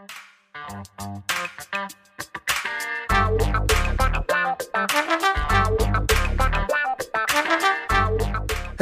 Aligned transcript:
Hey 0.00 0.06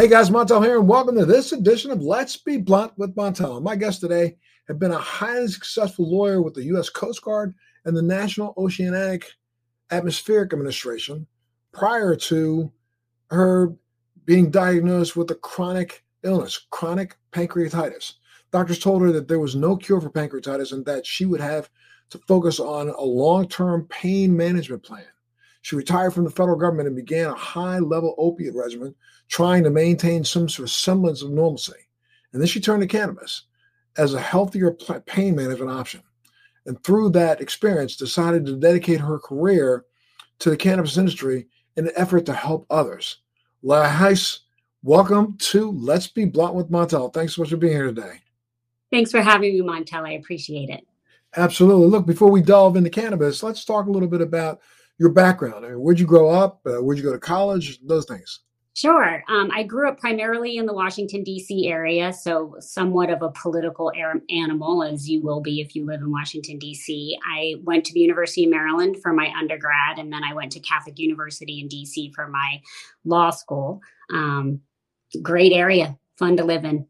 guys, 0.06 0.30
Montel 0.30 0.64
here, 0.64 0.78
and 0.78 0.88
welcome 0.88 1.16
to 1.16 1.24
this 1.26 1.50
edition 1.52 1.90
of 1.90 2.02
Let's 2.02 2.36
Be 2.36 2.56
Blunt 2.56 2.92
with 2.96 3.16
Montel. 3.16 3.60
My 3.60 3.74
guest 3.74 4.00
today 4.00 4.36
had 4.68 4.78
been 4.78 4.92
a 4.92 4.98
highly 4.98 5.48
successful 5.48 6.08
lawyer 6.08 6.40
with 6.40 6.54
the 6.54 6.62
U.S. 6.66 6.88
Coast 6.88 7.22
Guard 7.22 7.52
and 7.84 7.96
the 7.96 8.02
National 8.02 8.54
Oceanic 8.56 9.32
Atmospheric 9.90 10.52
Administration 10.52 11.26
prior 11.72 12.14
to 12.14 12.70
her 13.30 13.74
being 14.24 14.52
diagnosed 14.52 15.16
with 15.16 15.32
a 15.32 15.34
chronic 15.34 16.04
illness, 16.22 16.66
chronic 16.70 17.16
pancreatitis. 17.32 18.14
Doctors 18.50 18.78
told 18.78 19.02
her 19.02 19.12
that 19.12 19.28
there 19.28 19.40
was 19.40 19.54
no 19.54 19.76
cure 19.76 20.00
for 20.00 20.10
pancreatitis 20.10 20.72
and 20.72 20.84
that 20.86 21.04
she 21.06 21.26
would 21.26 21.40
have 21.40 21.68
to 22.10 22.18
focus 22.26 22.58
on 22.58 22.88
a 22.88 23.02
long 23.02 23.48
term 23.48 23.86
pain 23.90 24.34
management 24.36 24.82
plan. 24.82 25.04
She 25.62 25.76
retired 25.76 26.14
from 26.14 26.24
the 26.24 26.30
federal 26.30 26.56
government 26.56 26.86
and 26.86 26.96
began 26.96 27.26
a 27.26 27.34
high 27.34 27.78
level 27.78 28.14
opiate 28.16 28.54
regimen 28.54 28.94
trying 29.28 29.64
to 29.64 29.70
maintain 29.70 30.24
some 30.24 30.48
sort 30.48 30.68
of 30.68 30.72
semblance 30.72 31.22
of 31.22 31.30
normalcy. 31.30 31.74
And 32.32 32.40
then 32.40 32.48
she 32.48 32.60
turned 32.60 32.80
to 32.82 32.86
cannabis 32.86 33.44
as 33.96 34.14
a 34.14 34.20
healthier 34.20 34.70
pain 35.06 35.34
management 35.34 35.70
option. 35.70 36.02
And 36.66 36.82
through 36.84 37.10
that 37.10 37.40
experience, 37.40 37.96
decided 37.96 38.46
to 38.46 38.56
dedicate 38.56 39.00
her 39.00 39.18
career 39.18 39.84
to 40.38 40.50
the 40.50 40.56
cannabis 40.56 40.96
industry 40.96 41.48
in 41.76 41.86
an 41.86 41.92
effort 41.96 42.24
to 42.26 42.32
help 42.32 42.66
others. 42.70 43.18
Leah 43.62 43.88
Heise, 43.88 44.40
welcome 44.82 45.36
to 45.38 45.70
Let's 45.72 46.06
Be 46.06 46.24
Blunt 46.24 46.54
with 46.54 46.70
Montel. 46.70 47.12
Thanks 47.12 47.34
so 47.34 47.42
much 47.42 47.50
for 47.50 47.56
being 47.56 47.72
here 47.72 47.86
today. 47.86 48.20
Thanks 48.90 49.10
for 49.10 49.20
having 49.20 49.52
me, 49.52 49.60
Montel. 49.60 50.06
I 50.06 50.12
appreciate 50.12 50.70
it. 50.70 50.86
Absolutely. 51.36 51.86
Look, 51.88 52.06
before 52.06 52.30
we 52.30 52.40
delve 52.40 52.76
into 52.76 52.90
cannabis, 52.90 53.42
let's 53.42 53.64
talk 53.64 53.86
a 53.86 53.90
little 53.90 54.08
bit 54.08 54.22
about 54.22 54.60
your 54.98 55.10
background. 55.10 55.64
I 55.64 55.70
mean, 55.70 55.80
where'd 55.80 56.00
you 56.00 56.06
grow 56.06 56.30
up? 56.30 56.60
Uh, 56.66 56.82
where'd 56.82 56.98
you 56.98 57.04
go 57.04 57.12
to 57.12 57.18
college? 57.18 57.78
Those 57.86 58.06
things. 58.06 58.40
Sure. 58.78 59.24
Um, 59.28 59.50
I 59.52 59.64
grew 59.64 59.88
up 59.88 59.98
primarily 59.98 60.56
in 60.56 60.64
the 60.64 60.72
Washington, 60.72 61.24
D.C. 61.24 61.66
area, 61.68 62.12
so 62.12 62.54
somewhat 62.60 63.10
of 63.10 63.22
a 63.22 63.30
political 63.30 63.90
animal, 64.30 64.84
as 64.84 65.10
you 65.10 65.20
will 65.20 65.40
be 65.40 65.60
if 65.60 65.74
you 65.74 65.84
live 65.84 66.00
in 66.00 66.12
Washington, 66.12 66.60
D.C. 66.60 67.18
I 67.28 67.56
went 67.64 67.84
to 67.86 67.92
the 67.92 67.98
University 67.98 68.44
of 68.44 68.50
Maryland 68.50 68.98
for 69.02 69.12
my 69.12 69.32
undergrad, 69.36 69.98
and 69.98 70.12
then 70.12 70.22
I 70.22 70.32
went 70.32 70.52
to 70.52 70.60
Catholic 70.60 70.96
University 70.96 71.58
in 71.58 71.66
D.C. 71.66 72.12
for 72.14 72.28
my 72.28 72.60
law 73.04 73.30
school. 73.30 73.80
Um, 74.14 74.60
great 75.22 75.52
area, 75.52 75.98
fun 76.16 76.36
to 76.36 76.44
live 76.44 76.64
in. 76.64 76.86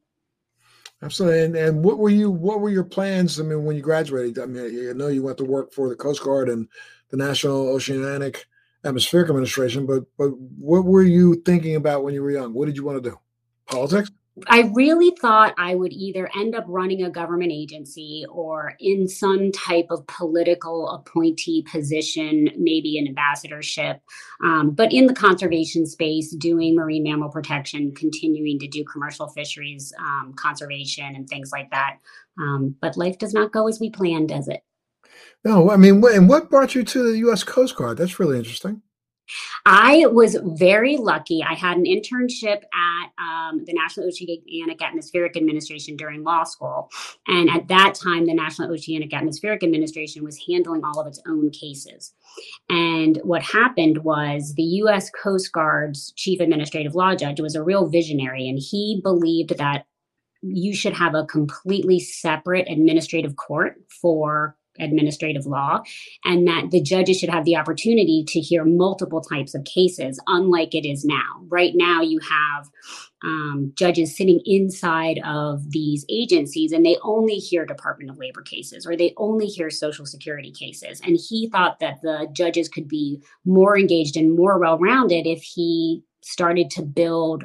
Absolutely. 1.03 1.43
And, 1.45 1.57
and 1.57 1.85
what 1.85 1.99
were 1.99 2.11
you? 2.11 2.31
What 2.31 2.61
were 2.61 2.71
your 2.71 2.85
plans? 2.85 3.39
I 3.39 3.45
mean, 3.45 3.65
when 3.65 3.77
you 3.77 3.83
graduated, 3.83 4.39
I 4.39 4.47
mean, 4.47 4.91
I 4.91 4.93
know 4.93 5.09
you 5.09 5.23
went 5.23 5.39
to 5.39 5.45
work 5.45 5.73
for 5.73 5.89
the 5.89 5.95
Coast 5.95 6.23
Guard 6.23 6.49
and 6.49 6.69
the 7.11 7.17
National 7.17 7.69
Oceanic 7.69 8.47
atmospheric 8.85 9.29
administration, 9.29 9.87
but 9.87 10.05
but 10.17 10.31
what 10.59 10.85
were 10.85 11.03
you 11.03 11.37
thinking 11.45 11.77
about 11.77 12.03
when 12.03 12.15
you 12.15 12.23
were 12.23 12.33
young? 12.33 12.53
What 12.53 12.67
did 12.67 12.77
you 12.77 12.85
want 12.85 13.03
to 13.03 13.11
do? 13.11 13.19
Politics? 13.67 14.11
I 14.49 14.71
really 14.75 15.15
thought 15.21 15.55
I 15.59 15.75
would 15.75 15.93
either 15.93 16.31
end 16.37 16.55
up 16.55 16.65
running 16.69 17.03
a 17.03 17.11
government 17.11 17.53
agency 17.53 18.25
or 18.31 18.75
in 18.81 19.09
some 19.09 19.53
type 19.53 19.87
of 19.91 20.07
political 20.07 20.89
appointee 20.91 21.65
position, 21.71 22.51
maybe 22.57 22.99
an 22.99 23.09
ambassadorship, 23.09 24.01
um, 24.43 24.71
but 24.71 24.93
in 24.93 25.07
the 25.07 25.15
conservation 25.15 25.87
space, 25.87 26.35
doing 26.35 26.77
marine 26.77 27.03
mammal 27.03 27.31
protection, 27.31 27.95
continuing 27.95 28.59
to 28.59 28.69
do 28.69 28.85
commercial 28.85 29.29
fisheries 29.29 29.93
um, 29.99 30.35
conservation 30.35 31.17
and 31.17 31.29
things 31.29 31.51
like 31.53 31.71
that. 31.71 31.99
Um, 32.39 32.77
but 32.81 32.97
life 32.97 33.19
does 33.19 33.35
not 33.35 33.53
go 33.53 33.69
as 33.69 33.81
we 33.81 33.91
plan, 33.91 34.27
does 34.27 34.49
it? 34.49 34.63
No, 35.45 35.71
I 35.71 35.77
mean, 35.77 36.03
and 36.05 36.29
what 36.29 36.51
brought 36.51 36.75
you 36.75 36.85
to 36.85 37.11
the 37.11 37.19
U.S. 37.19 37.45
Coast 37.45 37.77
Guard? 37.77 37.99
That's 37.99 38.19
really 38.19 38.39
interesting. 38.39 38.83
I 39.67 40.07
was 40.07 40.37
very 40.43 40.97
lucky. 40.97 41.43
I 41.43 41.55
had 41.55 41.77
an 41.77 41.85
internship 41.85 42.63
at 42.73 43.11
um, 43.19 43.65
the 43.65 43.73
National 43.73 44.07
Oceanic 44.07 44.83
Atmospheric 44.83 45.37
Administration 45.37 45.97
during 45.97 46.23
law 46.25 46.45
school. 46.45 46.91
And 47.27 47.51
at 47.51 47.69
that 47.69 47.95
time, 47.95 48.27
the 48.27 48.35
National 48.35 48.73
Oceanic 48.73 49.13
Atmospheric 49.13 49.63
Administration 49.63 50.25
was 50.25 50.41
handling 50.49 50.85
all 50.85 51.01
of 51.01 51.07
its 51.07 51.21
own 51.27 51.51
cases. 51.51 52.15
And 52.69 53.19
what 53.25 53.43
happened 53.43 53.99
was 53.99 54.55
the 54.55 54.63
U.S. 54.63 55.11
Coast 55.11 55.53
Guard's 55.53 56.13
chief 56.13 56.41
administrative 56.41 56.95
law 56.95 57.15
judge 57.15 57.41
was 57.41 57.55
a 57.55 57.63
real 57.63 57.89
visionary, 57.89 58.49
and 58.49 58.59
he 58.59 59.01
believed 59.03 59.59
that 59.59 59.87
you 60.43 60.75
should 60.75 60.93
have 60.93 61.15
a 61.15 61.27
completely 61.27 61.99
separate 61.99 62.71
administrative 62.71 63.37
court 63.37 63.83
for 63.89 64.57
administrative 64.79 65.47
law, 65.47 65.81
and 66.25 66.47
that 66.47 66.71
the 66.71 66.81
judges 66.81 67.19
should 67.19 67.31
have 67.31 67.45
the 67.45 67.57
opportunity 67.57 68.25
to 68.29 68.41
hear 68.41 68.65
multiple 68.65 69.21
types 69.21 69.55
of 69.55 69.65
cases, 69.65 70.21
unlike 70.27 70.75
it 70.75 70.87
is 70.87 71.05
now. 71.05 71.43
Right 71.49 71.73
now, 71.75 72.03
you 72.03 72.21
have 72.21 72.69
um, 73.25 73.73
judges 73.75 74.17
sitting 74.17 74.41
inside 74.45 75.21
of 75.25 75.71
these 75.71 76.05
agencies 76.09 76.73
and 76.73 76.85
they 76.85 76.97
only 77.03 77.35
hear 77.35 77.67
Department 77.67 78.11
of 78.11 78.19
Labor 78.19 78.43
cases 78.43 78.87
or 78.87 78.97
they 78.97 79.13
only 79.17 79.47
hear 79.47 79.71
Social 79.71 80.07
Security 80.07 80.53
cases. 80.53 81.01
And 81.05 81.19
he 81.29 81.49
thought 81.49 81.81
that 81.81 82.01
the 82.03 82.29
judges 82.33 82.69
could 82.69 82.87
be 82.87 83.21
more 83.45 83.77
engaged 83.77 84.17
and 84.17 84.37
more 84.37 84.59
well 84.59 84.79
rounded 84.79 85.27
if 85.27 85.43
he 85.43 86.05
started 86.23 86.71
to 86.71 86.83
build 86.83 87.45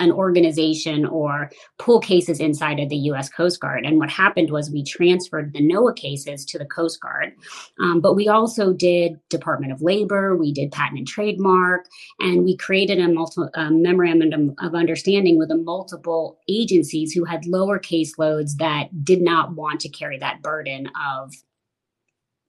an 0.00 0.10
organization 0.10 1.06
or 1.06 1.50
pull 1.78 2.00
cases 2.00 2.40
inside 2.40 2.80
of 2.80 2.88
the 2.88 2.96
U.S. 2.96 3.28
Coast 3.28 3.60
Guard. 3.60 3.86
And 3.86 3.98
what 3.98 4.10
happened 4.10 4.50
was 4.50 4.70
we 4.70 4.82
transferred 4.82 5.52
the 5.52 5.60
NOAA 5.60 5.96
cases 5.96 6.44
to 6.46 6.58
the 6.58 6.66
Coast 6.66 7.00
Guard, 7.00 7.32
um, 7.80 8.00
but 8.00 8.14
we 8.14 8.28
also 8.28 8.72
did 8.72 9.18
Department 9.30 9.72
of 9.72 9.82
Labor, 9.82 10.36
we 10.36 10.52
did 10.52 10.72
Patent 10.72 10.98
and 10.98 11.06
Trademark, 11.06 11.86
and 12.20 12.44
we 12.44 12.56
created 12.56 12.98
a, 12.98 13.08
multi- 13.08 13.42
a 13.54 13.70
memorandum 13.70 14.54
of 14.58 14.74
understanding 14.74 15.38
with 15.38 15.48
the 15.48 15.56
multiple 15.56 16.38
agencies 16.48 17.12
who 17.12 17.24
had 17.24 17.46
lower 17.46 17.78
caseloads 17.78 18.56
that 18.58 19.04
did 19.04 19.22
not 19.22 19.54
want 19.54 19.80
to 19.80 19.88
carry 19.88 20.18
that 20.18 20.42
burden 20.42 20.90
of 21.00 21.32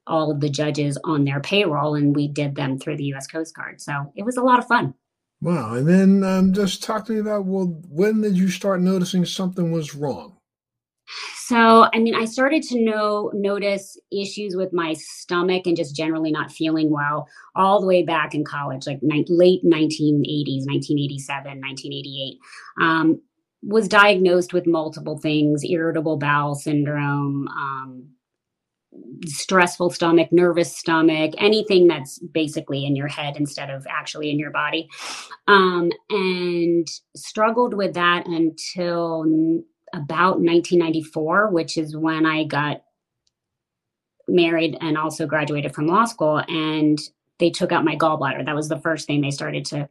all 0.07 0.31
of 0.31 0.39
the 0.39 0.49
judges 0.49 0.97
on 1.03 1.25
their 1.25 1.39
payroll, 1.39 1.95
and 1.95 2.15
we 2.15 2.27
did 2.27 2.55
them 2.55 2.77
through 2.77 2.97
the 2.97 3.05
U.S. 3.05 3.27
Coast 3.27 3.55
Guard. 3.55 3.81
So 3.81 4.11
it 4.15 4.23
was 4.23 4.37
a 4.37 4.43
lot 4.43 4.59
of 4.59 4.67
fun. 4.67 4.93
Wow. 5.45 5.75
And 5.75 5.87
then 5.87 6.23
um, 6.23 6.53
just 6.53 6.81
talk 6.81 7.05
to 7.05 7.11
me 7.11 7.19
about 7.19 7.45
well, 7.45 7.67
when 7.87 8.21
did 8.21 8.35
you 8.35 8.49
start 8.49 8.81
noticing 8.81 9.25
something 9.25 9.71
was 9.71 9.93
wrong? 9.93 10.37
So, 11.35 11.85
I 11.93 11.99
mean, 11.99 12.15
I 12.15 12.25
started 12.25 12.63
to 12.63 12.83
know 12.83 13.29
notice 13.35 13.95
issues 14.11 14.55
with 14.55 14.73
my 14.73 14.93
stomach 14.93 15.67
and 15.67 15.77
just 15.77 15.95
generally 15.95 16.31
not 16.31 16.51
feeling 16.51 16.89
well 16.89 17.27
all 17.55 17.79
the 17.79 17.85
way 17.85 18.01
back 18.01 18.33
in 18.33 18.43
college, 18.43 18.87
like 18.87 18.97
ni- 19.03 19.23
late 19.29 19.63
1980s, 19.63 20.65
1987, 20.65 21.61
1988. 21.61 22.39
Um, 22.81 23.21
was 23.61 23.87
diagnosed 23.87 24.51
with 24.51 24.65
multiple 24.65 25.19
things: 25.19 25.63
irritable 25.63 26.17
bowel 26.17 26.55
syndrome, 26.55 27.47
um, 27.49 28.14
stressful 29.25 29.89
stomach, 29.89 30.31
nervous 30.31 30.75
stomach, 30.75 31.33
anything 31.37 31.87
that's 31.87 32.19
basically 32.19 32.85
in 32.85 32.95
your 32.95 33.07
head 33.07 33.37
instead 33.37 33.69
of 33.69 33.85
actually 33.89 34.29
in 34.31 34.39
your 34.39 34.51
body. 34.51 34.89
Um, 35.47 35.91
and 36.09 36.87
struggled 37.15 37.73
with 37.73 37.93
that 37.93 38.27
until 38.27 39.23
about 39.93 40.39
1994, 40.39 41.49
which 41.51 41.77
is 41.77 41.95
when 41.95 42.25
I 42.25 42.43
got 42.43 42.83
married 44.27 44.77
and 44.81 44.97
also 44.97 45.25
graduated 45.25 45.73
from 45.73 45.87
law 45.87 46.05
school. 46.05 46.43
And 46.47 46.99
they 47.39 47.49
took 47.49 47.71
out 47.71 47.85
my 47.85 47.95
gallbladder. 47.95 48.45
That 48.45 48.55
was 48.55 48.69
the 48.69 48.79
first 48.79 49.07
thing 49.07 49.21
they 49.21 49.31
started 49.31 49.65
to 49.65 49.89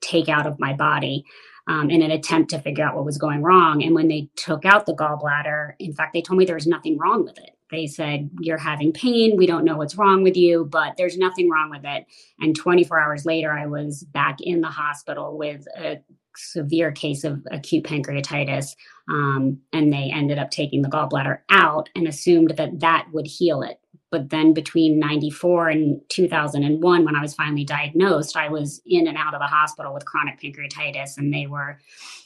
take 0.00 0.28
out 0.28 0.46
of 0.46 0.60
my 0.60 0.72
body. 0.72 1.24
Um, 1.66 1.88
in 1.88 2.02
an 2.02 2.10
attempt 2.10 2.50
to 2.50 2.58
figure 2.58 2.84
out 2.84 2.94
what 2.94 3.06
was 3.06 3.16
going 3.16 3.40
wrong. 3.40 3.82
And 3.82 3.94
when 3.94 4.06
they 4.06 4.28
took 4.36 4.66
out 4.66 4.84
the 4.84 4.92
gallbladder, 4.92 5.72
in 5.78 5.94
fact, 5.94 6.12
they 6.12 6.20
told 6.20 6.38
me 6.38 6.44
there 6.44 6.54
was 6.54 6.66
nothing 6.66 6.98
wrong 6.98 7.24
with 7.24 7.38
it. 7.38 7.53
They 7.74 7.86
said, 7.88 8.30
You're 8.40 8.58
having 8.58 8.92
pain. 8.92 9.36
We 9.36 9.46
don't 9.46 9.64
know 9.64 9.76
what's 9.76 9.96
wrong 9.96 10.22
with 10.22 10.36
you, 10.36 10.66
but 10.70 10.96
there's 10.96 11.18
nothing 11.18 11.50
wrong 11.50 11.70
with 11.70 11.84
it. 11.84 12.06
And 12.40 12.54
24 12.54 13.00
hours 13.00 13.26
later, 13.26 13.52
I 13.52 13.66
was 13.66 14.04
back 14.04 14.40
in 14.40 14.60
the 14.60 14.68
hospital 14.68 15.36
with 15.36 15.66
a 15.76 15.98
severe 16.36 16.92
case 16.92 17.24
of 17.24 17.44
acute 17.50 17.84
pancreatitis. 17.84 18.76
Um, 19.08 19.58
and 19.72 19.92
they 19.92 20.10
ended 20.14 20.38
up 20.38 20.50
taking 20.50 20.82
the 20.82 20.88
gallbladder 20.88 21.38
out 21.50 21.88
and 21.96 22.06
assumed 22.06 22.54
that 22.56 22.80
that 22.80 23.08
would 23.12 23.26
heal 23.26 23.62
it. 23.62 23.80
But 24.10 24.30
then 24.30 24.54
between 24.54 25.00
94 25.00 25.70
and 25.70 26.00
2001, 26.08 27.04
when 27.04 27.16
I 27.16 27.20
was 27.20 27.34
finally 27.34 27.64
diagnosed, 27.64 28.36
I 28.36 28.48
was 28.48 28.80
in 28.86 29.08
and 29.08 29.18
out 29.18 29.34
of 29.34 29.40
the 29.40 29.46
hospital 29.46 29.92
with 29.92 30.04
chronic 30.04 30.40
pancreatitis, 30.40 31.18
and 31.18 31.34
they 31.34 31.48
were 31.48 31.80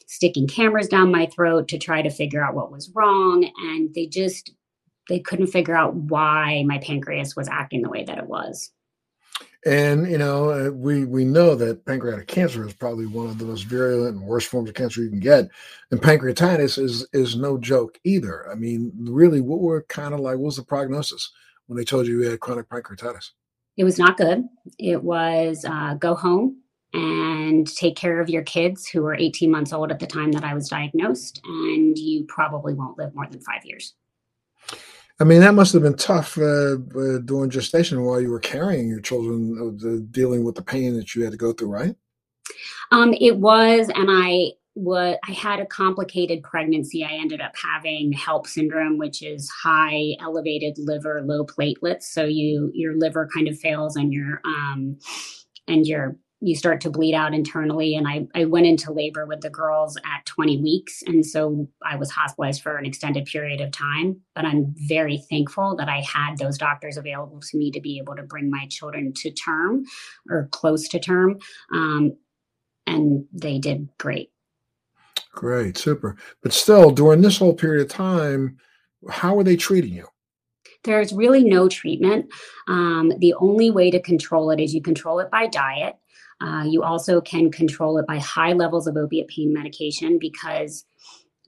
sticking 0.06 0.46
cameras 0.46 0.88
down 0.88 1.10
my 1.10 1.26
throat 1.26 1.68
to 1.68 1.78
try 1.78 2.02
to 2.02 2.10
figure 2.10 2.44
out 2.44 2.54
what 2.54 2.70
was 2.70 2.90
wrong. 2.94 3.50
And 3.58 3.94
they 3.94 4.06
just 4.06 4.52
they 5.08 5.20
couldn't 5.20 5.48
figure 5.48 5.76
out 5.76 5.94
why 5.94 6.64
my 6.66 6.78
pancreas 6.78 7.34
was 7.34 7.48
acting 7.48 7.82
the 7.82 7.88
way 7.88 8.04
that 8.04 8.18
it 8.18 8.26
was. 8.26 8.70
And 9.66 10.08
you 10.08 10.18
know, 10.18 10.50
uh, 10.50 10.70
we 10.70 11.04
we 11.04 11.24
know 11.24 11.54
that 11.56 11.84
pancreatic 11.84 12.28
cancer 12.28 12.66
is 12.66 12.74
probably 12.74 13.06
one 13.06 13.26
of 13.26 13.38
the 13.38 13.44
most 13.44 13.62
virulent 13.62 14.16
and 14.16 14.24
worst 14.24 14.48
forms 14.48 14.68
of 14.68 14.76
cancer 14.76 15.02
you 15.02 15.10
can 15.10 15.18
get, 15.18 15.48
and 15.90 16.00
pancreatitis 16.00 16.78
is 16.78 17.06
is 17.12 17.34
no 17.34 17.58
joke 17.58 17.98
either. 18.04 18.48
I 18.50 18.54
mean, 18.54 18.92
really, 18.96 19.40
what 19.40 19.60
were 19.60 19.82
kind 19.88 20.14
of 20.14 20.20
like? 20.20 20.36
What 20.36 20.44
was 20.44 20.56
the 20.56 20.62
prognosis 20.62 21.32
when 21.66 21.76
they 21.76 21.84
told 21.84 22.06
you 22.06 22.22
you 22.22 22.30
had 22.30 22.40
chronic 22.40 22.68
pancreatitis? 22.68 23.30
It 23.76 23.84
was 23.84 23.98
not 23.98 24.16
good. 24.16 24.44
It 24.78 25.02
was 25.02 25.64
uh, 25.64 25.94
go 25.94 26.14
home 26.14 26.62
and 26.94 27.66
take 27.76 27.96
care 27.96 28.20
of 28.20 28.30
your 28.30 28.42
kids 28.42 28.88
who 28.88 29.02
were 29.02 29.14
18 29.14 29.50
months 29.50 29.72
old 29.72 29.90
at 29.90 29.98
the 29.98 30.06
time 30.06 30.32
that 30.32 30.44
I 30.44 30.54
was 30.54 30.68
diagnosed, 30.68 31.40
and 31.44 31.98
you 31.98 32.24
probably 32.26 32.74
won't 32.74 32.96
live 32.96 33.14
more 33.14 33.26
than 33.26 33.40
five 33.40 33.64
years. 33.64 33.94
I 35.20 35.24
mean, 35.24 35.40
that 35.40 35.54
must 35.54 35.72
have 35.72 35.82
been 35.82 35.96
tough 35.96 36.38
uh, 36.38 36.74
uh, 36.74 37.18
during 37.24 37.50
gestation 37.50 38.02
while 38.04 38.20
you 38.20 38.30
were 38.30 38.38
carrying 38.38 38.88
your 38.88 39.00
children, 39.00 39.80
uh, 39.82 40.06
dealing 40.12 40.44
with 40.44 40.54
the 40.54 40.62
pain 40.62 40.94
that 40.96 41.14
you 41.14 41.24
had 41.24 41.32
to 41.32 41.36
go 41.36 41.52
through, 41.52 41.70
right? 41.70 41.96
Um, 42.92 43.12
it 43.14 43.36
was, 43.36 43.90
and 43.94 44.08
I 44.10 44.52
what 44.74 45.18
I 45.26 45.32
had 45.32 45.58
a 45.58 45.66
complicated 45.66 46.44
pregnancy. 46.44 47.04
I 47.04 47.12
ended 47.14 47.40
up 47.40 47.52
having 47.60 48.12
HELLP 48.12 48.46
syndrome, 48.46 48.96
which 48.96 49.22
is 49.22 49.50
high 49.50 50.14
elevated 50.20 50.78
liver, 50.78 51.20
low 51.24 51.44
platelets. 51.44 52.04
So 52.04 52.24
you 52.24 52.70
your 52.72 52.96
liver 52.96 53.28
kind 53.34 53.48
of 53.48 53.58
fails, 53.58 53.96
and 53.96 54.12
your 54.12 54.40
um, 54.44 54.98
and 55.66 55.84
your 55.84 56.16
you 56.40 56.54
start 56.54 56.80
to 56.80 56.90
bleed 56.90 57.14
out 57.14 57.34
internally. 57.34 57.96
And 57.96 58.06
I, 58.06 58.26
I 58.34 58.44
went 58.44 58.66
into 58.66 58.92
labor 58.92 59.26
with 59.26 59.40
the 59.40 59.50
girls 59.50 59.96
at 59.96 60.24
20 60.26 60.62
weeks. 60.62 61.02
And 61.06 61.26
so 61.26 61.68
I 61.84 61.96
was 61.96 62.10
hospitalized 62.10 62.62
for 62.62 62.76
an 62.76 62.86
extended 62.86 63.26
period 63.26 63.60
of 63.60 63.72
time. 63.72 64.20
But 64.34 64.44
I'm 64.44 64.72
very 64.86 65.18
thankful 65.28 65.74
that 65.76 65.88
I 65.88 66.00
had 66.00 66.38
those 66.38 66.56
doctors 66.56 66.96
available 66.96 67.40
to 67.40 67.58
me 67.58 67.72
to 67.72 67.80
be 67.80 67.98
able 67.98 68.14
to 68.14 68.22
bring 68.22 68.50
my 68.50 68.66
children 68.68 69.12
to 69.14 69.30
term 69.32 69.84
or 70.30 70.48
close 70.52 70.86
to 70.88 71.00
term. 71.00 71.38
Um, 71.74 72.16
and 72.86 73.26
they 73.32 73.58
did 73.58 73.88
great. 73.98 74.30
Great, 75.32 75.76
super. 75.76 76.16
But 76.42 76.52
still, 76.52 76.90
during 76.90 77.20
this 77.20 77.38
whole 77.38 77.54
period 77.54 77.82
of 77.82 77.88
time, 77.88 78.58
how 79.10 79.38
are 79.38 79.44
they 79.44 79.56
treating 79.56 79.92
you? 79.92 80.06
There's 80.84 81.12
really 81.12 81.44
no 81.44 81.68
treatment. 81.68 82.32
Um, 82.68 83.12
the 83.18 83.34
only 83.34 83.70
way 83.70 83.90
to 83.90 84.00
control 84.00 84.50
it 84.50 84.60
is 84.60 84.74
you 84.74 84.80
control 84.80 85.18
it 85.18 85.30
by 85.30 85.46
diet. 85.48 85.96
Uh, 86.40 86.64
you 86.64 86.82
also 86.82 87.20
can 87.20 87.50
control 87.50 87.98
it 87.98 88.06
by 88.06 88.18
high 88.18 88.52
levels 88.52 88.86
of 88.86 88.96
opiate 88.96 89.28
pain 89.28 89.52
medication 89.52 90.18
because 90.18 90.84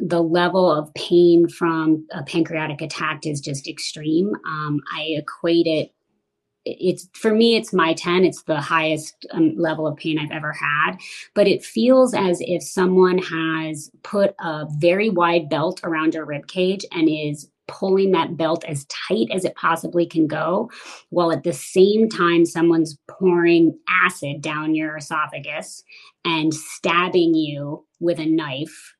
the 0.00 0.22
level 0.22 0.70
of 0.70 0.92
pain 0.94 1.46
from 1.48 2.06
a 2.12 2.22
pancreatic 2.22 2.80
attack 2.80 3.26
is 3.26 3.40
just 3.40 3.68
extreme. 3.68 4.32
Um, 4.46 4.80
I 4.96 5.02
equate 5.18 5.66
it. 5.66 5.92
It's 6.64 7.08
for 7.14 7.32
me, 7.34 7.56
it's 7.56 7.72
my 7.72 7.94
10. 7.94 8.24
It's 8.24 8.42
the 8.42 8.60
highest 8.60 9.26
um, 9.30 9.54
level 9.56 9.86
of 9.86 9.96
pain 9.96 10.18
I've 10.18 10.30
ever 10.30 10.52
had. 10.52 10.96
But 11.34 11.48
it 11.48 11.64
feels 11.64 12.14
as 12.14 12.38
if 12.40 12.62
someone 12.62 13.18
has 13.18 13.90
put 14.02 14.34
a 14.40 14.66
very 14.78 15.10
wide 15.10 15.48
belt 15.48 15.80
around 15.84 16.14
your 16.14 16.24
rib 16.24 16.48
cage 16.48 16.84
and 16.92 17.08
is 17.08 17.48
pulling 17.70 18.10
that 18.10 18.36
belt 18.36 18.64
as 18.64 18.84
tight 18.86 19.28
as 19.32 19.44
it 19.44 19.54
possibly 19.54 20.04
can 20.04 20.26
go, 20.26 20.70
while 21.10 21.30
at 21.30 21.44
the 21.44 21.52
same 21.52 22.08
time, 22.08 22.44
someone's 22.44 22.98
pouring 23.08 23.78
acid 23.88 24.42
down 24.42 24.74
your 24.74 24.96
esophagus 24.96 25.84
and 26.24 26.52
stabbing 26.52 27.34
you 27.34 27.86
with 28.00 28.18
a 28.18 28.26
knife 28.26 28.94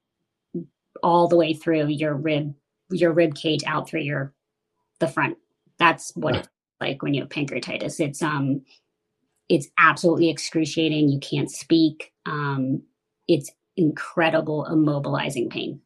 all 1.03 1.27
the 1.29 1.37
way 1.37 1.53
through 1.53 1.89
your 1.89 2.15
rib 2.15 2.55
your 2.93 3.13
rib 3.13 3.35
cage 3.35 3.63
out 3.67 3.89
through 3.89 4.01
your 4.01 4.35
the 5.01 5.09
front. 5.09 5.37
That's 5.79 6.13
what 6.15 6.37
it's 6.37 6.49
like 6.81 7.03
when 7.03 7.15
you 7.15 7.23
have 7.23 7.31
pancreatitis. 7.31 8.01
It's 8.01 8.23
um 8.23 8.63
it's 9.49 9.69
absolutely 9.79 10.31
excruciating. 10.31 11.09
You 11.09 11.19
can't 11.21 11.51
speak. 11.51 12.13
Um 12.27 12.83
it's 13.29 13.51
incredible 13.77 14.67
immobilizing 14.71 15.51
pain 15.51 15.81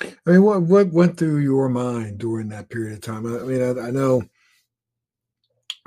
I 0.00 0.30
mean, 0.30 0.42
what 0.42 0.62
what 0.62 0.92
went 0.92 1.16
through 1.16 1.38
your 1.38 1.68
mind 1.68 2.18
during 2.18 2.48
that 2.48 2.70
period 2.70 2.94
of 2.94 3.00
time? 3.00 3.26
I, 3.26 3.44
mean, 3.44 3.62
I, 3.62 3.88
I, 3.88 3.90
know, 3.90 4.22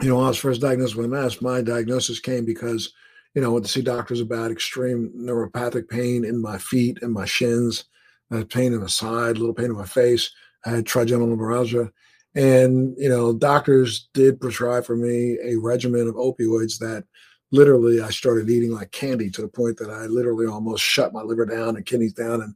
you 0.02 0.10
know, 0.10 0.22
I 0.22 0.28
was 0.28 0.38
first 0.38 0.62
diagnosed 0.62 0.96
with 0.96 1.10
MS, 1.10 1.42
my 1.42 1.62
diagnosis 1.62 2.19
came 2.19 2.46
because, 2.46 2.94
you 3.34 3.42
know, 3.42 3.50
I 3.50 3.54
went 3.54 3.66
to 3.66 3.72
see 3.72 3.81
doctors 3.81 4.22
about 4.22 4.52
extreme 4.52 5.12
neuropathic 5.16 5.90
pain 5.90 6.24
in 6.24 6.42
my 6.42 6.57
feet 6.57 7.00
and 7.02 7.13
my 7.13 7.25
shins. 7.25 7.86
I 8.31 8.38
had 8.38 8.50
pain 8.50 8.74
in 8.74 8.81
my 8.81 8.88
side, 8.88 9.36
a 9.36 9.40
little 9.40 9.54
pain 9.54 9.66
in 9.66 9.78
my 9.78 9.86
face. 9.86 10.31
I 10.66 10.72
had 10.72 10.86
trigeminal 10.86 11.36
neuralgia. 11.36 11.92
And, 12.36 12.96
you 12.98 13.08
know, 13.08 13.34
doctors 13.34 14.10
did 14.13 14.42
prescribe 14.42 14.86
for 14.86 14.98
me 14.98 15.38
a 15.44 15.56
regimen 15.56 16.08
of 16.08 16.16
opioids 16.16 16.78
that 16.80 17.06
literally 17.51 18.01
I 18.01 18.10
started 18.10 18.50
eating 18.50 18.72
like 18.72 18.92
candy 18.92 19.30
to 19.31 19.42
the 19.42 19.48
point 19.48 19.78
that 19.78 19.90
I 19.90 20.06
literally 20.08 20.46
almost 20.46 20.84
shut 20.84 21.13
my 21.13 21.22
liver 21.22 21.46
down 21.46 21.78
and 21.78 21.86
kidneys 21.86 22.13
down. 22.13 22.42
And 22.42 22.56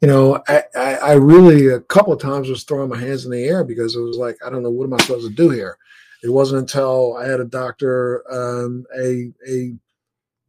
you 0.00 0.08
know, 0.08 0.42
I, 0.48 0.62
I, 0.76 0.94
I, 0.94 1.12
really 1.14 1.68
a 1.68 1.80
couple 1.80 2.12
of 2.12 2.20
times 2.20 2.48
was 2.48 2.62
throwing 2.62 2.88
my 2.88 2.98
hands 2.98 3.24
in 3.24 3.32
the 3.32 3.42
air 3.42 3.64
because 3.64 3.96
it 3.96 4.00
was 4.00 4.16
like, 4.16 4.36
I 4.44 4.50
don't 4.50 4.62
know, 4.62 4.70
what 4.70 4.84
am 4.84 4.94
I 4.94 4.98
supposed 4.98 5.28
to 5.28 5.34
do 5.34 5.50
here? 5.50 5.76
It 6.22 6.30
wasn't 6.30 6.60
until 6.60 7.16
I 7.16 7.26
had 7.26 7.40
a 7.40 7.44
doctor, 7.44 8.24
um, 8.32 8.84
a 8.96 9.32
a 9.48 9.74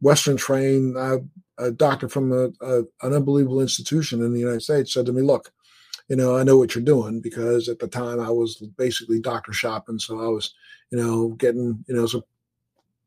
Western 0.00 0.36
trained 0.36 0.96
a 0.96 1.70
doctor 1.70 2.08
from 2.08 2.32
a, 2.32 2.48
a, 2.64 2.78
an 3.02 3.12
unbelievable 3.12 3.60
institution 3.60 4.22
in 4.22 4.32
the 4.32 4.40
United 4.40 4.62
States 4.62 4.92
said 4.92 5.06
to 5.06 5.12
me, 5.12 5.22
"Look, 5.22 5.52
you 6.08 6.16
know, 6.16 6.36
I 6.36 6.42
know 6.42 6.56
what 6.56 6.74
you're 6.74 6.84
doing 6.84 7.20
because 7.20 7.68
at 7.68 7.78
the 7.78 7.86
time 7.86 8.18
I 8.18 8.30
was 8.30 8.56
basically 8.76 9.20
doctor 9.20 9.52
shopping, 9.52 9.98
so 9.98 10.20
I 10.20 10.28
was, 10.28 10.54
you 10.90 10.98
know, 10.98 11.28
getting 11.30 11.84
you 11.86 11.94
know 11.94 12.06
some 12.06 12.24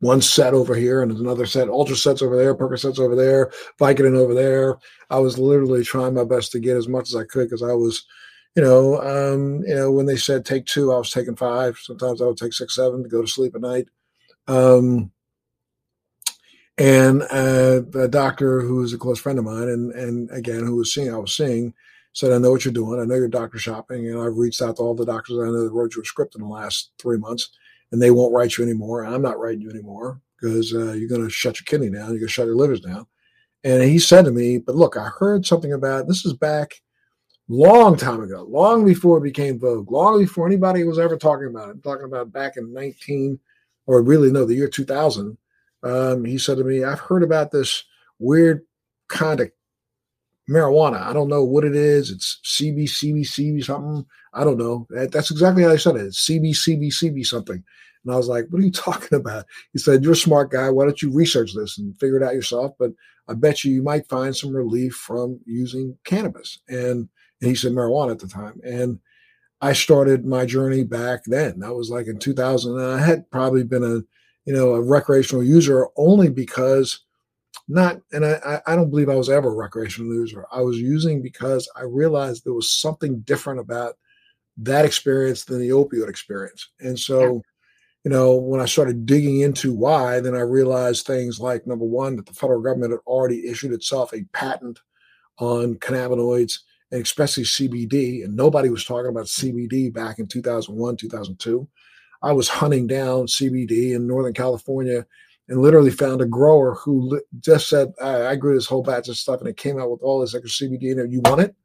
one 0.03 0.21
set 0.21 0.53
over 0.53 0.75
here 0.75 1.01
and 1.01 1.11
another 1.11 1.45
set, 1.45 1.69
Ultracets 1.69 2.21
over 2.21 2.35
there, 2.35 2.53
Percocets 2.53 2.99
over 2.99 3.15
there, 3.15 3.51
Vicodin 3.79 4.17
over 4.17 4.33
there. 4.33 4.77
I 5.09 5.19
was 5.19 5.39
literally 5.39 5.83
trying 5.83 6.13
my 6.13 6.25
best 6.25 6.51
to 6.51 6.59
get 6.59 6.75
as 6.75 6.89
much 6.89 7.07
as 7.07 7.15
I 7.15 7.23
could 7.23 7.45
because 7.45 7.63
I 7.63 7.71
was, 7.71 8.05
you 8.55 8.61
know, 8.61 9.01
um, 9.01 9.63
you 9.65 9.73
know, 9.73 9.91
when 9.91 10.05
they 10.05 10.17
said 10.17 10.45
take 10.45 10.65
two, 10.65 10.91
I 10.91 10.97
was 10.97 11.09
taking 11.09 11.37
five. 11.37 11.77
Sometimes 11.77 12.21
I 12.21 12.25
would 12.25 12.37
take 12.37 12.51
six, 12.51 12.75
seven 12.75 13.01
to 13.01 13.09
go 13.09 13.21
to 13.21 13.27
sleep 13.27 13.55
at 13.55 13.61
night. 13.61 13.87
Um, 14.47 15.11
and 16.77 17.21
uh, 17.31 17.81
a 17.97 18.07
doctor 18.07 18.59
who 18.59 18.77
was 18.77 18.93
a 18.93 18.97
close 18.97 19.19
friend 19.19 19.39
of 19.39 19.45
mine, 19.45 19.69
and 19.69 19.91
and 19.93 20.29
again, 20.31 20.65
who 20.65 20.75
was 20.75 20.93
seeing, 20.93 21.13
I 21.13 21.17
was 21.17 21.33
seeing, 21.33 21.73
said, 22.13 22.33
"I 22.33 22.39
know 22.39 22.51
what 22.51 22.65
you're 22.65 22.73
doing. 22.73 22.99
I 22.99 23.05
know 23.05 23.15
you're 23.15 23.27
doctor 23.27 23.59
shopping, 23.59 24.09
and 24.09 24.19
I've 24.19 24.35
reached 24.35 24.61
out 24.61 24.77
to 24.77 24.81
all 24.81 24.95
the 24.95 25.05
doctors 25.05 25.37
I 25.37 25.45
know 25.45 25.63
that 25.63 25.71
wrote 25.71 25.95
you 25.95 26.01
a 26.01 26.05
script 26.05 26.35
in 26.35 26.41
the 26.41 26.47
last 26.47 26.91
three 26.97 27.17
months." 27.17 27.51
And 27.93 28.01
they 28.01 28.09
won't 28.09 28.33
write 28.33 28.57
you 28.57 28.63
anymore. 28.63 29.05
I'm 29.05 29.21
not 29.21 29.39
writing 29.39 29.61
you 29.61 29.69
anymore 29.69 30.19
because 30.41 30.73
uh, 30.73 30.93
you're 30.93 31.07
going 31.07 31.23
to 31.23 31.29
shut 31.29 31.59
your 31.59 31.65
kidney 31.65 31.91
down. 31.91 32.09
You're 32.09 32.17
going 32.17 32.21
to 32.21 32.27
shut 32.27 32.47
your 32.47 32.55
livers 32.55 32.81
down. 32.81 33.05
And 33.63 33.83
he 33.83 33.99
said 33.99 34.25
to 34.25 34.31
me, 34.31 34.57
but 34.57 34.75
look, 34.75 34.97
I 34.97 35.09
heard 35.19 35.45
something 35.45 35.71
about 35.71 36.07
this 36.07 36.25
is 36.25 36.33
back 36.33 36.81
long 37.47 37.95
time 37.95 38.21
ago, 38.23 38.47
long 38.49 38.83
before 38.83 39.19
it 39.19 39.23
became 39.23 39.59
Vogue, 39.59 39.91
long 39.91 40.19
before 40.19 40.47
anybody 40.47 40.83
was 40.83 40.97
ever 40.97 41.15
talking 41.17 41.47
about 41.47 41.69
it. 41.69 41.73
I'm 41.73 41.81
talking 41.83 42.05
about 42.05 42.33
back 42.33 42.57
in 42.57 42.73
19, 42.73 43.39
or 43.85 44.01
really 44.01 44.31
no, 44.31 44.43
the 44.43 44.55
year 44.55 44.67
2000. 44.67 45.37
Um, 45.83 46.25
he 46.25 46.39
said 46.39 46.57
to 46.57 46.63
me, 46.63 46.83
I've 46.83 46.99
heard 46.99 47.21
about 47.21 47.51
this 47.51 47.83
weird 48.17 48.63
kind 49.07 49.39
of 49.39 49.51
marijuana. 50.49 51.01
I 51.01 51.13
don't 51.13 51.29
know 51.29 51.43
what 51.43 51.63
it 51.63 51.75
is. 51.75 52.09
It's 52.09 52.39
CB, 52.43 52.83
CB, 52.83 53.21
CB 53.21 53.63
something. 53.63 54.05
I 54.33 54.43
don't 54.43 54.57
know. 54.57 54.87
That's 54.89 55.31
exactly 55.31 55.63
how 55.63 55.71
I 55.71 55.77
said 55.77 55.95
it. 55.95 56.05
It's 56.05 56.27
CB, 56.27 56.51
CB, 56.51 56.87
CB 56.87 57.25
something. 57.25 57.63
And 58.03 58.13
I 58.13 58.17
was 58.17 58.27
like, 58.27 58.47
what 58.49 58.61
are 58.61 58.65
you 58.65 58.71
talking 58.71 59.17
about? 59.17 59.45
He 59.71 59.79
said, 59.79 60.03
you're 60.03 60.13
a 60.13 60.17
smart 60.17 60.51
guy. 60.51 60.69
Why 60.69 60.85
don't 60.85 61.01
you 61.01 61.11
research 61.11 61.53
this 61.53 61.77
and 61.77 61.97
figure 61.99 62.17
it 62.17 62.23
out 62.23 62.33
yourself? 62.33 62.73
But 62.77 62.91
I 63.27 63.33
bet 63.33 63.63
you 63.63 63.73
you 63.73 63.83
might 63.83 64.09
find 64.09 64.35
some 64.35 64.55
relief 64.55 64.93
from 64.93 65.39
using 65.45 65.97
cannabis. 66.03 66.59
And, 66.67 67.07
and 67.41 67.49
he 67.49 67.55
said 67.55 67.71
marijuana 67.71 68.11
at 68.11 68.19
the 68.19 68.27
time. 68.27 68.59
And 68.63 68.99
I 69.61 69.71
started 69.71 70.25
my 70.25 70.45
journey 70.45 70.83
back 70.83 71.21
then. 71.25 71.59
That 71.59 71.73
was 71.73 71.89
like 71.89 72.07
in 72.07 72.19
2000. 72.19 72.77
And 72.77 72.91
I 72.91 72.99
had 72.99 73.29
probably 73.31 73.63
been 73.63 73.83
a, 73.83 74.01
you 74.45 74.53
know, 74.53 74.73
a 74.73 74.81
recreational 74.81 75.43
user 75.43 75.87
only 75.95 76.29
because 76.29 76.99
not 77.67 78.01
and 78.11 78.25
I, 78.25 78.61
I 78.67 78.75
don't 78.75 78.89
believe 78.89 79.09
I 79.09 79.15
was 79.15 79.29
ever 79.29 79.49
a 79.49 79.55
recreational 79.55 80.13
user. 80.13 80.45
I 80.51 80.61
was 80.61 80.77
using 80.77 81.21
because 81.21 81.69
I 81.75 81.83
realized 81.83 82.43
there 82.43 82.53
was 82.53 82.71
something 82.71 83.19
different 83.21 83.59
about 83.59 83.95
that 84.57 84.85
experience 84.85 85.45
than 85.45 85.59
the 85.59 85.69
opioid 85.69 86.09
experience. 86.09 86.69
And 86.79 86.99
so, 86.99 87.21
yeah. 87.21 87.39
you 88.05 88.11
know, 88.11 88.35
when 88.35 88.61
I 88.61 88.65
started 88.65 89.05
digging 89.05 89.41
into 89.41 89.73
why, 89.73 90.19
then 90.19 90.35
I 90.35 90.41
realized 90.41 91.05
things 91.05 91.39
like 91.39 91.65
number 91.65 91.85
one, 91.85 92.15
that 92.17 92.25
the 92.25 92.33
federal 92.33 92.61
government 92.61 92.91
had 92.91 92.99
already 93.07 93.47
issued 93.47 93.71
itself 93.71 94.13
a 94.13 94.23
patent 94.33 94.79
on 95.39 95.75
cannabinoids 95.75 96.59
and 96.91 97.01
especially 97.01 97.43
CBD. 97.43 98.23
And 98.23 98.35
nobody 98.35 98.69
was 98.69 98.85
talking 98.85 99.09
about 99.09 99.25
CBD 99.25 99.91
back 99.91 100.19
in 100.19 100.27
2001, 100.27 100.97
2002. 100.97 101.67
I 102.21 102.31
was 102.31 102.47
hunting 102.47 102.87
down 102.87 103.25
CBD 103.25 103.95
in 103.95 104.07
Northern 104.07 104.33
California 104.33 105.05
and 105.53 105.61
literally 105.61 105.91
found 105.91 106.19
a 106.19 106.25
grower 106.25 106.73
who 106.73 107.21
just 107.39 107.69
said, 107.69 107.93
I, 108.01 108.25
I 108.29 108.35
grew 108.35 108.55
this 108.55 108.65
whole 108.65 108.81
batch 108.81 109.07
of 109.07 109.17
stuff 109.17 109.39
and 109.39 109.47
it 109.47 109.55
came 109.55 109.79
out 109.79 109.91
with 109.91 110.01
all 110.01 110.19
this 110.19 110.33
extra 110.33 110.67
CBD 110.67 110.91
in 110.91 110.99
it. 110.99 111.11
You 111.11 111.21
want 111.25 111.41
it? 111.41 111.55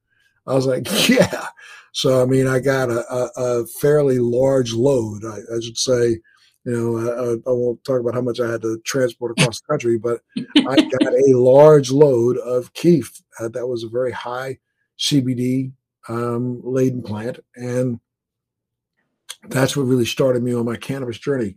I 0.46 0.52
was 0.52 0.66
like, 0.66 0.86
yeah. 1.08 1.46
So, 1.92 2.22
I 2.22 2.26
mean, 2.26 2.46
I 2.46 2.58
got 2.60 2.90
a, 2.90 3.00
a, 3.10 3.30
a 3.36 3.66
fairly 3.80 4.18
large 4.18 4.74
load, 4.74 5.24
I, 5.24 5.38
I, 5.38 5.60
should 5.60 5.78
say, 5.78 6.18
you 6.64 6.72
know, 6.72 6.98
I, 6.98 7.48
I, 7.48 7.52
won't 7.54 7.82
talk 7.82 8.00
about 8.00 8.12
how 8.12 8.20
much 8.20 8.40
I 8.40 8.50
had 8.50 8.60
to 8.60 8.78
transport 8.84 9.38
across 9.38 9.58
the 9.58 9.66
country, 9.66 9.96
but 9.96 10.20
I 10.36 10.76
got 11.00 11.02
a 11.02 11.38
large 11.38 11.90
load 11.90 12.36
of 12.36 12.74
kief. 12.74 13.22
Uh, 13.40 13.48
that 13.48 13.66
was 13.66 13.84
a 13.84 13.88
very 13.88 14.12
high 14.12 14.58
CBD 14.98 15.72
um, 16.10 16.60
laden 16.62 17.02
plant, 17.02 17.40
and 17.56 18.00
that's 19.48 19.78
what 19.78 19.84
really 19.84 20.04
started 20.04 20.42
me 20.42 20.54
on 20.54 20.66
my 20.66 20.76
cannabis 20.76 21.16
journey. 21.16 21.56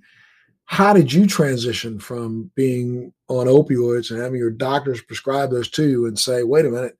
How 0.71 0.93
did 0.93 1.11
you 1.11 1.27
transition 1.27 1.99
from 1.99 2.49
being 2.55 3.11
on 3.27 3.47
opioids 3.47 4.09
and 4.09 4.21
having 4.21 4.39
your 4.39 4.49
doctors 4.49 5.01
prescribe 5.01 5.51
those 5.51 5.69
to 5.71 5.83
you 5.83 6.05
and 6.05 6.17
say, 6.17 6.43
"Wait 6.43 6.65
a 6.65 6.69
minute, 6.69 6.97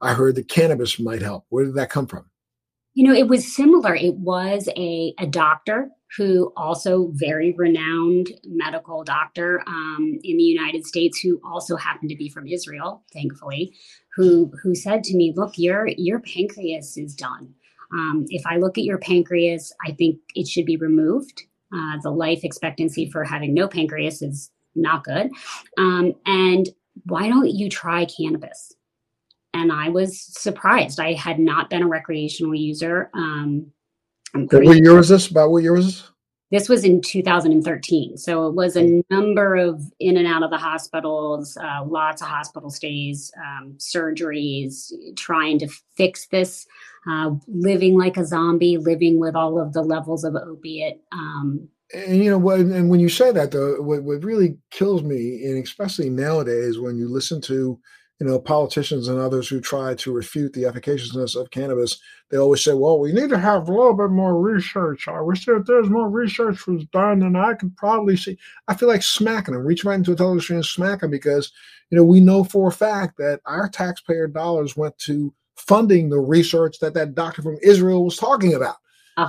I 0.00 0.14
heard 0.14 0.36
that 0.36 0.48
cannabis 0.48 0.98
might 0.98 1.20
help"? 1.20 1.44
Where 1.50 1.66
did 1.66 1.74
that 1.74 1.90
come 1.90 2.06
from? 2.06 2.30
You 2.94 3.06
know, 3.06 3.12
it 3.12 3.28
was 3.28 3.54
similar. 3.54 3.94
It 3.94 4.14
was 4.14 4.70
a, 4.74 5.12
a 5.18 5.26
doctor 5.26 5.90
who 6.16 6.50
also 6.56 7.10
very 7.12 7.52
renowned 7.52 8.28
medical 8.46 9.04
doctor 9.04 9.62
um, 9.66 10.18
in 10.24 10.38
the 10.38 10.42
United 10.42 10.86
States, 10.86 11.20
who 11.20 11.38
also 11.44 11.76
happened 11.76 12.08
to 12.08 12.16
be 12.16 12.30
from 12.30 12.46
Israel, 12.46 13.04
thankfully, 13.12 13.74
who 14.16 14.50
who 14.62 14.74
said 14.74 15.04
to 15.04 15.14
me, 15.14 15.34
"Look, 15.36 15.58
your 15.58 15.88
your 15.98 16.20
pancreas 16.20 16.96
is 16.96 17.14
done. 17.14 17.52
Um, 17.92 18.24
if 18.30 18.46
I 18.46 18.56
look 18.56 18.78
at 18.78 18.84
your 18.84 18.98
pancreas, 18.98 19.74
I 19.86 19.92
think 19.92 20.20
it 20.34 20.48
should 20.48 20.64
be 20.64 20.78
removed. 20.78 21.42
Uh, 21.72 21.98
the 22.02 22.10
life 22.10 22.44
expectancy 22.44 23.08
for 23.10 23.24
having 23.24 23.54
no 23.54 23.68
pancreas 23.68 24.22
is 24.22 24.50
not 24.74 25.04
good. 25.04 25.30
Um, 25.78 26.14
and 26.26 26.68
why 27.06 27.28
don't 27.28 27.50
you 27.50 27.68
try 27.68 28.04
cannabis?" 28.04 28.74
and 29.54 29.72
I 29.72 29.88
was 29.88 30.20
surprised. 30.20 31.00
I 31.00 31.12
had 31.12 31.38
not 31.38 31.70
been 31.70 31.82
a 31.82 31.88
recreational 31.88 32.54
user. 32.54 33.10
Um, 33.14 33.72
what 34.32 34.76
year 34.76 34.94
was 34.94 35.08
this? 35.08 35.28
About 35.28 35.50
what 35.50 35.62
year 35.62 35.72
was 35.72 35.86
this? 35.86 36.09
This 36.50 36.68
was 36.68 36.84
in 36.84 37.00
2013. 37.00 38.16
So 38.16 38.48
it 38.48 38.54
was 38.54 38.76
a 38.76 39.04
number 39.08 39.54
of 39.54 39.82
in 40.00 40.16
and 40.16 40.26
out 40.26 40.42
of 40.42 40.50
the 40.50 40.58
hospitals, 40.58 41.56
uh, 41.56 41.84
lots 41.84 42.22
of 42.22 42.28
hospital 42.28 42.70
stays, 42.70 43.32
um, 43.38 43.74
surgeries, 43.78 44.92
trying 45.16 45.60
to 45.60 45.68
fix 45.96 46.26
this, 46.26 46.66
uh, 47.08 47.30
living 47.46 47.96
like 47.96 48.16
a 48.16 48.24
zombie, 48.24 48.78
living 48.78 49.20
with 49.20 49.36
all 49.36 49.60
of 49.60 49.72
the 49.74 49.82
levels 49.82 50.24
of 50.24 50.34
opiate. 50.34 51.00
Um, 51.12 51.68
and 51.94 52.22
you 52.22 52.30
know 52.30 52.38
what? 52.38 52.60
And 52.60 52.90
when 52.90 53.00
you 53.00 53.08
say 53.08 53.32
that, 53.32 53.52
though, 53.52 53.80
what, 53.80 54.02
what 54.02 54.24
really 54.24 54.56
kills 54.70 55.02
me, 55.02 55.44
and 55.44 55.62
especially 55.62 56.10
nowadays, 56.10 56.78
when 56.78 56.98
you 56.98 57.08
listen 57.08 57.40
to 57.42 57.78
you 58.20 58.26
know, 58.26 58.38
politicians 58.38 59.08
and 59.08 59.18
others 59.18 59.48
who 59.48 59.60
try 59.60 59.94
to 59.94 60.12
refute 60.12 60.52
the 60.52 60.64
efficaciousness 60.64 61.34
of 61.34 61.50
cannabis, 61.50 61.98
they 62.28 62.36
always 62.36 62.62
say, 62.62 62.74
well, 62.74 63.00
we 63.00 63.12
need 63.12 63.30
to 63.30 63.38
have 63.38 63.66
a 63.66 63.72
little 63.72 63.96
bit 63.96 64.10
more 64.10 64.38
research. 64.38 65.08
I 65.08 65.22
wish 65.22 65.46
that 65.46 65.64
there's 65.66 65.88
more 65.88 66.08
research 66.10 66.66
was 66.66 66.84
done 66.86 67.22
and 67.22 67.38
I 67.38 67.54
could 67.54 67.74
probably 67.78 68.18
see. 68.18 68.36
I 68.68 68.74
feel 68.74 68.88
like 68.88 69.02
smacking 69.02 69.54
them, 69.54 69.64
reach 69.64 69.84
right 69.84 69.94
into 69.94 70.12
a 70.12 70.16
television 70.16 70.42
screen 70.42 70.56
and 70.58 70.66
smack 70.66 71.00
them 71.00 71.10
because, 71.10 71.50
you 71.90 71.96
know, 71.96 72.04
we 72.04 72.20
know 72.20 72.44
for 72.44 72.68
a 72.68 72.72
fact 72.72 73.16
that 73.16 73.40
our 73.46 73.70
taxpayer 73.70 74.26
dollars 74.26 74.76
went 74.76 74.98
to 74.98 75.32
funding 75.56 76.10
the 76.10 76.20
research 76.20 76.78
that 76.80 76.92
that 76.94 77.14
doctor 77.14 77.40
from 77.40 77.58
Israel 77.62 78.04
was 78.04 78.18
talking 78.18 78.52
about. 78.52 78.76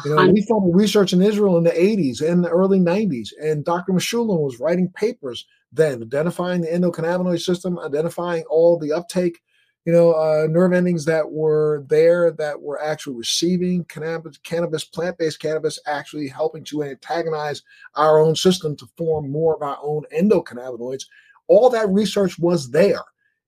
You 0.06 0.16
know, 0.16 0.28
we 0.28 0.42
funded 0.44 0.76
research 0.76 1.12
in 1.12 1.22
Israel 1.22 1.58
in 1.58 1.64
the 1.64 1.72
80s 1.72 2.22
and 2.22 2.44
the 2.44 2.50
early 2.50 2.80
90s, 2.80 3.30
and 3.42 3.66
Dr. 3.66 3.92
Mechoulam 3.92 4.40
was 4.40 4.60
writing 4.60 4.90
papers 4.96 5.46
then 5.72 6.04
identifying 6.04 6.62
the 6.62 6.68
endocannabinoid 6.68 7.42
system, 7.42 7.80
identifying 7.80 8.44
all 8.50 8.78
the 8.78 8.92
uptake, 8.92 9.40
you 9.86 9.94
know, 9.94 10.12
uh, 10.14 10.48
nerve 10.50 10.74
endings 10.74 11.06
that 11.06 11.32
were 11.32 11.86
there 11.88 12.32
that 12.32 12.62
were 12.62 12.82
actually 12.82 13.16
receiving 13.16 13.84
cannabis, 13.86 14.38
cannabis, 14.44 14.84
plant-based 14.84 15.40
cannabis, 15.40 15.80
actually 15.88 16.28
helping 16.28 16.64
to 16.66 16.84
antagonize 16.84 17.64
our 17.96 18.20
own 18.20 18.36
system 18.36 18.76
to 18.76 18.86
form 18.98 19.32
more 19.32 19.56
of 19.56 19.64
our 19.64 19.80
own 19.82 20.04
endocannabinoids. 20.16 21.06
All 21.48 21.70
that 21.72 21.90
research 21.90 22.38
was 22.38 22.70
there. 22.70 23.04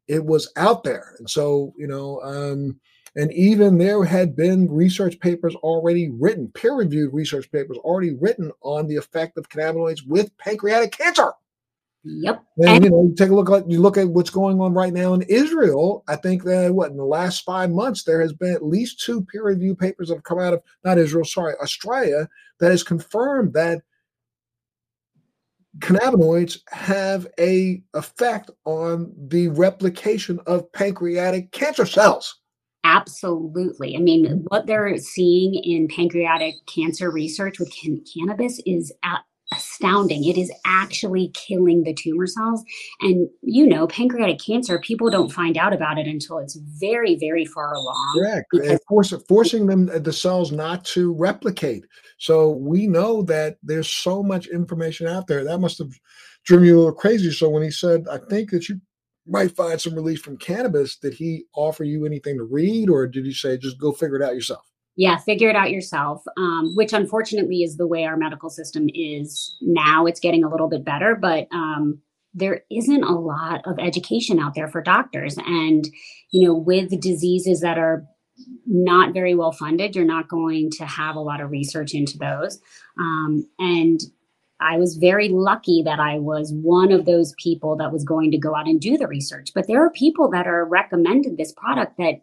It 0.07 0.25
was 0.25 0.51
out 0.55 0.83
there. 0.83 1.15
And 1.19 1.29
so, 1.29 1.73
you 1.77 1.87
know, 1.87 2.19
um, 2.21 2.79
and 3.15 3.31
even 3.33 3.77
there 3.77 4.03
had 4.03 4.35
been 4.35 4.71
research 4.71 5.19
papers 5.19 5.55
already 5.55 6.09
written, 6.09 6.49
peer 6.49 6.73
reviewed 6.73 7.13
research 7.13 7.51
papers 7.51 7.77
already 7.77 8.15
written 8.15 8.51
on 8.61 8.87
the 8.87 8.95
effect 8.95 9.37
of 9.37 9.49
cannabinoids 9.49 10.05
with 10.07 10.35
pancreatic 10.37 10.93
cancer. 10.93 11.31
Yep. 12.05 12.43
And, 12.57 12.67
and, 12.67 12.83
you 12.83 12.91
know, 12.91 13.03
you 13.03 13.15
take 13.15 13.29
a 13.29 13.35
look 13.35 13.49
at 13.49 13.69
you 13.69 13.79
look 13.79 13.97
at 13.97 14.09
what's 14.09 14.29
going 14.29 14.59
on 14.59 14.73
right 14.73 14.91
now 14.91 15.13
in 15.13 15.21
Israel. 15.23 16.03
I 16.07 16.17
think 16.17 16.43
that 16.43 16.73
what 16.73 16.91
in 16.91 16.97
the 16.97 17.05
last 17.05 17.45
five 17.45 17.69
months 17.69 18.03
there 18.03 18.21
has 18.21 18.33
been 18.33 18.53
at 18.53 18.65
least 18.65 18.99
two 18.99 19.23
peer 19.23 19.45
review 19.45 19.73
papers 19.73 20.09
that 20.09 20.15
have 20.15 20.23
come 20.23 20.39
out 20.39 20.53
of 20.53 20.61
not 20.83 20.97
Israel, 20.97 21.23
sorry, 21.23 21.55
Australia, 21.61 22.27
that 22.59 22.71
has 22.71 22.83
confirmed 22.83 23.53
that 23.53 23.83
cannabinoids 25.79 26.59
have 26.69 27.27
a 27.39 27.81
effect 27.93 28.51
on 28.65 29.13
the 29.27 29.47
replication 29.49 30.39
of 30.45 30.71
pancreatic 30.73 31.51
cancer 31.51 31.85
cells. 31.85 32.39
Absolutely. 32.83 33.95
I 33.95 33.99
mean, 33.99 34.43
what 34.49 34.67
they're 34.67 34.97
seeing 34.97 35.55
in 35.55 35.87
pancreatic 35.87 36.55
cancer 36.67 37.11
research 37.11 37.59
with 37.59 37.73
can- 37.73 38.03
cannabis 38.13 38.59
is 38.65 38.91
astounding. 39.55 40.23
It 40.25 40.37
is 40.37 40.51
actually 40.65 41.31
killing 41.33 41.83
the 41.83 41.93
tumor 41.93 42.27
cells. 42.27 42.63
And 43.01 43.29
you 43.41 43.67
know, 43.67 43.87
pancreatic 43.87 44.39
cancer, 44.39 44.79
people 44.79 45.09
don't 45.09 45.31
find 45.31 45.57
out 45.57 45.73
about 45.73 45.97
it 45.97 46.07
until 46.07 46.39
it's 46.39 46.55
very, 46.79 47.15
very 47.15 47.45
far 47.45 47.73
along. 47.73 48.19
Correct. 48.19 48.47
Because- 48.51 48.79
force, 48.87 49.13
forcing 49.27 49.67
them 49.67 49.89
uh, 49.93 49.99
the 49.99 50.13
cells 50.13 50.51
not 50.51 50.85
to 50.85 51.13
replicate. 51.13 51.85
So 52.17 52.51
we 52.51 52.87
know 52.87 53.23
that 53.23 53.57
there's 53.63 53.89
so 53.89 54.23
much 54.23 54.47
information 54.47 55.07
out 55.07 55.27
there. 55.27 55.43
That 55.43 55.59
must 55.59 55.77
have 55.77 55.91
driven 56.45 56.67
you 56.67 56.75
a 56.75 56.79
little 56.79 56.93
crazy. 56.93 57.31
So 57.31 57.49
when 57.49 57.63
he 57.63 57.71
said, 57.71 58.05
I 58.09 58.19
think 58.29 58.51
that 58.51 58.69
you 58.69 58.79
might 59.25 59.55
find 59.55 59.79
some 59.79 59.95
relief 59.95 60.21
from 60.21 60.37
cannabis, 60.37 60.97
did 60.97 61.13
he 61.13 61.45
offer 61.55 61.83
you 61.83 62.05
anything 62.05 62.37
to 62.37 62.43
read 62.43 62.89
or 62.89 63.07
did 63.07 63.25
he 63.25 63.33
say 63.33 63.57
just 63.57 63.79
go 63.79 63.91
figure 63.91 64.17
it 64.17 64.21
out 64.21 64.35
yourself? 64.35 64.65
Yeah 64.95 65.17
figure 65.17 65.49
it 65.49 65.55
out 65.55 65.71
yourself 65.71 66.23
um, 66.37 66.73
which 66.75 66.93
unfortunately 66.93 67.63
is 67.63 67.77
the 67.77 67.87
way 67.87 68.05
our 68.05 68.17
medical 68.17 68.49
system 68.49 68.87
is 68.93 69.57
now. 69.61 70.05
It's 70.05 70.19
getting 70.19 70.43
a 70.43 70.49
little 70.49 70.69
bit 70.69 70.85
better 70.85 71.15
but 71.15 71.47
um, 71.51 71.99
there 72.33 72.61
isn't 72.71 73.03
a 73.03 73.19
lot 73.19 73.61
of 73.65 73.77
education 73.79 74.39
out 74.39 74.55
there 74.55 74.67
for 74.67 74.81
doctors. 74.81 75.37
And 75.45 75.87
you 76.31 76.47
know 76.47 76.55
with 76.55 76.99
diseases 77.01 77.61
that 77.61 77.77
are 77.77 78.05
not 78.65 79.13
very 79.13 79.35
well 79.35 79.51
funded 79.51 79.95
you're 79.95 80.05
not 80.05 80.27
going 80.27 80.71
to 80.71 80.85
have 80.85 81.15
a 81.15 81.21
lot 81.21 81.41
of 81.41 81.51
research 81.51 81.93
into 81.93 82.17
those. 82.17 82.59
Um, 82.99 83.47
and 83.59 83.99
I 84.63 84.77
was 84.77 84.95
very 84.95 85.29
lucky 85.29 85.83
that 85.83 85.99
I 85.99 86.19
was 86.19 86.53
one 86.53 86.91
of 86.91 87.05
those 87.05 87.33
people 87.37 87.75
that 87.77 87.91
was 87.91 88.03
going 88.03 88.31
to 88.31 88.37
go 88.37 88.55
out 88.55 88.67
and 88.67 88.79
do 88.79 88.97
the 88.97 89.07
research. 89.07 89.51
But 89.53 89.67
there 89.67 89.83
are 89.83 89.89
people 89.91 90.29
that 90.31 90.47
are 90.47 90.65
recommended 90.65 91.37
this 91.37 91.51
product 91.51 91.97
that 91.97 92.21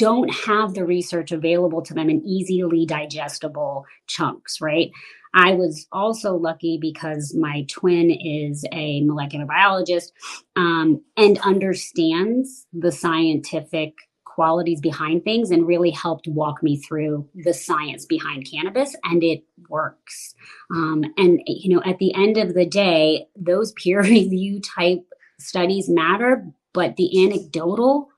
don't 0.00 0.32
have 0.34 0.72
the 0.72 0.86
research 0.86 1.30
available 1.30 1.82
to 1.82 1.92
them 1.92 2.08
in 2.08 2.24
easily 2.24 2.86
digestible 2.86 3.84
chunks, 4.06 4.58
right? 4.62 4.90
I 5.34 5.52
was 5.52 5.86
also 5.92 6.34
lucky 6.34 6.78
because 6.80 7.36
my 7.38 7.66
twin 7.68 8.10
is 8.10 8.64
a 8.72 9.02
molecular 9.02 9.44
biologist 9.44 10.14
um, 10.56 11.02
and 11.18 11.38
understands 11.40 12.66
the 12.72 12.90
scientific 12.90 13.92
qualities 14.24 14.80
behind 14.80 15.22
things 15.22 15.50
and 15.50 15.66
really 15.66 15.90
helped 15.90 16.26
walk 16.26 16.62
me 16.62 16.78
through 16.78 17.28
the 17.44 17.52
science 17.52 18.06
behind 18.06 18.48
cannabis 18.50 18.96
and 19.04 19.22
it 19.22 19.44
works 19.68 20.34
um, 20.74 21.04
and 21.18 21.40
you 21.46 21.74
know 21.74 21.82
at 21.84 21.98
the 21.98 22.14
end 22.14 22.38
of 22.38 22.54
the 22.54 22.64
day 22.64 23.26
those 23.36 23.72
peer 23.72 24.00
review 24.02 24.60
type 24.60 25.04
studies 25.38 25.90
matter 25.90 26.46
but 26.72 26.96
the 26.96 27.24
anecdotal 27.24 28.09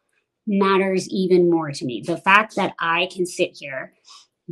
matters 0.46 1.08
even 1.10 1.50
more 1.50 1.70
to 1.70 1.84
me. 1.84 2.02
The 2.04 2.16
fact 2.16 2.56
that 2.56 2.74
I 2.78 3.08
can 3.12 3.26
sit 3.26 3.56
here, 3.58 3.94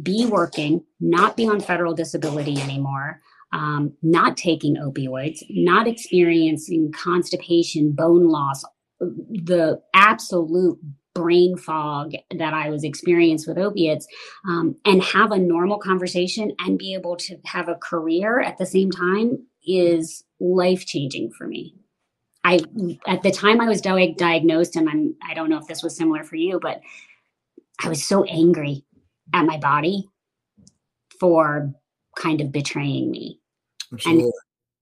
be 0.01 0.27
working, 0.27 0.85
not 1.01 1.37
be 1.37 1.49
on 1.49 1.61
federal 1.61 1.95
disability 1.95 2.61
anymore, 2.61 3.21
um, 3.53 3.93
not 4.03 4.37
taking 4.37 4.77
opioids, 4.77 5.41
not 5.51 5.89
experiencing 5.89 6.93
constipation, 6.93 7.93
bone 7.93 8.29
loss, 8.29 8.65
the 9.01 9.81
absolute 9.95 10.79
brain 11.15 11.57
fog 11.57 12.13
that 12.37 12.55
I 12.55 12.71
was 12.71 12.85
experienced 12.85 13.49
with 13.49 13.59
opiates, 13.59 14.07
um, 14.49 14.77
and 14.85 15.03
have 15.03 15.33
a 15.33 15.39
normal 15.39 15.79
conversation 15.79 16.53
and 16.61 16.79
be 16.79 16.95
able 16.95 17.17
to 17.17 17.37
have 17.47 17.69
a 17.69 17.75
career 17.75 18.41
at 18.41 18.59
the 18.59 18.67
same 18.67 18.91
time 18.91 19.45
is 19.67 20.25
life 20.39 20.87
changing 20.87 21.33
for 21.37 21.47
me. 21.47 21.75
I 22.45 22.61
at 23.07 23.23
the 23.23 23.31
time 23.31 23.61
I 23.61 23.69
was 23.69 23.81
di- 23.81 24.15
diagnosed, 24.15 24.77
and 24.77 24.89
I'm 24.89 25.15
I 25.29 25.35
don't 25.35 25.51
know 25.51 25.59
if 25.59 25.67
this 25.67 25.83
was 25.83 25.97
similar 25.97 26.25
for 26.25 26.37
you, 26.37 26.59
but 26.61 26.81
I 27.83 27.89
was 27.89 28.05
so 28.05 28.25
angry 28.25 28.85
at 29.35 29.45
my 29.45 29.59
body 29.59 30.09
for 31.19 31.73
kind 32.17 32.41
of 32.41 32.53
betraying 32.53 33.11
me. 33.11 33.41
Absolutely. 33.93 34.25
And 34.25 34.33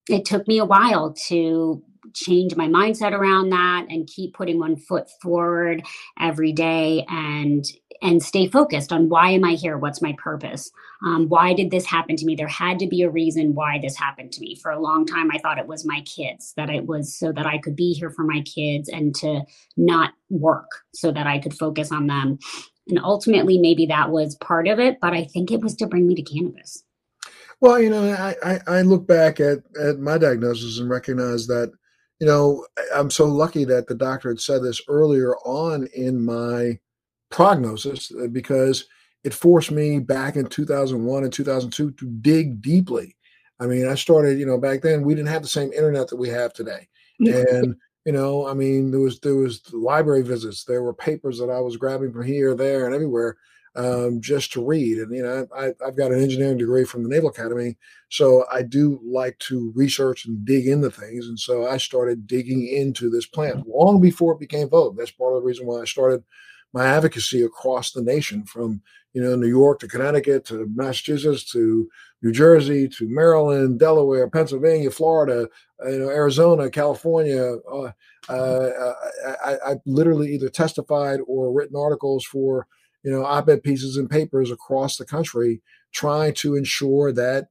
it 0.09 0.25
took 0.25 0.47
me 0.49 0.59
a 0.59 0.65
while 0.65 1.12
to 1.27 1.83
change 2.14 2.57
my 2.57 2.67
mindset 2.67 3.12
around 3.12 3.50
that 3.50 3.87
and 3.88 4.07
keep 4.07 4.35
putting 4.35 4.59
one 4.59 4.76
foot 4.76 5.09
forward 5.23 5.83
every 6.21 6.52
day 6.52 7.05
and 7.09 7.64
and 8.00 8.23
stay 8.23 8.47
focused 8.47 8.93
on 8.93 9.09
why 9.09 9.31
am 9.31 9.45
i 9.45 9.52
here? 9.52 9.76
What's 9.76 10.02
my 10.02 10.14
purpose? 10.19 10.71
Um, 11.05 11.28
why 11.28 11.52
did 11.52 11.71
this 11.71 11.87
happen 11.87 12.17
to 12.17 12.25
me? 12.25 12.37
There 12.37 12.47
had 12.47 12.78
to 12.81 12.87
be 12.87 13.02
a 13.02 13.11
reason 13.11 13.55
why 13.55 13.78
this 13.81 13.97
happened 13.97 14.33
to 14.33 14.40
me. 14.40 14.57
For 14.57 14.71
a 14.71 14.81
long 14.81 15.07
time 15.07 15.31
i 15.31 15.38
thought 15.38 15.59
it 15.59 15.67
was 15.67 15.85
my 15.85 16.00
kids 16.02 16.52
that 16.57 16.71
it 16.71 16.87
was 16.87 17.19
so 17.19 17.33
that 17.33 17.47
i 17.47 17.59
could 17.59 17.76
be 17.76 17.93
here 17.93 18.11
for 18.11 18.25
my 18.25 18.43
kids 18.43 18.88
and 18.88 19.14
to 19.17 19.43
not 19.76 20.12
work 20.31 20.71
so 20.95 21.11
that 21.12 21.26
i 21.26 21.38
could 21.38 21.55
focus 21.55 21.93
on 21.93 22.07
them. 22.07 22.38
And 22.88 22.99
ultimately 22.99 23.59
maybe 23.59 23.87
that 23.87 24.11
was 24.11 24.37
part 24.37 24.67
of 24.67 24.78
it 24.78 24.99
but 25.00 25.12
i 25.12 25.25
think 25.25 25.50
it 25.50 25.61
was 25.61 25.75
to 25.76 25.87
bring 25.87 26.07
me 26.07 26.14
to 26.14 26.23
cannabis. 26.23 26.85
Well, 27.61 27.81
you 27.81 27.90
know, 27.90 28.12
I, 28.12 28.37
I, 28.45 28.61
I 28.69 28.83
look 28.83 29.07
back 29.07 29.40
at, 29.40 29.59
at 29.81 29.99
my 29.99 30.17
diagnosis 30.17 30.78
and 30.78 30.88
recognize 30.88 31.47
that, 31.49 31.73
you 32.20 32.26
know, 32.26 32.66
I'm 32.94 33.10
so 33.10 33.26
lucky 33.26 33.64
that 33.64 33.87
the 33.87 33.94
doctor 33.94 34.28
had 34.28 34.40
said 34.40 34.62
this 34.62 34.80
earlier 34.88 35.37
on 35.38 35.87
in 35.94 36.25
my 36.25 36.78
prognosis 37.30 38.10
uh, 38.12 38.26
because 38.28 38.87
it 39.25 39.34
forced 39.34 39.70
me 39.70 39.98
back 39.98 40.37
in 40.37 40.46
2001 40.46 41.25
and 41.25 41.32
2002 41.32 41.92
to 41.92 42.06
dig 42.20 42.60
deeply. 42.60 43.16
I 43.60 43.66
mean, 43.66 43.88
I 43.88 43.94
started, 43.94 44.38
you 44.38 44.46
know, 44.46 44.58
back 44.58 44.82
then 44.82 45.02
we 45.02 45.14
didn't 45.14 45.28
have 45.28 45.42
the 45.42 45.48
same 45.48 45.72
internet 45.72 46.08
that 46.08 46.16
we 46.16 46.28
have 46.28 46.52
today. 46.52 46.88
And, 47.20 47.75
you 48.04 48.12
know, 48.12 48.46
I 48.46 48.54
mean, 48.54 48.92
there 48.92 49.00
was 49.00 49.18
there 49.18 49.34
was 49.34 49.60
library 49.75 50.22
visits, 50.22 50.62
there 50.62 50.84
were 50.84 50.94
papers 50.94 51.37
that 51.38 51.50
I 51.50 51.58
was 51.58 51.76
grabbing 51.76 52.12
from 52.12 52.25
here, 52.25 52.54
there, 52.54 52.87
and 52.87 52.94
everywhere 52.94 53.37
um, 53.78 54.20
just 54.20 54.52
to 54.52 54.64
read. 54.64 54.99
And 54.99 55.14
you 55.14 55.23
know, 55.23 55.47
I, 55.56 55.73
I've 55.87 55.97
got 55.97 56.11
an 56.11 56.20
engineering 56.20 56.58
degree 56.58 56.85
from 56.85 57.04
the 57.04 57.08
Naval 57.08 57.30
Academy, 57.30 57.76
so 58.08 58.44
I 58.52 58.62
do 58.62 59.00
like 59.04 59.38
to 59.40 59.73
research 59.75 60.26
and 60.26 60.44
dig 60.44 60.66
into 60.66 60.90
things. 60.90 61.28
And 61.28 61.38
so 61.38 61.66
I 61.66 61.76
started 61.76 62.26
digging 62.26 62.66
into 62.66 63.08
this 63.08 63.26
plant 63.26 63.68
long 63.68 64.00
before 64.00 64.32
it 64.32 64.40
became 64.40 64.68
vogue. 64.68 64.97
That's 64.97 65.12
part 65.12 65.35
of 65.35 65.42
the 65.42 65.47
reason 65.47 65.66
why 65.66 65.80
I 65.80 65.85
started 65.85 66.25
my 66.75 66.87
advocacy 66.87 67.42
across 67.42 67.92
the 67.92 68.02
nation, 68.02 68.44
from 68.44 68.82
you 69.12 69.23
know 69.23 69.37
New 69.37 69.47
York 69.47 69.78
to 69.80 69.88
Connecticut 69.88 70.44
to 70.47 70.66
Massachusetts 70.75 71.50
to 71.52 71.88
New 72.20 72.32
Jersey 72.32 72.88
to 72.88 73.08
Maryland, 73.08 73.78
Delaware, 73.78 74.28
Pennsylvania, 74.28 74.90
Florida, 74.90 75.49
you 75.88 76.00
know, 76.00 76.08
Arizona, 76.08 76.68
California. 76.68 77.58
Uh, 77.73 77.92
uh, 78.28 78.94
I, 79.44 79.56
I, 79.64 79.76
literally 79.87 80.35
either 80.35 80.50
testified 80.50 81.20
or 81.26 81.50
written 81.50 81.76
articles 81.76 82.26
for 82.26 82.66
you 83.02 83.11
know, 83.11 83.25
op-ed 83.25 83.62
pieces 83.62 83.97
and 83.97 84.11
papers 84.11 84.50
across 84.50 84.97
the 84.97 85.05
country 85.05 85.61
trying 85.93 86.35
to 86.35 86.57
ensure 86.57 87.12
that 87.12 87.49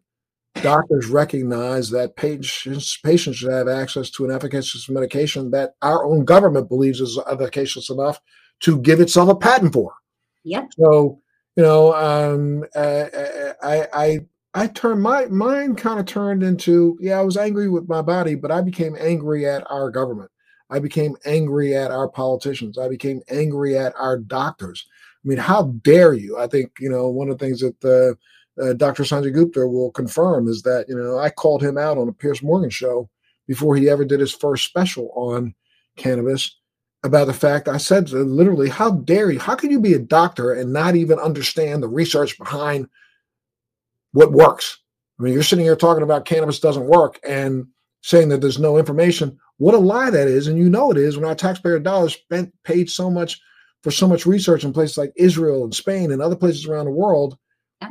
doctors 0.61 1.07
recognize 1.07 1.89
that 1.89 2.15
patients 2.15 2.97
patients 3.03 3.37
should 3.37 3.51
have 3.51 3.67
access 3.67 4.09
to 4.09 4.25
an 4.25 4.31
efficacious 4.31 4.89
medication 4.89 5.51
that 5.51 5.75
our 5.81 6.03
own 6.05 6.25
government 6.25 6.67
believes 6.67 6.99
is 6.99 7.19
efficacious 7.29 7.89
enough 7.89 8.19
to 8.59 8.79
give 8.79 8.99
itself 8.99 9.29
a 9.29 9.35
patent 9.35 9.73
for. 9.73 9.93
Yep. 10.43 10.69
So, 10.79 11.21
you 11.55 11.63
know, 11.63 11.93
um, 11.93 12.63
I, 12.75 13.53
I, 13.61 13.87
I, 13.93 14.19
I 14.53 14.67
turned 14.67 15.01
my 15.01 15.25
mind 15.25 15.77
kind 15.77 15.99
of 15.99 16.05
turned 16.05 16.41
into 16.41 16.97
yeah, 16.99 17.19
I 17.19 17.23
was 17.23 17.37
angry 17.37 17.69
with 17.69 17.87
my 17.87 18.01
body, 18.01 18.35
but 18.35 18.51
I 18.51 18.61
became 18.61 18.95
angry 18.99 19.45
at 19.45 19.69
our 19.69 19.91
government. 19.91 20.31
I 20.69 20.79
became 20.79 21.15
angry 21.25 21.75
at 21.75 21.91
our 21.91 22.09
politicians. 22.09 22.77
I 22.77 22.89
became 22.89 23.21
angry 23.29 23.77
at 23.77 23.93
our 23.95 24.17
doctors. 24.17 24.85
I 25.27 25.29
mean, 25.29 25.39
how 25.39 25.63
dare 25.83 26.13
you? 26.13 26.37
I 26.37 26.47
think, 26.47 26.71
you 26.79 26.89
know, 26.89 27.09
one 27.09 27.29
of 27.29 27.37
the 27.37 27.45
things 27.45 27.59
that 27.59 27.83
uh, 27.83 28.63
uh, 28.63 28.73
Dr. 28.73 29.03
Sanjay 29.03 29.33
Gupta 29.33 29.67
will 29.67 29.91
confirm 29.91 30.47
is 30.47 30.61
that, 30.61 30.85
you 30.87 30.97
know, 30.97 31.19
I 31.19 31.29
called 31.29 31.61
him 31.61 31.77
out 31.77 31.97
on 31.97 32.07
a 32.07 32.13
Piers 32.13 32.41
Morgan 32.41 32.69
show 32.69 33.09
before 33.45 33.75
he 33.75 33.89
ever 33.89 34.05
did 34.05 34.21
his 34.21 34.33
first 34.33 34.63
special 34.63 35.11
on 35.15 35.53
cannabis 35.97 36.57
about 37.03 37.27
the 37.27 37.33
fact 37.33 37.67
I 37.67 37.75
said 37.75 38.09
literally, 38.11 38.69
how 38.69 38.91
dare 38.91 39.29
you? 39.29 39.39
How 39.39 39.55
can 39.55 39.69
you 39.69 39.81
be 39.81 39.93
a 39.95 39.99
doctor 39.99 40.53
and 40.53 40.71
not 40.71 40.95
even 40.95 41.19
understand 41.19 41.83
the 41.83 41.89
research 41.89 42.37
behind 42.37 42.87
what 44.13 44.31
works? 44.31 44.77
I 45.19 45.23
mean, 45.23 45.33
you're 45.33 45.43
sitting 45.43 45.65
here 45.65 45.75
talking 45.75 46.03
about 46.03 46.23
cannabis 46.23 46.61
doesn't 46.61 46.87
work 46.87 47.19
and 47.27 47.67
saying 48.01 48.29
that 48.29 48.39
there's 48.39 48.59
no 48.59 48.77
information. 48.77 49.37
What 49.57 49.75
a 49.75 49.77
lie 49.77 50.09
that 50.09 50.29
is, 50.29 50.47
and 50.47 50.57
you 50.57 50.69
know 50.69 50.89
it 50.89 50.97
is 50.97 51.17
when 51.17 51.27
our 51.27 51.35
taxpayer 51.35 51.79
dollars 51.79 52.13
spent 52.13 52.53
paid 52.63 52.89
so 52.89 53.09
much 53.09 53.41
for 53.83 53.91
so 53.91 54.07
much 54.07 54.25
research 54.25 54.63
in 54.63 54.73
places 54.73 54.97
like 54.97 55.13
Israel 55.15 55.63
and 55.63 55.73
Spain 55.73 56.11
and 56.11 56.21
other 56.21 56.35
places 56.35 56.65
around 56.65 56.85
the 56.85 56.91
world, 56.91 57.37
yeah. 57.81 57.89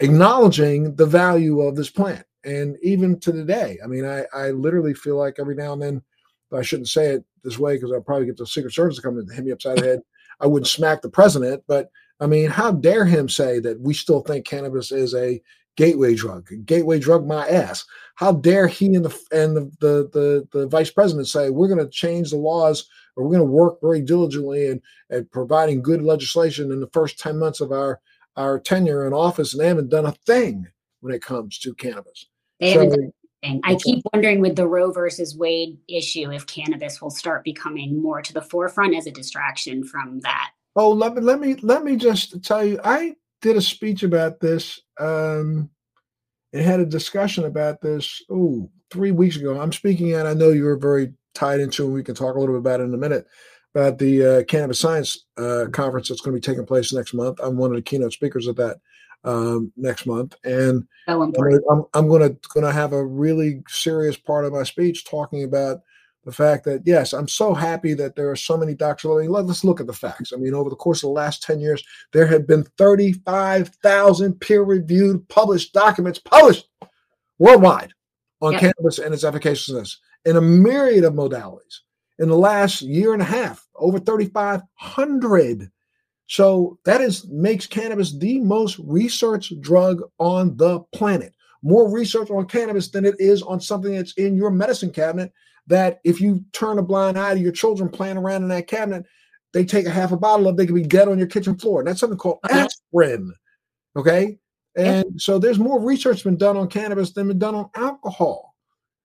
acknowledging 0.00 0.94
the 0.96 1.06
value 1.06 1.60
of 1.60 1.76
this 1.76 1.90
plant. 1.90 2.24
And 2.44 2.76
even 2.82 3.20
to 3.20 3.32
today, 3.32 3.78
I 3.82 3.86
mean, 3.86 4.04
I, 4.04 4.24
I 4.34 4.50
literally 4.50 4.94
feel 4.94 5.16
like 5.16 5.36
every 5.38 5.54
now 5.54 5.72
and 5.72 5.82
then, 5.82 6.02
I 6.52 6.60
shouldn't 6.60 6.88
say 6.88 7.12
it 7.12 7.24
this 7.42 7.58
way 7.58 7.76
because 7.76 7.92
I'll 7.92 8.02
probably 8.02 8.26
get 8.26 8.36
the 8.36 8.46
Secret 8.46 8.74
Service 8.74 8.96
to 8.96 9.02
come 9.02 9.16
and 9.16 9.32
hit 9.32 9.44
me 9.44 9.52
upside 9.52 9.78
the 9.78 9.86
head. 9.86 10.00
I 10.40 10.46
wouldn't 10.46 10.68
smack 10.68 11.00
the 11.00 11.08
president, 11.08 11.62
but 11.66 11.88
I 12.20 12.26
mean, 12.26 12.50
how 12.50 12.72
dare 12.72 13.04
him 13.04 13.28
say 13.28 13.58
that 13.60 13.80
we 13.80 13.94
still 13.94 14.20
think 14.20 14.44
cannabis 14.44 14.92
is 14.92 15.14
a 15.14 15.40
gateway 15.76 16.14
drug, 16.14 16.48
gateway 16.66 16.98
drug 16.98 17.26
my 17.26 17.48
ass. 17.48 17.84
How 18.16 18.32
dare 18.32 18.66
he 18.66 18.86
and 18.94 19.04
the 19.04 19.18
and 19.32 19.56
the 19.56 19.70
the 19.80 20.10
the, 20.12 20.48
the 20.58 20.66
vice 20.68 20.90
president 20.90 21.28
say 21.28 21.50
we're 21.50 21.68
going 21.68 21.78
to 21.78 21.88
change 21.88 22.30
the 22.30 22.36
laws 22.36 22.86
or 23.16 23.24
we're 23.24 23.36
going 23.36 23.46
to 23.46 23.52
work 23.52 23.80
very 23.80 24.00
diligently 24.00 24.68
and 24.68 24.80
at 25.10 25.30
providing 25.30 25.82
good 25.82 26.02
legislation 26.02 26.72
in 26.72 26.80
the 26.80 26.90
first 26.92 27.18
10 27.18 27.38
months 27.38 27.60
of 27.60 27.72
our 27.72 28.00
our 28.36 28.58
tenure 28.58 29.06
in 29.06 29.12
office 29.12 29.52
and 29.52 29.60
they 29.60 29.68
haven't 29.68 29.90
done 29.90 30.06
a 30.06 30.12
thing 30.26 30.66
when 31.00 31.12
it 31.12 31.20
comes 31.20 31.58
to 31.58 31.74
cannabis. 31.74 32.26
They 32.60 32.72
so, 32.72 32.80
haven't 32.80 33.00
done 33.00 33.12
anything. 33.42 33.60
I 33.64 33.74
keep 33.74 34.02
wondering 34.12 34.40
with 34.40 34.56
the 34.56 34.66
Roe 34.66 34.90
versus 34.90 35.36
Wade 35.36 35.76
issue 35.86 36.32
if 36.32 36.46
cannabis 36.46 37.02
will 37.02 37.10
start 37.10 37.44
becoming 37.44 38.00
more 38.00 38.22
to 38.22 38.32
the 38.32 38.40
forefront 38.40 38.94
as 38.94 39.06
a 39.06 39.10
distraction 39.10 39.84
from 39.84 40.20
that. 40.20 40.52
Oh, 40.76 40.92
let 40.92 41.14
me 41.14 41.20
let 41.20 41.40
me 41.40 41.56
let 41.56 41.84
me 41.84 41.96
just 41.96 42.42
tell 42.42 42.64
you, 42.64 42.80
I 42.82 43.16
did 43.42 43.56
a 43.56 43.60
speech 43.60 44.02
about 44.02 44.40
this. 44.40 44.80
Um, 44.98 45.68
and 46.52 46.62
had 46.62 46.80
a 46.80 46.86
discussion 46.86 47.44
about 47.44 47.80
this. 47.80 48.22
Oh, 48.30 48.70
three 48.90 49.10
weeks 49.10 49.36
ago. 49.36 49.60
I'm 49.60 49.72
speaking 49.72 50.12
at. 50.12 50.26
I 50.26 50.34
know 50.34 50.50
you 50.50 50.64
were 50.64 50.76
very 50.76 51.12
tied 51.34 51.60
into, 51.60 51.84
and 51.84 51.94
we 51.94 52.02
can 52.02 52.14
talk 52.14 52.36
a 52.36 52.38
little 52.38 52.54
bit 52.54 52.60
about 52.60 52.80
it 52.80 52.84
in 52.84 52.94
a 52.94 52.98
minute. 52.98 53.26
About 53.74 53.98
the 53.98 54.26
uh, 54.26 54.44
cannabis 54.44 54.80
science 54.80 55.24
uh, 55.38 55.64
conference 55.72 56.08
that's 56.08 56.20
going 56.20 56.36
to 56.36 56.40
be 56.40 56.52
taking 56.52 56.66
place 56.66 56.92
next 56.92 57.14
month. 57.14 57.40
I'm 57.42 57.56
one 57.56 57.70
of 57.70 57.76
the 57.76 57.82
keynote 57.82 58.12
speakers 58.12 58.46
at 58.46 58.56
that 58.56 58.76
um, 59.24 59.72
next 59.76 60.04
month, 60.04 60.36
and 60.44 60.86
oh, 61.08 61.22
I'm, 61.22 61.84
I'm, 61.94 62.08
going 62.08 62.20
to 62.20 62.36
going 62.52 62.66
to 62.66 62.72
have 62.72 62.92
a 62.92 63.04
really 63.04 63.62
serious 63.68 64.16
part 64.16 64.44
of 64.44 64.52
my 64.52 64.62
speech 64.62 65.06
talking 65.06 65.44
about 65.44 65.80
the 66.24 66.32
fact 66.32 66.64
that 66.64 66.82
yes, 66.84 67.12
I'm 67.12 67.28
so 67.28 67.54
happy 67.54 67.94
that 67.94 68.14
there 68.14 68.30
are 68.30 68.36
so 68.36 68.56
many 68.56 68.74
doctors. 68.74 69.10
I 69.10 69.22
mean, 69.22 69.30
let's 69.30 69.64
look 69.64 69.80
at 69.80 69.86
the 69.86 69.92
facts. 69.92 70.32
I 70.32 70.36
mean, 70.36 70.54
over 70.54 70.70
the 70.70 70.76
course 70.76 71.02
of 71.02 71.08
the 71.08 71.14
last 71.14 71.42
10 71.42 71.60
years, 71.60 71.82
there 72.12 72.26
have 72.26 72.46
been 72.46 72.64
35,000 72.78 74.40
peer-reviewed 74.40 75.28
published 75.28 75.72
documents 75.72 76.18
published 76.18 76.68
worldwide 77.38 77.92
on 78.40 78.52
yep. 78.52 78.60
cannabis 78.60 78.98
and 78.98 79.14
its 79.14 79.24
efficaciousness 79.24 79.96
in 80.24 80.36
a 80.36 80.40
myriad 80.40 81.04
of 81.04 81.14
modalities. 81.14 81.80
In 82.18 82.28
the 82.28 82.36
last 82.36 82.82
year 82.82 83.12
and 83.12 83.22
a 83.22 83.26
half, 83.26 83.66
over 83.76 83.98
3,500. 83.98 85.70
So 86.26 86.78
that 86.84 87.00
is 87.00 87.26
makes 87.28 87.66
cannabis 87.66 88.16
the 88.16 88.38
most 88.40 88.78
researched 88.84 89.60
drug 89.60 90.02
on 90.18 90.56
the 90.56 90.80
planet. 90.94 91.34
More 91.62 91.90
research 91.90 92.30
on 92.30 92.46
cannabis 92.46 92.90
than 92.90 93.04
it 93.04 93.16
is 93.18 93.42
on 93.42 93.60
something 93.60 93.94
that's 93.94 94.14
in 94.14 94.36
your 94.36 94.50
medicine 94.50 94.90
cabinet 94.90 95.32
that 95.66 96.00
if 96.04 96.20
you 96.20 96.44
turn 96.52 96.78
a 96.78 96.82
blind 96.82 97.18
eye 97.18 97.34
to 97.34 97.40
your 97.40 97.52
children 97.52 97.88
playing 97.88 98.16
around 98.16 98.42
in 98.42 98.48
that 98.48 98.66
cabinet, 98.66 99.04
they 99.52 99.64
take 99.64 99.86
a 99.86 99.90
half 99.90 100.12
a 100.12 100.16
bottle 100.16 100.48
of, 100.48 100.56
they 100.56 100.66
could 100.66 100.74
be 100.74 100.82
dead 100.82 101.08
on 101.08 101.18
your 101.18 101.26
kitchen 101.26 101.56
floor. 101.56 101.80
And 101.80 101.88
that's 101.88 102.00
something 102.00 102.18
called 102.18 102.40
uh-huh. 102.44 102.66
aspirin. 102.66 103.32
Okay. 103.96 104.38
And 104.74 105.20
so 105.20 105.38
there's 105.38 105.58
more 105.58 105.80
research 105.80 106.24
been 106.24 106.38
done 106.38 106.56
on 106.56 106.68
cannabis 106.68 107.12
than 107.12 107.28
been 107.28 107.38
done 107.38 107.54
on 107.54 107.70
alcohol. 107.76 108.54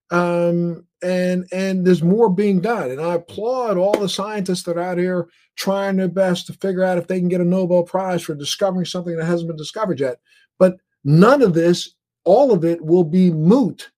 Um, 0.10 0.87
and 1.04 1.48
and 1.52 1.86
there's 1.86 2.04
more 2.04 2.30
being 2.30 2.62
done. 2.62 2.92
And 2.92 3.02
I 3.02 3.16
applaud 3.16 3.78
all 3.78 3.98
the 3.98 4.10
scientists 4.10 4.64
that 4.64 4.78
are 4.78 4.82
out 4.82 4.98
here 4.98 5.28
trying 5.56 5.98
their 5.98 6.08
best 6.08 6.48
to 6.48 6.54
figure 6.54 6.84
out 6.84 6.98
if 6.98 7.08
they 7.08 7.20
can 7.20 7.30
get 7.30 7.42
a 7.42 7.46
Nobel 7.46 7.84
Prize 7.84 8.24
for 8.24 8.36
discovering 8.36 8.86
something 8.86 9.16
that 9.16 9.26
hasn't 9.26 9.48
been 9.48 9.58
discovered 9.58 10.00
yet. 10.00 10.18
But 10.60 10.78
none 11.04 11.42
of 11.42 11.54
this, 11.54 11.94
all 12.24 12.52
of 12.52 12.64
it 12.64 12.84
will 12.84 13.04
be 13.04 13.32
moot 13.32 13.90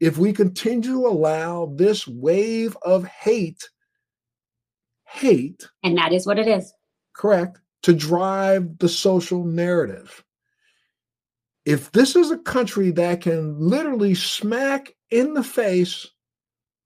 if 0.00 0.18
we 0.18 0.32
continue 0.32 0.92
to 0.92 1.06
allow 1.06 1.72
this 1.76 2.06
wave 2.06 2.76
of 2.82 3.04
hate, 3.06 3.68
hate, 5.08 5.66
and 5.82 5.96
that 5.96 6.12
is 6.12 6.26
what 6.26 6.38
it 6.38 6.46
is, 6.46 6.72
correct, 7.14 7.60
to 7.82 7.92
drive 7.92 8.78
the 8.78 8.88
social 8.88 9.44
narrative. 9.44 10.22
If 11.64 11.92
this 11.92 12.16
is 12.16 12.30
a 12.30 12.38
country 12.38 12.90
that 12.90 13.22
can 13.22 13.58
literally 13.58 14.14
smack 14.14 14.94
in 15.10 15.32
the 15.32 15.44
face 15.44 16.06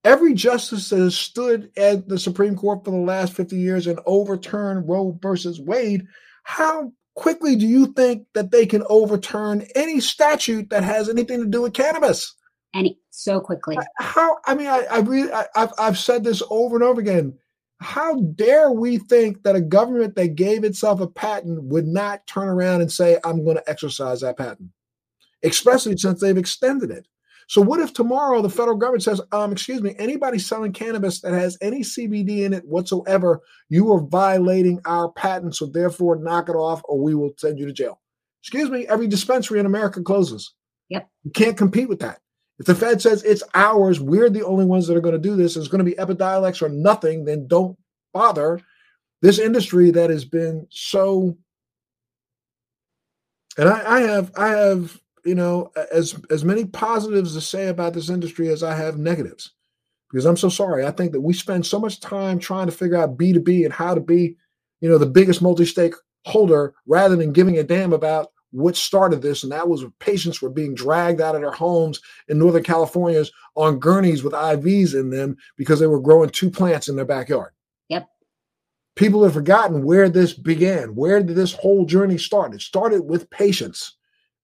every 0.08 0.32
justice 0.32 0.88
that 0.88 1.00
has 1.00 1.14
stood 1.14 1.70
at 1.76 2.08
the 2.08 2.18
Supreme 2.18 2.56
Court 2.56 2.82
for 2.82 2.90
the 2.90 2.96
last 2.96 3.34
50 3.34 3.56
years 3.56 3.86
and 3.86 4.00
overturned 4.06 4.88
Roe 4.88 5.18
versus 5.20 5.60
Wade, 5.60 6.06
how 6.44 6.90
quickly 7.14 7.56
do 7.56 7.66
you 7.66 7.88
think 7.92 8.26
that 8.32 8.50
they 8.50 8.64
can 8.64 8.82
overturn 8.88 9.66
any 9.74 10.00
statute 10.00 10.70
that 10.70 10.82
has 10.82 11.10
anything 11.10 11.40
to 11.40 11.46
do 11.46 11.60
with 11.60 11.74
cannabis? 11.74 12.34
Any 12.74 12.98
so 13.10 13.38
quickly. 13.38 13.76
How? 13.98 14.38
I 14.46 14.54
mean, 14.54 14.68
I, 14.68 14.86
I 14.90 15.00
really, 15.00 15.30
I, 15.30 15.44
I've, 15.54 15.72
I've 15.78 15.98
said 15.98 16.24
this 16.24 16.42
over 16.48 16.76
and 16.76 16.84
over 16.84 17.02
again. 17.02 17.36
How 17.80 18.20
dare 18.34 18.72
we 18.72 18.96
think 18.96 19.42
that 19.42 19.56
a 19.56 19.60
government 19.60 20.16
that 20.16 20.36
gave 20.36 20.64
itself 20.64 21.00
a 21.00 21.06
patent 21.06 21.64
would 21.64 21.86
not 21.86 22.26
turn 22.26 22.48
around 22.48 22.80
and 22.80 22.90
say, 22.90 23.18
"I'm 23.24 23.44
going 23.44 23.56
to 23.56 23.70
exercise 23.70 24.20
that 24.22 24.36
patent," 24.36 24.70
especially 25.42 25.96
since 25.96 26.20
they've 26.20 26.36
extended 26.36 26.90
it. 26.90 27.06
So, 27.48 27.60
what 27.60 27.80
if 27.80 27.92
tomorrow 27.92 28.40
the 28.40 28.50
federal 28.50 28.76
government 28.76 29.02
says, 29.02 29.20
um, 29.32 29.52
"Excuse 29.52 29.82
me, 29.82 29.94
anybody 29.98 30.38
selling 30.38 30.72
cannabis 30.72 31.20
that 31.22 31.32
has 31.32 31.58
any 31.60 31.82
CBD 31.82 32.44
in 32.44 32.52
it 32.52 32.64
whatsoever, 32.66 33.40
you 33.68 33.90
are 33.92 34.00
violating 34.00 34.80
our 34.84 35.10
patent. 35.12 35.56
So, 35.56 35.66
therefore, 35.66 36.16
knock 36.16 36.48
it 36.48 36.54
off, 36.54 36.82
or 36.84 36.98
we 37.00 37.14
will 37.14 37.32
send 37.36 37.58
you 37.58 37.66
to 37.66 37.72
jail." 37.72 38.00
Excuse 38.42 38.70
me, 38.70 38.86
every 38.86 39.08
dispensary 39.08 39.58
in 39.58 39.66
America 39.66 40.02
closes. 40.02 40.54
Yep, 40.90 41.08
you 41.24 41.30
can't 41.32 41.56
compete 41.56 41.88
with 41.88 42.00
that. 42.00 42.20
If 42.58 42.66
the 42.66 42.74
Fed 42.74 43.00
says 43.00 43.22
it's 43.24 43.42
ours, 43.54 44.00
we're 44.00 44.30
the 44.30 44.44
only 44.44 44.64
ones 44.64 44.86
that 44.86 44.96
are 44.96 45.00
going 45.00 45.14
to 45.14 45.18
do 45.18 45.36
this, 45.36 45.56
it's 45.56 45.68
going 45.68 45.84
to 45.84 45.84
be 45.84 45.96
Epidiolex 45.96 46.60
or 46.60 46.68
nothing, 46.68 47.24
then 47.24 47.46
don't 47.46 47.76
bother. 48.12 48.60
This 49.22 49.38
industry 49.38 49.90
that 49.90 50.10
has 50.10 50.24
been 50.24 50.66
so 50.70 51.36
and 53.58 53.68
I, 53.68 53.96
I 53.96 54.00
have 54.02 54.32
I 54.36 54.48
have, 54.48 55.00
you 55.28 55.34
know, 55.34 55.70
as 55.92 56.18
as 56.30 56.44
many 56.44 56.64
positives 56.64 57.34
to 57.34 57.40
say 57.40 57.68
about 57.68 57.92
this 57.92 58.08
industry 58.08 58.48
as 58.48 58.62
I 58.62 58.74
have 58.74 58.98
negatives. 58.98 59.52
Because 60.10 60.24
I'm 60.24 60.38
so 60.38 60.48
sorry. 60.48 60.86
I 60.86 60.90
think 60.90 61.12
that 61.12 61.20
we 61.20 61.34
spend 61.34 61.66
so 61.66 61.78
much 61.78 62.00
time 62.00 62.38
trying 62.38 62.66
to 62.66 62.72
figure 62.72 62.96
out 62.96 63.18
B2B 63.18 63.64
and 63.66 63.74
how 63.74 63.94
to 63.94 64.00
be, 64.00 64.36
you 64.80 64.88
know, 64.88 64.96
the 64.96 65.04
biggest 65.04 65.42
multi-stakeholder 65.42 66.72
rather 66.86 67.14
than 67.14 67.34
giving 67.34 67.58
a 67.58 67.62
damn 67.62 67.92
about 67.92 68.28
what 68.50 68.74
started 68.74 69.20
this, 69.20 69.42
and 69.42 69.52
that 69.52 69.68
was 69.68 69.84
patients 69.98 70.40
were 70.40 70.48
being 70.48 70.74
dragged 70.74 71.20
out 71.20 71.34
of 71.34 71.42
their 71.42 71.50
homes 71.50 72.00
in 72.28 72.38
Northern 72.38 72.62
California 72.62 73.22
on 73.54 73.78
gurneys 73.78 74.22
with 74.22 74.32
IVs 74.32 74.98
in 74.98 75.10
them 75.10 75.36
because 75.58 75.78
they 75.78 75.86
were 75.86 76.00
growing 76.00 76.30
two 76.30 76.50
plants 76.50 76.88
in 76.88 76.96
their 76.96 77.04
backyard. 77.04 77.52
Yep. 77.90 78.08
People 78.96 79.22
have 79.24 79.34
forgotten 79.34 79.84
where 79.84 80.08
this 80.08 80.32
began. 80.32 80.94
Where 80.94 81.22
did 81.22 81.36
this 81.36 81.52
whole 81.52 81.84
journey 81.84 82.16
start? 82.16 82.54
It 82.54 82.62
started 82.62 83.02
with 83.02 83.28
patients. 83.28 83.97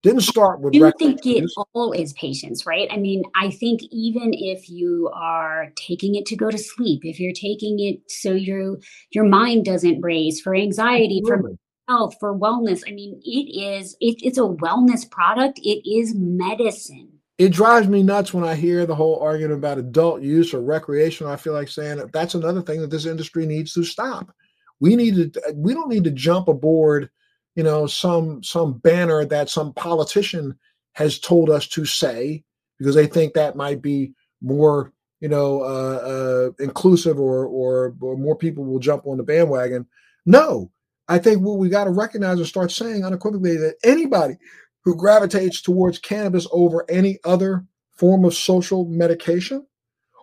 Didn't 0.04 0.20
start 0.20 0.60
with. 0.60 0.76
I 0.82 0.92
think 0.98 1.24
it 1.24 1.50
all 1.72 1.92
is 1.92 2.12
patience, 2.12 2.66
right? 2.66 2.86
I 2.90 2.98
mean, 2.98 3.22
I 3.34 3.50
think 3.50 3.80
even 3.90 4.34
if 4.34 4.68
you 4.68 5.10
are 5.14 5.72
taking 5.76 6.14
it 6.14 6.26
to 6.26 6.36
go 6.36 6.50
to 6.50 6.58
sleep, 6.58 7.06
if 7.06 7.18
you're 7.18 7.32
taking 7.32 7.80
it 7.80 8.02
so 8.10 8.32
your 8.32 8.76
your 9.12 9.24
mind 9.24 9.64
doesn't 9.64 10.02
race 10.02 10.42
for 10.42 10.54
anxiety, 10.54 11.22
Absolutely. 11.24 11.52
for 11.86 11.92
health, 11.94 12.16
for 12.20 12.38
wellness. 12.38 12.82
I 12.86 12.92
mean, 12.92 13.18
it 13.24 13.58
is 13.58 13.96
it, 13.98 14.16
it's 14.22 14.36
a 14.36 14.42
wellness 14.42 15.10
product. 15.10 15.58
It 15.62 15.88
is 15.90 16.14
medicine. 16.14 17.08
It 17.38 17.52
drives 17.52 17.88
me 17.88 18.02
nuts 18.02 18.34
when 18.34 18.44
I 18.44 18.56
hear 18.56 18.84
the 18.84 18.94
whole 18.94 19.20
argument 19.20 19.58
about 19.58 19.78
adult 19.78 20.20
use 20.20 20.52
or 20.52 20.60
recreational. 20.60 21.32
I 21.32 21.36
feel 21.36 21.54
like 21.54 21.68
saying 21.68 22.10
that's 22.12 22.34
another 22.34 22.60
thing 22.60 22.82
that 22.82 22.90
this 22.90 23.06
industry 23.06 23.46
needs 23.46 23.72
to 23.72 23.84
stop. 23.84 24.30
We 24.80 24.96
need 24.96 25.32
to 25.32 25.54
we 25.54 25.72
don't 25.72 25.88
need 25.88 26.04
to 26.04 26.10
jump 26.10 26.48
aboard, 26.48 27.08
you 27.54 27.62
know, 27.62 27.86
some 27.86 28.42
some 28.42 28.74
banner 28.78 29.24
that 29.24 29.48
some 29.48 29.72
politician 29.74 30.58
has 30.92 31.18
told 31.18 31.50
us 31.50 31.66
to 31.68 31.84
say 31.84 32.44
because 32.78 32.94
they 32.94 33.06
think 33.06 33.34
that 33.34 33.56
might 33.56 33.80
be 33.82 34.12
more 34.40 34.92
you 35.20 35.28
know 35.28 35.62
uh, 35.62 35.96
uh, 35.96 36.50
inclusive 36.62 37.18
or, 37.18 37.46
or 37.46 37.94
or 38.00 38.16
more 38.16 38.36
people 38.36 38.64
will 38.64 38.78
jump 38.78 39.06
on 39.06 39.16
the 39.16 39.22
bandwagon. 39.22 39.86
No, 40.26 40.70
I 41.08 41.18
think 41.18 41.40
what 41.40 41.58
we 41.58 41.68
got 41.68 41.84
to 41.84 41.90
recognize 41.90 42.38
and 42.38 42.46
start 42.46 42.70
saying 42.70 43.04
unequivocally 43.04 43.56
that 43.56 43.76
anybody 43.84 44.36
who 44.84 44.96
gravitates 44.96 45.62
towards 45.62 45.98
cannabis 45.98 46.46
over 46.52 46.84
any 46.88 47.18
other 47.24 47.64
form 47.96 48.24
of 48.24 48.34
social 48.34 48.84
medication 48.86 49.66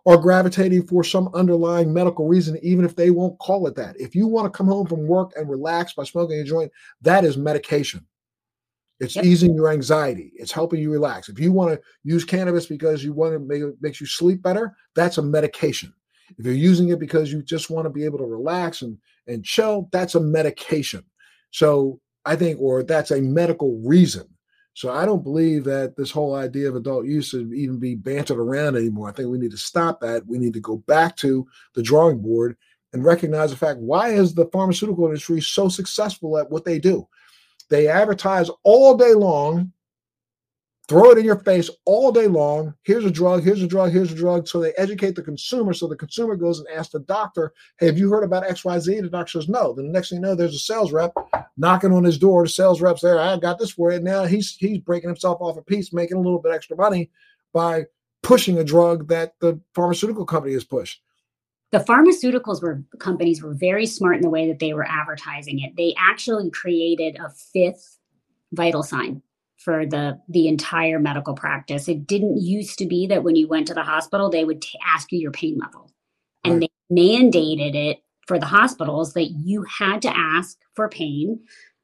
are 0.06 0.18
gravitating 0.18 0.88
for 0.88 1.04
some 1.04 1.30
underlying 1.34 1.94
medical 1.94 2.28
reason, 2.28 2.58
even 2.62 2.86
if 2.86 2.96
they 2.96 3.12
won't 3.12 3.38
call 3.40 3.68
it 3.68 3.76
that. 3.76 4.00
If 4.00 4.16
you 4.16 4.28
want 4.28 4.52
to 4.52 4.58
come 4.58 4.68
home 4.68 4.88
from 4.88 5.06
work 5.06 5.34
and 5.36 5.50
relax 5.50 5.94
by 5.94 6.04
smoking 6.04 6.40
a 6.40 6.44
joint, 6.44 6.72
that 7.02 7.24
is 7.24 7.38
medication. 7.38 8.06
It's 9.00 9.16
yep. 9.16 9.26
easing 9.26 9.56
your 9.56 9.72
anxiety. 9.72 10.32
It's 10.36 10.52
helping 10.52 10.80
you 10.80 10.92
relax. 10.92 11.28
If 11.28 11.40
you 11.40 11.52
want 11.52 11.74
to 11.74 11.82
use 12.04 12.24
cannabis 12.24 12.68
because 12.68 13.04
you 13.04 13.14
want 13.14 13.34
to 13.34 13.40
make 13.40 13.62
it 13.62 13.76
makes 13.82 14.00
you 14.00 14.06
sleep 14.06 14.44
better, 14.44 14.76
that's 14.96 15.18
a 15.18 15.24
medication. 15.24 15.94
If 16.38 16.46
you're 16.46 16.54
using 16.54 16.90
it 16.90 17.00
because 17.00 17.32
you 17.32 17.42
just 17.42 17.70
want 17.70 17.86
to 17.86 17.90
be 17.90 18.06
able 18.06 18.20
to 18.20 18.26
relax 18.26 18.84
and 18.84 18.98
and 19.28 19.44
chill, 19.44 19.90
that's 19.92 20.16
a 20.16 20.20
medication. 20.20 21.04
So 21.52 22.00
I 22.26 22.36
think, 22.36 22.60
or 22.60 22.84
that's 22.84 23.12
a 23.12 23.22
medical 23.22 23.82
reason. 23.84 24.28
So 24.82 24.92
I 24.92 25.06
don't 25.06 25.24
believe 25.24 25.64
that 25.66 25.96
this 25.96 26.10
whole 26.10 26.34
idea 26.34 26.68
of 26.68 26.76
adult 26.76 27.06
use 27.06 27.28
should 27.28 27.54
even 27.54 27.78
be 27.78 27.94
bantered 27.94 28.40
around 28.40 28.76
anymore. 28.76 29.08
I 29.08 29.12
think 29.12 29.30
we 29.30 29.38
need 29.38 29.52
to 29.52 29.58
stop 29.58 30.00
that. 30.00 30.26
We 30.26 30.40
need 30.40 30.54
to 30.54 30.60
go 30.60 30.78
back 30.78 31.16
to 31.18 31.48
the 31.76 31.84
drawing 31.84 32.18
board 32.18 32.58
and 32.92 33.06
recognize 33.06 33.52
the 33.52 33.58
fact 33.58 33.78
why 33.78 34.10
is 34.10 34.34
the 34.34 34.48
pharmaceutical 34.48 35.06
industry 35.06 35.40
so 35.40 35.70
successful 35.70 36.36
at 36.40 36.50
what 36.50 36.66
they 36.66 36.80
do? 36.80 37.08
They 37.70 37.90
advertise 37.90 38.50
all 38.64 38.98
day 38.98 39.14
long 39.14 39.72
throw 40.88 41.12
it 41.12 41.18
in 41.18 41.26
your 41.26 41.40
face 41.40 41.70
all 41.86 42.12
day 42.12 42.28
long. 42.28 42.74
Here's 42.84 43.06
a 43.06 43.12
drug, 43.12 43.44
here's 43.44 43.62
a 43.62 43.68
drug, 43.68 43.92
here's 43.92 44.12
a 44.12 44.16
drug. 44.16 44.48
So 44.48 44.60
they 44.60 44.74
educate 44.74 45.16
the 45.16 45.22
consumer. 45.22 45.74
So 45.74 45.88
the 45.88 45.96
consumer 45.96 46.36
goes 46.36 46.60
and 46.60 46.68
asks 46.70 46.92
the 46.92 47.00
doctor, 47.00 47.54
Hey, 47.80 47.86
have 47.88 47.98
you 47.98 48.10
heard 48.10 48.24
about 48.24 48.44
XYZ? 48.44 49.02
The 49.02 49.10
doctor 49.10 49.40
says, 49.40 49.50
No. 49.50 49.74
Then 49.74 49.88
the 49.88 49.94
next 49.94 50.10
thing 50.10 50.18
you 50.18 50.24
know, 50.24 50.36
there's 50.36 50.56
a 50.56 50.60
sales 50.60 50.92
rep 50.92 51.14
knocking 51.58 51.94
on 51.94 52.04
his 52.04 52.18
door. 52.18 52.44
The 52.44 52.50
sales 52.50 52.82
rep's 52.82 53.02
there. 53.02 53.20
I 53.20 53.38
got 53.38 53.60
this 53.60 53.72
for 53.72 53.92
you. 53.92 54.00
Now 54.00 54.26
he's 54.26 54.56
he's 54.56 54.80
breaking 54.80 55.10
himself 55.10 55.40
off 55.42 55.58
a 55.58 55.62
piece, 55.62 55.94
making 55.94 56.18
a 56.18 56.22
little 56.22 56.42
bit 56.42 56.54
extra 56.54 56.76
money 56.76 57.10
by 57.54 57.86
pushing 58.24 58.60
a 58.60 58.64
drug 58.64 59.08
that 59.08 59.34
the 59.40 59.60
pharmaceutical 59.74 60.26
company 60.26 60.54
has 60.54 60.64
pushed. 60.64 61.02
The 61.72 61.80
pharmaceuticals 61.80 62.62
were 62.62 62.84
companies 63.00 63.42
were 63.42 63.54
very 63.54 63.86
smart 63.86 64.18
in 64.18 64.22
the 64.22 64.30
way 64.30 64.48
that 64.48 64.60
they 64.60 64.74
were 64.74 64.86
advertising 64.88 65.60
it. 65.60 65.78
They 65.78 65.96
actually 65.98 66.50
created 66.52 67.18
a 67.18 67.30
fifth 67.30 67.98
vital 68.52 68.84
sign 68.84 69.22
for 69.64 69.86
the 69.86 70.20
the 70.30 70.48
entire 70.48 71.00
medical 71.00 71.34
practice. 71.34 71.88
It 71.88 72.08
didn't 72.08 72.42
used 72.42 72.78
to 72.80 72.86
be 72.86 73.08
that 73.08 73.24
when 73.24 73.36
you 73.36 73.48
went 73.48 73.68
to 73.68 73.74
the 73.74 73.84
hospital 73.84 74.30
they 74.30 74.46
would 74.46 74.62
t- 74.62 74.80
ask 74.86 75.12
you 75.12 75.20
your 75.20 75.32
pain 75.32 75.58
level. 75.58 75.92
And 76.44 76.60
right. 76.60 76.72
they 76.90 76.96
mandated 76.96 77.76
it 77.76 78.00
for 78.28 78.40
the 78.40 78.46
hospitals 78.46 79.14
that 79.14 79.32
you 79.44 79.64
had 79.64 80.02
to 80.04 80.18
ask 80.18 80.58
for 80.76 80.90
pain, 80.90 81.40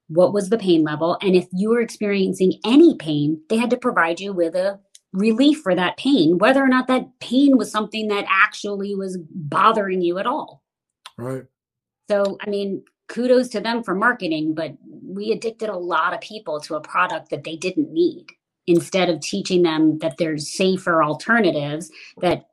what 0.07 0.33
was 0.33 0.49
the 0.49 0.57
pain 0.57 0.83
level, 0.83 1.17
and 1.21 1.35
if 1.35 1.47
you 1.51 1.69
were 1.69 1.81
experiencing 1.81 2.53
any 2.65 2.95
pain, 2.95 3.41
they 3.49 3.57
had 3.57 3.69
to 3.71 3.77
provide 3.77 4.19
you 4.19 4.33
with 4.33 4.55
a 4.55 4.79
relief 5.13 5.61
for 5.61 5.75
that 5.75 5.97
pain, 5.97 6.37
whether 6.37 6.63
or 6.63 6.67
not 6.67 6.87
that 6.87 7.19
pain 7.19 7.57
was 7.57 7.71
something 7.71 8.07
that 8.07 8.25
actually 8.29 8.95
was 8.95 9.17
bothering 9.29 10.01
you 10.01 10.17
at 10.17 10.27
all. 10.27 10.63
Right. 11.17 11.43
So, 12.09 12.37
I 12.39 12.49
mean, 12.49 12.83
kudos 13.07 13.49
to 13.49 13.59
them 13.59 13.83
for 13.83 13.95
marketing, 13.95 14.53
but 14.53 14.73
we 15.03 15.31
addicted 15.31 15.69
a 15.69 15.77
lot 15.77 16.13
of 16.13 16.21
people 16.21 16.59
to 16.61 16.75
a 16.75 16.81
product 16.81 17.29
that 17.29 17.43
they 17.43 17.55
didn't 17.55 17.91
need. 17.91 18.27
Instead 18.69 19.09
of 19.09 19.21
teaching 19.21 19.63
them 19.63 19.97
that 19.99 20.17
there's 20.17 20.53
safer 20.53 21.01
alternatives 21.01 21.89
that 22.19 22.47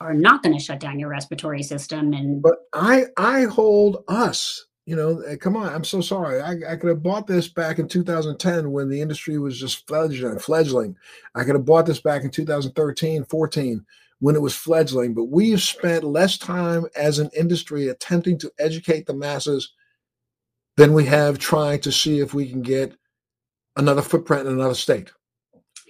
are 0.00 0.14
not 0.14 0.42
going 0.42 0.56
to 0.56 0.62
shut 0.62 0.80
down 0.80 0.98
your 0.98 1.10
respiratory 1.10 1.62
system 1.62 2.12
and 2.12 2.42
but 2.42 2.66
i 2.72 3.04
i 3.16 3.42
hold 3.42 4.02
us 4.08 4.66
you 4.86 4.96
know 4.96 5.20
eh, 5.20 5.36
come 5.36 5.56
on 5.56 5.72
i'm 5.72 5.84
so 5.84 6.00
sorry. 6.00 6.40
I, 6.40 6.72
I 6.72 6.76
could 6.76 6.88
have 6.88 7.02
bought 7.02 7.26
this 7.26 7.48
back 7.48 7.78
in 7.78 7.86
2010 7.86 8.72
when 8.72 8.88
the 8.88 9.00
industry 9.00 9.38
was 9.38 9.60
just 9.60 9.86
fledgling 9.86 10.38
fledgling. 10.38 10.96
I 11.34 11.44
could 11.44 11.54
have 11.54 11.66
bought 11.66 11.86
this 11.86 12.00
back 12.00 12.24
in 12.24 12.30
2013 12.30 13.24
14 13.24 13.84
when 14.20 14.34
it 14.34 14.42
was 14.42 14.56
fledgling 14.56 15.14
but 15.14 15.24
we 15.24 15.50
have 15.50 15.62
spent 15.62 16.02
less 16.02 16.38
time 16.38 16.86
as 16.96 17.18
an 17.18 17.30
industry 17.36 17.88
attempting 17.88 18.38
to 18.38 18.50
educate 18.58 19.06
the 19.06 19.14
masses 19.14 19.72
than 20.80 20.94
we 20.94 21.04
have 21.04 21.38
trying 21.38 21.78
to 21.78 21.92
see 21.92 22.20
if 22.20 22.32
we 22.32 22.48
can 22.48 22.62
get 22.62 22.96
another 23.76 24.00
footprint 24.00 24.46
in 24.46 24.54
another 24.54 24.72
state. 24.72 25.12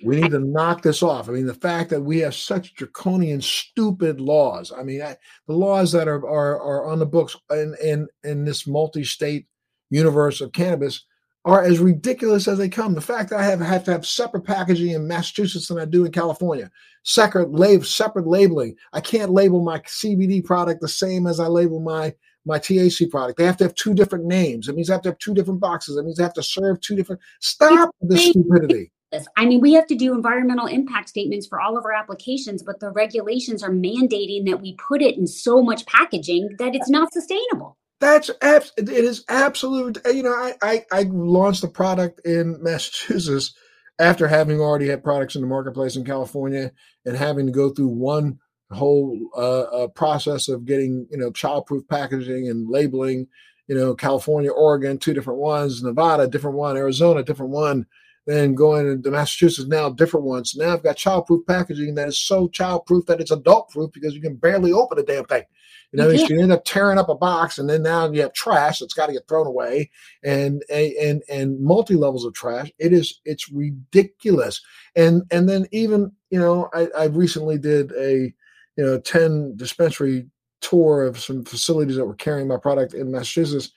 We 0.04 0.20
need 0.20 0.32
to 0.32 0.40
knock 0.40 0.82
this 0.82 1.00
off. 1.00 1.28
I 1.28 1.32
mean, 1.32 1.46
the 1.46 1.54
fact 1.54 1.90
that 1.90 2.00
we 2.00 2.18
have 2.18 2.34
such 2.34 2.74
draconian, 2.74 3.40
stupid 3.40 4.20
laws. 4.20 4.72
I 4.76 4.82
mean, 4.82 5.00
I, 5.00 5.16
the 5.46 5.52
laws 5.52 5.92
that 5.92 6.08
are, 6.08 6.26
are 6.26 6.60
are 6.60 6.86
on 6.90 6.98
the 6.98 7.06
books 7.06 7.36
in 7.52 7.76
in 7.80 8.08
in 8.24 8.44
this 8.44 8.66
multi-state 8.66 9.46
universe 9.90 10.40
of 10.40 10.50
cannabis 10.50 11.04
are 11.44 11.62
as 11.62 11.78
ridiculous 11.78 12.48
as 12.48 12.58
they 12.58 12.68
come. 12.68 12.94
The 12.94 13.00
fact 13.00 13.30
that 13.30 13.38
I 13.38 13.44
have, 13.44 13.60
have 13.60 13.84
to 13.84 13.92
have 13.92 14.04
separate 14.04 14.42
packaging 14.42 14.90
in 14.90 15.06
Massachusetts 15.06 15.68
than 15.68 15.78
I 15.78 15.84
do 15.84 16.04
in 16.04 16.10
California, 16.10 16.68
separate 17.04 17.52
lab, 17.52 17.86
separate 17.86 18.26
labeling. 18.26 18.74
I 18.92 19.00
can't 19.00 19.30
label 19.30 19.62
my 19.62 19.78
CBD 19.78 20.44
product 20.44 20.80
the 20.80 20.88
same 20.88 21.28
as 21.28 21.38
I 21.38 21.46
label 21.46 21.78
my 21.78 22.12
my 22.44 22.58
THC 22.58 23.10
product. 23.10 23.38
They 23.38 23.44
have 23.44 23.56
to 23.58 23.64
have 23.64 23.74
two 23.74 23.94
different 23.94 24.24
names. 24.24 24.68
It 24.68 24.74
means 24.74 24.90
I 24.90 24.94
have 24.94 25.02
to 25.02 25.10
have 25.10 25.18
two 25.18 25.34
different 25.34 25.60
boxes. 25.60 25.96
It 25.96 26.04
means 26.04 26.18
I 26.18 26.24
have 26.24 26.34
to 26.34 26.42
serve 26.42 26.80
two 26.80 26.96
different. 26.96 27.20
Stop 27.40 27.94
the 28.00 28.16
stupidity. 28.16 28.92
I 29.36 29.44
mean, 29.44 29.60
we 29.60 29.72
have 29.72 29.88
to 29.88 29.96
do 29.96 30.14
environmental 30.14 30.66
impact 30.66 31.08
statements 31.08 31.46
for 31.46 31.60
all 31.60 31.76
of 31.76 31.84
our 31.84 31.92
applications, 31.92 32.62
but 32.62 32.78
the 32.78 32.90
regulations 32.90 33.62
are 33.62 33.70
mandating 33.70 34.46
that 34.46 34.60
we 34.62 34.76
put 34.76 35.02
it 35.02 35.16
in 35.16 35.26
so 35.26 35.62
much 35.62 35.84
packaging 35.86 36.50
that 36.58 36.76
it's 36.76 36.88
not 36.88 37.12
sustainable. 37.12 37.76
That's 37.98 38.30
abs- 38.40 38.72
it 38.76 38.88
is 38.88 39.24
absolute. 39.28 39.98
Uh, 40.06 40.10
you 40.10 40.22
know, 40.22 40.30
I, 40.30 40.54
I 40.62 40.84
I 40.92 41.02
launched 41.02 41.60
the 41.60 41.68
product 41.68 42.24
in 42.24 42.62
Massachusetts, 42.62 43.52
after 44.00 44.26
having 44.26 44.60
already 44.60 44.88
had 44.88 45.04
products 45.04 45.34
in 45.34 45.42
the 45.42 45.46
marketplace 45.46 45.94
in 45.94 46.04
California 46.04 46.72
and 47.04 47.16
having 47.16 47.46
to 47.46 47.52
go 47.52 47.68
through 47.68 47.88
one 47.88 48.38
whole 48.72 49.18
uh, 49.36 49.62
uh, 49.82 49.88
process 49.88 50.48
of 50.48 50.64
getting 50.64 51.06
you 51.10 51.18
know 51.18 51.30
childproof 51.30 51.88
packaging 51.88 52.48
and 52.48 52.70
labeling 52.70 53.26
you 53.66 53.74
know 53.74 53.94
california 53.94 54.50
oregon 54.50 54.96
two 54.96 55.12
different 55.12 55.40
ones 55.40 55.82
nevada 55.82 56.28
different 56.28 56.56
one 56.56 56.76
arizona 56.76 57.22
different 57.22 57.50
one 57.50 57.86
then 58.26 58.54
going 58.54 59.02
to 59.02 59.10
massachusetts 59.10 59.68
now 59.68 59.88
different 59.88 60.26
ones. 60.26 60.54
Now 60.56 60.72
i've 60.72 60.82
got 60.82 60.96
childproof 60.96 61.46
packaging 61.46 61.94
that 61.94 62.08
is 62.08 62.20
so 62.20 62.48
childproof 62.48 63.06
that 63.06 63.20
it's 63.20 63.30
adult 63.30 63.70
proof 63.70 63.92
because 63.92 64.14
you 64.14 64.20
can 64.20 64.36
barely 64.36 64.72
open 64.72 64.96
the 64.96 65.04
damn 65.04 65.24
thing. 65.24 65.44
You 65.92 65.96
know, 65.96 66.08
you, 66.08 66.24
you 66.28 66.40
end 66.40 66.52
up 66.52 66.64
tearing 66.64 66.98
up 66.98 67.08
a 67.08 67.16
box, 67.16 67.58
and 67.58 67.68
then 67.68 67.82
now 67.82 68.08
you 68.08 68.22
have 68.22 68.32
trash 68.32 68.78
that's 68.78 68.94
got 68.94 69.06
to 69.06 69.12
get 69.12 69.26
thrown 69.26 69.48
away, 69.48 69.90
and 70.22 70.62
and 70.70 71.24
and 71.28 71.58
multi 71.58 71.96
levels 71.96 72.24
of 72.24 72.32
trash. 72.32 72.70
It 72.78 72.92
is 72.92 73.20
it's 73.24 73.50
ridiculous, 73.50 74.60
and 74.94 75.22
and 75.32 75.48
then 75.48 75.66
even 75.72 76.12
you 76.30 76.38
know, 76.38 76.68
I, 76.72 76.86
I 76.96 77.04
recently 77.06 77.58
did 77.58 77.92
a 77.98 78.32
you 78.80 78.86
know 78.86 78.98
10 78.98 79.56
dispensary 79.56 80.26
tour 80.62 81.02
of 81.02 81.18
some 81.18 81.44
facilities 81.44 81.96
that 81.96 82.06
were 82.06 82.14
carrying 82.14 82.48
my 82.48 82.56
product 82.56 82.94
in 82.94 83.12
Massachusetts 83.12 83.72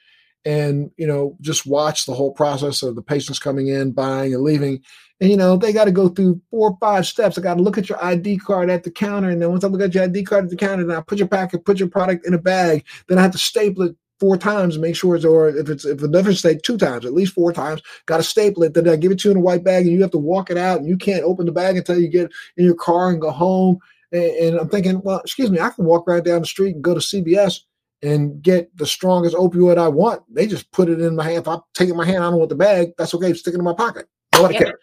and 0.46 0.92
you 0.96 1.06
know 1.06 1.36
just 1.42 1.66
watch 1.66 2.06
the 2.06 2.13
whole 2.13 2.32
process 2.32 2.82
of 2.84 2.96
the 2.96 3.02
patients 3.02 3.38
coming 3.38 3.68
in 3.68 3.92
buying 3.92 4.34
and 4.34 4.44
leaving. 4.44 4.82
And 5.20 5.30
you 5.30 5.36
know 5.36 5.58
they 5.58 5.74
got 5.74 5.86
to 5.86 5.92
go 5.92 6.08
through 6.08 6.42
four 6.50 6.70
or 6.70 6.78
five 6.80 7.06
steps. 7.06 7.38
I 7.38 7.42
got 7.42 7.56
to 7.56 7.62
look 7.62 7.78
at 7.78 7.89
your 7.89 8.02
id 8.02 8.38
card 8.39 8.70
at 8.70 8.86
the 8.86 8.92
counter 8.92 9.30
and 9.30 9.42
then 9.42 9.52
once 9.52 9.66
i 9.66 9.68
look 9.68 9.82
at 9.82 9.94
your 9.94 10.06
id 10.06 10.24
card 10.24 10.46
at 10.46 10.52
the 10.52 10.56
counter 10.56 10.86
then 10.86 10.96
i 10.96 11.02
put 11.02 11.18
your 11.18 11.28
packet 11.28 11.66
put 11.66 11.80
your 11.80 11.89
product 11.89 12.26
in 12.26 12.34
a 12.34 12.38
bag. 12.38 12.86
Then 13.10 13.18
i 13.18 13.24
have 13.24 13.32
to 13.32 13.38
staple 13.38 13.84
it 13.84 13.98
four 14.22 14.38
times 14.38 14.78
make 14.78 14.96
sure 14.96 15.18
it's 15.18 15.26
or 15.26 15.50
if 15.50 15.68
it's 15.68 15.84
if 15.84 16.02
a 16.02 16.08
different 16.08 16.38
state 16.38 16.63
two 16.63 16.78
times 16.78 17.06
at 17.06 17.13
least 17.13 17.34
four 17.34 17.52
times. 17.52 17.82
Got 18.06 18.18
to 18.18 18.24
staple 18.24 18.63
it. 18.63 18.74
Then 18.74 18.88
i 18.88 18.96
give 18.96 19.12
it 19.12 19.20
to 19.20 19.28
you 19.28 19.32
in 19.32 19.38
a 19.38 19.42
white 19.42 19.66
bag 19.66 19.86
and 19.86 19.94
you 19.94 20.02
have 20.02 20.12
to 20.12 20.18
walk 20.18 20.50
it 20.50 20.56
out 20.56 20.80
and 20.80 20.88
you 20.88 20.96
can't 20.96 21.26
open 21.26 21.46
the 21.46 21.52
bag 21.52 21.76
until 21.76 22.00
you 22.00 22.08
get 22.08 22.32
in 22.56 22.63
your 22.63 22.76
car 22.76 23.10
and 23.10 23.20
go 23.20 23.32
home 23.32 23.80
and, 24.13 24.58
I'm 24.60 24.69
thinking, 24.69 25.02
well, 25.02 25.19
excuse 25.19 25.49
me, 25.49 25.60
I 25.60 25.69
can 25.69 25.86
walk 25.86 26.08
right 26.08 26.23
down 26.23 26.41
the 26.41 26.47
street 26.47 26.76
and 26.76 26.84
go 26.84 26.93
to 26.93 26.99
CVS 26.99 27.62
and 28.04 28.41
get 28.41 28.76
the 28.78 28.86
strongest 28.86 29.36
opioid 29.36 29.78
I 29.78 29.88
want. 29.88 30.23
They 30.34 30.45
just 30.45 30.71
put 30.71 30.89
it 30.89 31.02
in 31.02 31.15
my 31.15 31.23
hand. 31.23 31.38
If 31.38 31.47
I 31.47 31.58
take 31.73 31.88
it 31.88 31.91
in 31.91 31.97
my 31.97 32.06
hand, 32.06 32.23
I 32.23 32.30
don't 32.30 32.38
want 32.38 32.49
the 32.49 32.56
bag. 32.56 32.93
That's 32.97 33.13
okay. 33.15 33.34
Stick 33.34 33.54
it 33.54 33.58
in 33.58 33.63
my 33.63 33.73
pocket. 33.73 34.08
Nobody 34.34 34.56
yep. 34.56 34.63
cares. 34.63 34.80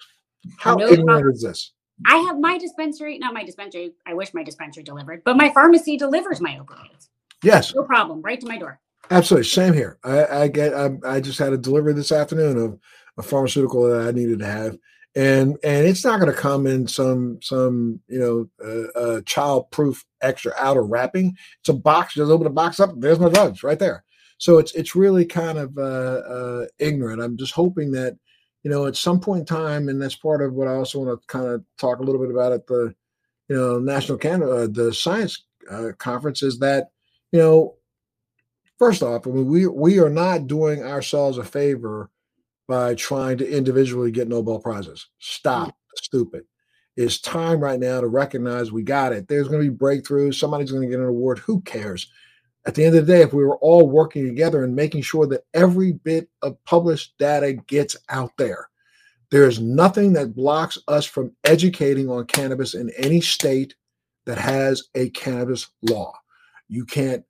How 0.58 0.74
no 0.74 0.86
ignorant 0.86 1.06
problem. 1.06 1.32
is 1.32 1.42
this? 1.42 1.72
I 2.06 2.16
have 2.16 2.38
my 2.38 2.56
dispensary, 2.56 3.18
not 3.18 3.34
my 3.34 3.44
dispensary. 3.44 3.92
I 4.06 4.14
wish 4.14 4.32
my 4.32 4.42
dispensary 4.42 4.82
delivered, 4.82 5.22
but 5.24 5.36
my 5.36 5.50
pharmacy 5.50 5.98
delivers 5.98 6.40
my 6.40 6.52
opioids. 6.52 7.08
Yes. 7.42 7.74
No 7.74 7.84
problem. 7.84 8.22
Right 8.22 8.40
to 8.40 8.46
my 8.46 8.56
door. 8.56 8.80
Absolutely. 9.10 9.48
Same 9.48 9.74
here. 9.74 9.98
I, 10.02 10.26
I 10.26 10.48
get, 10.48 10.72
I, 10.74 10.90
I 11.04 11.20
just 11.20 11.38
had 11.38 11.52
a 11.52 11.58
delivery 11.58 11.92
this 11.92 12.12
afternoon 12.12 12.56
of 12.56 12.78
a 13.18 13.22
pharmaceutical 13.22 13.82
that 13.90 14.08
I 14.08 14.12
needed 14.12 14.38
to 14.38 14.46
have 14.46 14.78
and 15.16 15.56
and 15.64 15.86
it's 15.86 16.04
not 16.04 16.20
going 16.20 16.32
to 16.32 16.38
come 16.38 16.66
in 16.66 16.86
some 16.86 17.38
some 17.42 18.00
you 18.08 18.18
know 18.18 18.48
uh, 18.64 18.98
uh, 18.98 19.20
child 19.22 19.70
proof 19.70 20.04
extra 20.22 20.52
outer 20.56 20.82
wrapping. 20.82 21.36
It's 21.60 21.68
a 21.68 21.74
box. 21.74 22.14
Just 22.14 22.30
open 22.30 22.44
the 22.44 22.50
box 22.50 22.78
up. 22.80 22.90
There's 22.96 23.18
my 23.18 23.28
drugs 23.28 23.62
right 23.62 23.78
there. 23.78 24.04
So 24.38 24.58
it's 24.58 24.72
it's 24.74 24.94
really 24.94 25.24
kind 25.24 25.58
of 25.58 25.76
uh, 25.76 25.80
uh, 25.80 26.66
ignorant. 26.78 27.20
I'm 27.20 27.36
just 27.36 27.54
hoping 27.54 27.90
that 27.92 28.16
you 28.62 28.70
know 28.70 28.86
at 28.86 28.96
some 28.96 29.20
point 29.20 29.40
in 29.40 29.46
time, 29.46 29.88
and 29.88 30.00
that's 30.00 30.14
part 30.14 30.42
of 30.42 30.54
what 30.54 30.68
I 30.68 30.74
also 30.74 31.00
want 31.00 31.20
to 31.20 31.26
kind 31.26 31.46
of 31.46 31.64
talk 31.78 31.98
a 31.98 32.02
little 32.02 32.20
bit 32.20 32.30
about 32.30 32.52
at 32.52 32.66
the 32.66 32.94
you 33.48 33.56
know 33.56 33.78
National 33.78 34.18
Canada 34.18 34.52
uh, 34.52 34.68
the 34.70 34.94
Science 34.94 35.44
uh, 35.70 35.88
Conference 35.98 36.42
is 36.42 36.60
that 36.60 36.90
you 37.32 37.40
know 37.40 37.74
first 38.78 39.02
off, 39.02 39.26
I 39.26 39.30
mean, 39.30 39.46
we 39.46 39.66
we 39.66 39.98
are 40.00 40.10
not 40.10 40.46
doing 40.46 40.82
ourselves 40.82 41.36
a 41.36 41.44
favor 41.44 42.10
by 42.70 42.94
trying 42.94 43.36
to 43.36 43.56
individually 43.56 44.12
get 44.12 44.28
Nobel 44.28 44.60
Prizes. 44.60 45.08
Stop. 45.18 45.70
Mm. 45.70 45.72
Stupid. 45.96 46.44
It's 46.96 47.20
time 47.20 47.58
right 47.58 47.80
now 47.80 48.00
to 48.00 48.06
recognize 48.06 48.70
we 48.70 48.84
got 48.84 49.12
it. 49.12 49.26
There's 49.26 49.48
going 49.48 49.60
to 49.64 49.70
be 49.72 49.76
breakthroughs. 49.76 50.36
Somebody's 50.36 50.70
going 50.70 50.84
to 50.84 50.88
get 50.88 51.00
an 51.00 51.06
award. 51.06 51.40
Who 51.40 51.62
cares? 51.62 52.08
At 52.66 52.76
the 52.76 52.84
end 52.84 52.94
of 52.94 53.06
the 53.06 53.12
day, 53.12 53.22
if 53.22 53.32
we 53.32 53.44
were 53.44 53.56
all 53.56 53.88
working 53.88 54.24
together 54.24 54.62
and 54.62 54.76
making 54.76 55.02
sure 55.02 55.26
that 55.26 55.46
every 55.52 55.92
bit 55.92 56.28
of 56.42 56.62
published 56.64 57.18
data 57.18 57.54
gets 57.54 57.96
out 58.08 58.30
there, 58.38 58.68
there 59.32 59.48
is 59.48 59.58
nothing 59.58 60.12
that 60.12 60.36
blocks 60.36 60.78
us 60.86 61.04
from 61.04 61.34
educating 61.42 62.08
on 62.08 62.24
cannabis 62.26 62.74
in 62.74 62.90
any 62.96 63.20
state 63.20 63.74
that 64.26 64.38
has 64.38 64.84
a 64.94 65.10
cannabis 65.10 65.70
law. 65.82 66.12
You 66.68 66.84
can't 66.84 67.24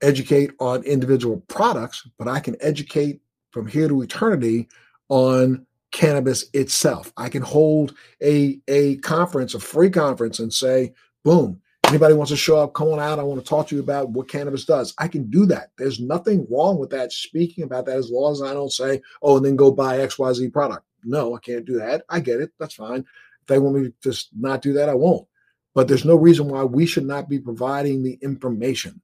educate 0.00 0.52
on 0.58 0.84
individual 0.84 1.42
products, 1.48 2.08
but 2.18 2.28
I 2.28 2.40
can 2.40 2.56
educate 2.60 3.20
from 3.54 3.68
here 3.68 3.86
to 3.86 4.02
eternity 4.02 4.68
on 5.08 5.64
cannabis 5.92 6.46
itself. 6.52 7.12
I 7.16 7.28
can 7.28 7.40
hold 7.40 7.94
a 8.20 8.60
a 8.66 8.96
conference, 8.96 9.54
a 9.54 9.60
free 9.60 9.90
conference, 9.90 10.40
and 10.40 10.52
say, 10.52 10.92
boom, 11.22 11.60
anybody 11.86 12.14
wants 12.14 12.32
to 12.32 12.36
show 12.36 12.56
up, 12.58 12.74
come 12.74 12.88
on 12.88 12.98
out. 12.98 13.20
I 13.20 13.22
want 13.22 13.40
to 13.40 13.48
talk 13.48 13.68
to 13.68 13.76
you 13.76 13.80
about 13.80 14.10
what 14.10 14.28
cannabis 14.28 14.64
does. 14.64 14.92
I 14.98 15.06
can 15.06 15.30
do 15.30 15.46
that. 15.46 15.70
There's 15.78 16.00
nothing 16.00 16.48
wrong 16.50 16.78
with 16.78 16.90
that, 16.90 17.12
speaking 17.12 17.62
about 17.62 17.86
that, 17.86 17.96
as 17.96 18.10
long 18.10 18.32
as 18.32 18.42
I 18.42 18.52
don't 18.52 18.72
say, 18.72 19.00
oh, 19.22 19.36
and 19.36 19.46
then 19.46 19.54
go 19.54 19.70
buy 19.70 19.98
XYZ 19.98 20.52
product. 20.52 20.84
No, 21.04 21.36
I 21.36 21.38
can't 21.38 21.64
do 21.64 21.78
that. 21.78 22.02
I 22.08 22.18
get 22.18 22.40
it. 22.40 22.50
That's 22.58 22.74
fine. 22.74 23.00
If 23.42 23.46
they 23.46 23.60
want 23.60 23.76
me 23.76 23.82
to 23.84 23.94
just 24.02 24.30
not 24.36 24.62
do 24.62 24.72
that, 24.72 24.88
I 24.88 24.94
won't. 24.94 25.28
But 25.74 25.86
there's 25.86 26.04
no 26.04 26.16
reason 26.16 26.48
why 26.48 26.64
we 26.64 26.86
should 26.86 27.06
not 27.06 27.28
be 27.28 27.38
providing 27.38 28.02
the 28.02 28.18
information. 28.20 29.00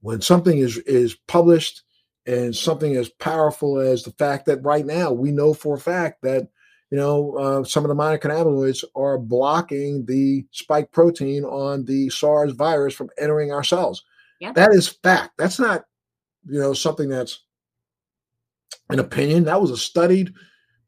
When 0.00 0.20
something 0.20 0.58
is 0.58 0.78
is 0.78 1.16
published 1.26 1.82
and 2.26 2.54
something 2.54 2.96
as 2.96 3.08
powerful 3.08 3.78
as 3.78 4.02
the 4.02 4.12
fact 4.12 4.46
that 4.46 4.62
right 4.62 4.86
now 4.86 5.12
we 5.12 5.30
know 5.30 5.54
for 5.54 5.76
a 5.76 5.80
fact 5.80 6.22
that 6.22 6.48
you 6.90 6.98
know 6.98 7.36
uh, 7.36 7.64
some 7.64 7.84
of 7.84 7.88
the 7.88 7.94
minor 7.94 8.18
cannabinoids 8.18 8.84
are 8.94 9.18
blocking 9.18 10.04
the 10.06 10.44
spike 10.50 10.90
protein 10.92 11.44
on 11.44 11.84
the 11.84 12.10
SARS 12.10 12.52
virus 12.52 12.94
from 12.94 13.10
entering 13.18 13.52
our 13.52 13.64
cells. 13.64 14.04
Yep. 14.40 14.54
That 14.54 14.72
is 14.72 14.88
fact. 14.88 15.32
That's 15.38 15.58
not 15.58 15.84
you 16.46 16.58
know 16.58 16.72
something 16.72 17.08
that's 17.08 17.40
an 18.90 18.98
opinion. 18.98 19.44
That 19.44 19.60
was 19.60 19.70
a 19.70 19.76
studied, 19.76 20.34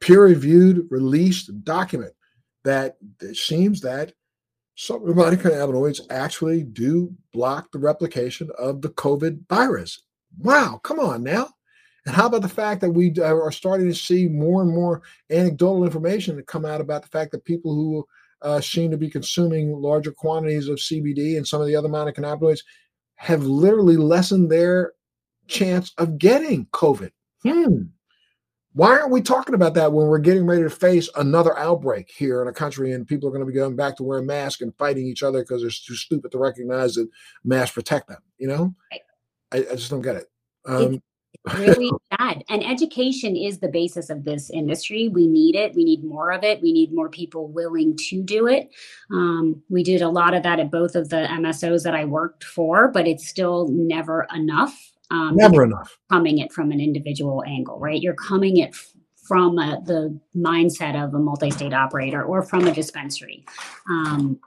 peer-reviewed, 0.00 0.86
released 0.90 1.64
document 1.64 2.12
that 2.64 2.96
it 3.20 3.36
seems 3.36 3.80
that 3.80 4.12
some 4.74 5.02
of 5.02 5.08
the 5.08 5.14
minor 5.14 5.36
cannabinoids 5.36 6.00
actually 6.10 6.62
do 6.62 7.14
block 7.32 7.70
the 7.72 7.78
replication 7.78 8.50
of 8.58 8.82
the 8.82 8.88
COVID 8.90 9.46
virus. 9.48 10.02
Wow, 10.38 10.80
come 10.82 10.98
on 10.98 11.22
now. 11.22 11.48
And 12.06 12.16
how 12.16 12.26
about 12.26 12.42
the 12.42 12.48
fact 12.48 12.80
that 12.80 12.90
we 12.90 13.14
are 13.20 13.52
starting 13.52 13.88
to 13.88 13.94
see 13.94 14.28
more 14.28 14.62
and 14.62 14.72
more 14.72 15.02
anecdotal 15.30 15.84
information 15.84 16.36
to 16.36 16.42
come 16.42 16.64
out 16.64 16.80
about 16.80 17.02
the 17.02 17.08
fact 17.08 17.30
that 17.32 17.44
people 17.44 17.74
who 17.74 18.06
uh, 18.42 18.60
seem 18.60 18.90
to 18.90 18.96
be 18.96 19.08
consuming 19.08 19.72
larger 19.72 20.10
quantities 20.10 20.68
of 20.68 20.78
CBD 20.78 21.36
and 21.36 21.46
some 21.46 21.60
of 21.60 21.68
the 21.68 21.76
other 21.76 21.88
minor 21.88 22.12
cannabinoids 22.12 22.60
have 23.14 23.44
literally 23.44 23.96
lessened 23.96 24.50
their 24.50 24.94
chance 25.46 25.92
of 25.98 26.18
getting 26.18 26.66
COVID. 26.66 27.12
Hmm. 27.44 27.82
Why 28.74 28.98
aren't 28.98 29.12
we 29.12 29.20
talking 29.20 29.54
about 29.54 29.74
that 29.74 29.92
when 29.92 30.06
we're 30.06 30.18
getting 30.18 30.46
ready 30.46 30.62
to 30.62 30.70
face 30.70 31.08
another 31.16 31.56
outbreak 31.58 32.10
here 32.10 32.40
in 32.40 32.48
a 32.48 32.52
country 32.52 32.92
and 32.92 33.06
people 33.06 33.28
are 33.28 33.32
going 33.32 33.44
to 33.44 33.50
be 33.50 33.56
going 33.56 33.76
back 33.76 33.96
to 33.96 34.02
wearing 34.02 34.26
masks 34.26 34.62
and 34.62 34.74
fighting 34.76 35.06
each 35.06 35.22
other 35.22 35.40
because 35.42 35.60
they're 35.60 35.70
too 35.70 35.94
stupid 35.94 36.32
to 36.32 36.38
recognize 36.38 36.94
that 36.94 37.08
masks 37.44 37.74
protect 37.74 38.08
them? 38.08 38.22
You 38.38 38.48
know? 38.48 38.74
I, 39.52 39.58
I 39.58 39.74
just 39.74 39.90
don't 39.90 40.02
get 40.02 40.16
it. 40.16 40.30
Um, 40.66 41.00
it's 41.44 41.54
really 41.58 41.90
bad. 42.10 42.44
And 42.48 42.64
education 42.64 43.36
is 43.36 43.58
the 43.58 43.68
basis 43.68 44.10
of 44.10 44.24
this 44.24 44.50
industry. 44.50 45.08
We 45.08 45.26
need 45.26 45.54
it. 45.54 45.74
We 45.74 45.84
need 45.84 46.04
more 46.04 46.30
of 46.32 46.44
it. 46.44 46.60
We 46.62 46.72
need 46.72 46.92
more 46.92 47.08
people 47.08 47.48
willing 47.48 47.96
to 48.08 48.22
do 48.22 48.46
it. 48.46 48.70
Um, 49.10 49.62
we 49.68 49.82
did 49.82 50.02
a 50.02 50.08
lot 50.08 50.34
of 50.34 50.42
that 50.42 50.60
at 50.60 50.70
both 50.70 50.94
of 50.94 51.08
the 51.08 51.26
MSOs 51.30 51.82
that 51.84 51.94
I 51.94 52.04
worked 52.04 52.44
for, 52.44 52.88
but 52.88 53.06
it's 53.06 53.28
still 53.28 53.68
never 53.68 54.26
enough. 54.34 54.76
Um, 55.10 55.36
never 55.36 55.64
enough. 55.64 55.98
Coming 56.10 56.38
it 56.38 56.52
from 56.52 56.70
an 56.70 56.80
individual 56.80 57.42
angle, 57.46 57.78
right? 57.78 58.00
You're 58.00 58.14
coming 58.14 58.58
it 58.58 58.74
from 59.22 59.58
a, 59.58 59.80
the 59.84 60.18
mindset 60.36 61.02
of 61.02 61.14
a 61.14 61.18
multi-state 61.18 61.72
operator 61.72 62.22
or 62.24 62.42
from 62.42 62.66
a 62.66 62.72
dispensary. 62.72 63.44
Um, 63.88 64.40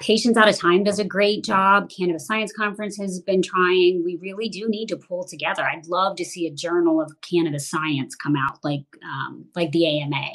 Patients 0.00 0.36
Out 0.36 0.48
of 0.48 0.58
Time 0.58 0.82
does 0.82 0.98
a 0.98 1.04
great 1.04 1.44
job. 1.44 1.88
Cannabis 1.88 2.26
Science 2.26 2.52
Conference 2.52 2.96
has 2.98 3.20
been 3.20 3.42
trying. 3.42 4.02
We 4.04 4.16
really 4.20 4.48
do 4.48 4.68
need 4.68 4.88
to 4.88 4.96
pull 4.96 5.24
together. 5.24 5.62
I'd 5.62 5.86
love 5.86 6.16
to 6.16 6.24
see 6.24 6.46
a 6.46 6.50
journal 6.50 7.00
of 7.00 7.12
cannabis 7.20 7.70
science 7.70 8.14
come 8.14 8.34
out, 8.36 8.58
like 8.64 8.84
um, 9.04 9.46
like 9.54 9.70
the 9.70 10.00
AMA. 10.00 10.32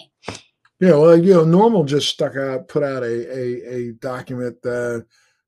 Yeah, 0.79 0.95
well, 0.95 1.17
you 1.17 1.33
know, 1.33 1.43
NORML 1.43 1.85
just 1.85 2.07
stuck 2.07 2.37
out, 2.37 2.69
put 2.69 2.83
out 2.83 3.03
a 3.03 3.05
a, 3.05 3.75
a 3.75 3.91
document 3.93 4.65
uh, 4.65 5.01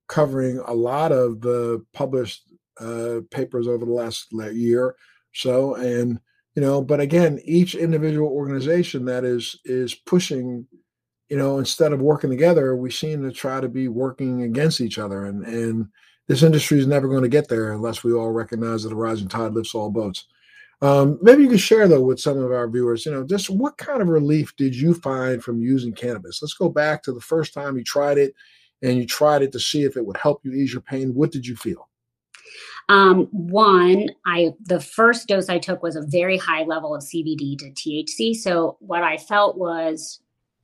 covering 0.07 0.59
a 0.59 0.73
lot 0.73 1.13
of 1.13 1.39
the 1.39 1.85
published 1.93 2.43
uh, 2.81 3.21
papers 3.31 3.67
over 3.67 3.85
the 3.85 3.93
last 3.93 4.27
year. 4.53 4.95
So, 5.33 5.75
and 5.75 6.19
you 6.55 6.61
know, 6.61 6.81
but 6.81 6.99
again, 6.99 7.39
each 7.45 7.75
individual 7.75 8.27
organization 8.27 9.05
that 9.05 9.23
is 9.23 9.57
is 9.63 9.95
pushing 9.95 10.67
you 11.31 11.37
know, 11.37 11.59
instead 11.59 11.93
of 11.93 12.01
working 12.01 12.29
together, 12.29 12.75
we 12.75 12.91
seem 12.91 13.23
to 13.23 13.31
try 13.31 13.61
to 13.61 13.69
be 13.69 13.87
working 13.87 14.43
against 14.43 14.81
each 14.81 14.99
other. 14.99 15.27
And 15.27 15.45
and 15.45 15.87
this 16.27 16.43
industry 16.43 16.77
is 16.77 16.87
never 16.87 17.07
going 17.07 17.23
to 17.23 17.29
get 17.29 17.47
there 17.47 17.71
unless 17.71 18.03
we 18.03 18.11
all 18.11 18.31
recognize 18.31 18.83
that 18.83 18.91
a 18.91 18.95
rising 18.95 19.29
tide 19.29 19.53
lifts 19.53 19.73
all 19.73 19.89
boats. 19.89 20.25
Um, 20.81 21.19
maybe 21.21 21.43
you 21.43 21.49
could 21.49 21.61
share 21.61 21.87
though 21.87 22.01
with 22.01 22.19
some 22.19 22.37
of 22.37 22.51
our 22.51 22.69
viewers, 22.69 23.05
you 23.05 23.13
know, 23.13 23.23
just 23.23 23.49
what 23.49 23.77
kind 23.77 24.01
of 24.01 24.09
relief 24.09 24.53
did 24.57 24.75
you 24.75 24.93
find 24.93 25.41
from 25.41 25.61
using 25.61 25.93
cannabis? 25.93 26.41
Let's 26.41 26.53
go 26.53 26.67
back 26.67 27.01
to 27.03 27.13
the 27.13 27.21
first 27.21 27.53
time 27.53 27.77
you 27.77 27.83
tried 27.85 28.17
it 28.17 28.33
and 28.81 28.97
you 28.97 29.05
tried 29.05 29.41
it 29.41 29.53
to 29.53 29.59
see 29.59 29.83
if 29.83 29.95
it 29.95 30.05
would 30.05 30.17
help 30.17 30.41
you 30.43 30.51
ease 30.51 30.73
your 30.73 30.81
pain. 30.81 31.13
What 31.13 31.31
did 31.31 31.47
you 31.47 31.55
feel? 31.55 31.87
Um, 32.89 33.27
one, 33.31 34.09
I 34.25 34.51
the 34.65 34.81
first 34.81 35.29
dose 35.29 35.47
I 35.47 35.59
took 35.59 35.81
was 35.81 35.95
a 35.95 36.05
very 36.07 36.37
high 36.37 36.63
level 36.63 36.93
of 36.93 37.03
CBD 37.03 37.57
to 37.59 37.71
THC. 37.71 38.35
So 38.35 38.75
what 38.79 39.03
I 39.03 39.15
felt 39.15 39.57
was 39.57 40.19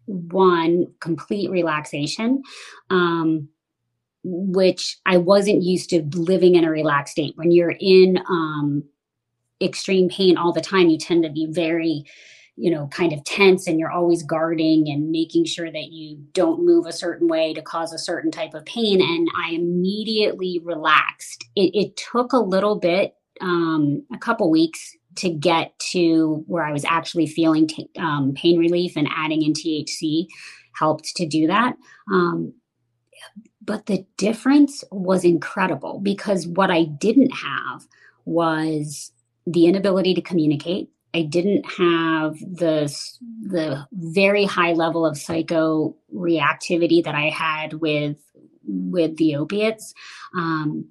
one 0.08 0.88
complete 1.00 1.52
relaxation. 1.52 2.42
Um, 2.90 3.50
which 4.30 4.98
I 5.06 5.18
wasn't 5.18 5.64
used 5.64 5.90
to 5.92 6.04
living 6.14 6.56
in 6.56 6.66
a 6.66 6.70
relaxed 6.70 7.14
state. 7.14 7.38
When 7.38 7.52
you're 7.52 7.76
in 7.80 8.20
um, 8.30 8.84
extreme 9.62 10.10
pain 10.10 10.38
all 10.38 10.52
the 10.52 10.62
time, 10.62 10.90
you 10.90 10.98
tend 10.98 11.24
to 11.24 11.30
be 11.30 11.48
very, 11.50 12.04
you 12.56 12.72
know, 12.72 12.88
kind 12.88 13.14
of 13.14 13.24
tense 13.24 13.68
and 13.68 13.80
you're 13.80 13.92
always 13.92 14.24
guarding 14.24 14.90
and 14.90 15.12
making 15.12 15.46
sure 15.46 15.72
that 15.72 15.92
you 15.92 16.18
don't 16.34 16.66
move 16.66 16.86
a 16.86 16.92
certain 16.92 17.28
way 17.28 17.54
to 17.54 17.62
cause 17.62 17.94
a 17.94 17.98
certain 17.98 18.32
type 18.32 18.54
of 18.54 18.66
pain. 18.66 19.02
And 19.02 19.30
I 19.38 19.52
immediately 19.52 20.60
relaxed. 20.64 21.46
It, 21.56 21.72
it 21.74 21.96
took 21.96 22.34
a 22.34 22.38
little 22.38 22.76
bit, 22.76 23.16
um, 23.40 24.04
a 24.14 24.18
couple 24.18 24.50
weeks 24.50 24.97
to 25.18 25.30
get 25.30 25.78
to 25.92 26.44
where 26.48 26.64
I 26.64 26.72
was 26.72 26.86
actually 26.86 27.28
feeling 27.28 27.68
t- 27.68 27.90
um, 27.98 28.34
pain 28.36 28.58
relief 28.58 28.96
and 28.96 29.08
adding 29.16 29.42
in 29.42 29.54
THC 29.54 30.28
helped 30.74 31.16
to 31.16 31.26
do 31.26 31.48
that. 31.48 31.76
Um, 32.12 32.54
but 33.64 33.86
the 33.86 34.06
difference 34.18 34.84
was 34.92 35.26
incredible 35.26 36.00
because 36.00 36.48
what 36.48 36.72
I 36.72 36.86
didn't 36.86 37.32
have 37.32 37.86
was 38.26 39.12
the 39.46 39.66
inability 39.66 40.14
to 40.14 40.22
communicate. 40.22 40.90
I 41.14 41.24
didn't 41.24 41.66
have 41.66 42.38
the 42.40 42.94
the 43.42 43.88
very 43.92 44.46
high 44.46 44.74
level 44.74 45.06
of 45.06 45.18
psycho 45.18 45.96
reactivity 46.14 47.04
that 47.04 47.16
I 47.16 47.30
had 47.30 47.74
with 47.74 48.18
with 48.64 49.18
the 49.18 49.36
opiates, 49.36 49.94
um, 50.36 50.90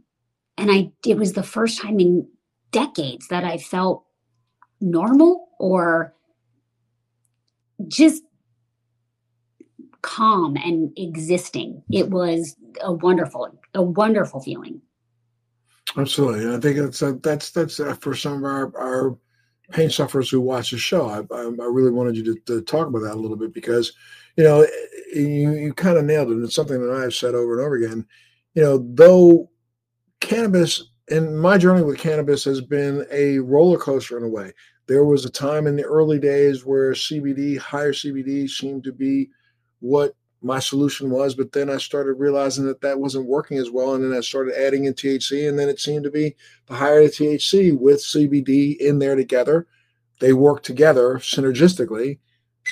and 0.59 0.71
I 0.71 0.91
it 1.07 1.17
was 1.17 1.35
the 1.35 1.43
first 1.43 1.81
time 1.81 2.01
in 2.01 2.27
decades 2.73 3.29
that 3.29 3.45
I 3.45 3.59
felt 3.59 4.06
normal 4.81 5.49
or 5.59 6.15
just 7.89 8.23
calm 10.03 10.57
and 10.57 10.93
existing. 10.97 11.83
It 11.91 12.11
was 12.11 12.57
a 12.81 12.93
wonderful, 12.93 13.59
a 13.75 13.83
wonderful 13.83 14.41
feeling. 14.41 14.81
Absolutely, 15.97 16.55
I 16.55 16.61
think 16.61 16.77
that's 16.77 17.03
uh, 17.03 17.15
that's 17.23 17.51
that's 17.51 17.81
uh, 17.81 17.95
for 17.95 18.15
some 18.15 18.35
of 18.39 18.45
our 18.45 18.77
our 18.77 19.19
pain 19.71 19.91
sufferers 19.91 20.31
who 20.31 20.41
watch 20.41 20.71
the 20.71 20.79
show. 20.79 21.09
I, 21.09 21.19
I, 21.35 21.43
I 21.43 21.69
really 21.71 21.91
wanted 21.91 22.17
you 22.17 22.25
to, 22.25 22.41
to, 22.47 22.62
talk 22.62 22.87
about 22.87 23.01
that 23.01 23.15
a 23.15 23.21
little 23.21 23.37
bit 23.37 23.53
because, 23.53 23.93
you 24.37 24.45
know, 24.45 24.67
you 25.15 25.53
you 25.53 25.75
kind 25.75 25.99
of 25.99 26.05
nailed 26.05 26.31
it. 26.31 26.43
It's 26.43 26.55
something 26.55 26.81
that 26.81 26.95
I've 26.95 27.15
said 27.15 27.35
over 27.35 27.57
and 27.59 27.67
over 27.67 27.77
again. 27.77 28.07
You 28.55 28.62
know, 28.62 28.87
though 28.95 29.51
cannabis 30.21 30.83
and 31.09 31.38
my 31.38 31.57
journey 31.59 31.83
with 31.83 31.99
cannabis 31.99 32.45
has 32.45 32.61
been 32.61 33.07
a 33.11 33.38
roller 33.38 33.79
coaster 33.79 34.19
in 34.19 34.25
a 34.25 34.29
way. 34.29 34.53
There 34.87 35.05
was 35.05 35.25
a 35.25 35.31
time 35.31 35.66
in 35.66 35.77
the 35.77 35.85
early 35.85 36.19
days 36.19 36.64
where 36.64 36.92
CBD, 36.92 37.59
higher 37.59 37.92
CBD, 37.92 38.49
seemed 38.49 38.85
to 38.85 38.92
be 38.92 39.31
what 39.81 40.14
my 40.42 40.59
solution 40.59 41.11
was. 41.11 41.35
But 41.35 41.53
then 41.53 41.71
I 41.71 41.77
started 41.79 42.14
realizing 42.14 42.66
that 42.66 42.81
that 42.81 42.99
wasn't 42.99 43.27
working 43.27 43.59
as 43.59 43.71
well. 43.71 43.95
And 43.95 44.05
then 44.05 44.16
I 44.16 44.21
started 44.21 44.55
adding 44.55 44.85
in 44.85 44.95
THC. 44.95 45.49
And 45.49 45.59
then 45.59 45.69
it 45.69 45.81
seemed 45.81 46.05
to 46.05 46.11
be 46.11 46.35
the 46.66 46.75
higher 46.75 47.03
the 47.03 47.09
THC 47.09 47.79
with 47.79 47.99
CBD 47.99 48.77
in 48.79 48.99
there 48.99 49.16
together, 49.16 49.66
they 50.21 50.33
work 50.33 50.62
together 50.62 51.14
synergistically. 51.16 52.19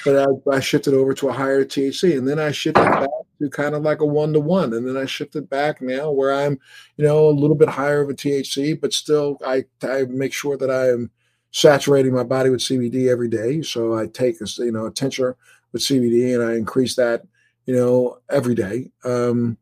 But 0.04 0.28
I, 0.28 0.56
I 0.56 0.60
shifted 0.60 0.94
over 0.94 1.14
to 1.14 1.28
a 1.28 1.32
higher 1.32 1.64
THC. 1.64 2.16
And 2.16 2.26
then 2.28 2.38
I 2.38 2.50
shifted 2.52 2.82
back 2.82 3.08
to 3.38 3.50
kind 3.50 3.74
of 3.74 3.82
like 3.82 4.00
a 4.00 4.06
one 4.06 4.32
to 4.32 4.40
one. 4.40 4.72
And 4.72 4.86
then 4.86 4.96
I 4.96 5.06
shifted 5.06 5.48
back 5.50 5.82
now 5.82 6.10
where 6.10 6.32
I'm, 6.32 6.58
you 6.96 7.04
know, 7.04 7.28
a 7.28 7.30
little 7.30 7.56
bit 7.56 7.68
higher 7.68 8.00
of 8.00 8.10
a 8.10 8.14
THC, 8.14 8.80
but 8.80 8.92
still 8.92 9.38
I, 9.44 9.64
I 9.82 10.04
make 10.08 10.32
sure 10.32 10.56
that 10.56 10.70
I 10.70 10.88
am 10.88 11.10
saturating 11.50 12.12
my 12.12 12.24
body 12.24 12.50
with 12.50 12.60
CBD 12.60 13.08
every 13.08 13.28
day. 13.28 13.62
So 13.62 13.96
I 13.96 14.06
take 14.06 14.40
a, 14.40 14.46
you 14.58 14.72
know, 14.72 14.86
a 14.86 14.90
tincture 14.90 15.36
with 15.72 15.82
CBD 15.82 16.34
and 16.34 16.42
I 16.42 16.54
increase 16.54 16.96
that 16.96 17.24
you 17.66 17.74
know, 17.74 18.18
every 18.30 18.54
day. 18.54 18.90
Um, 19.04 19.56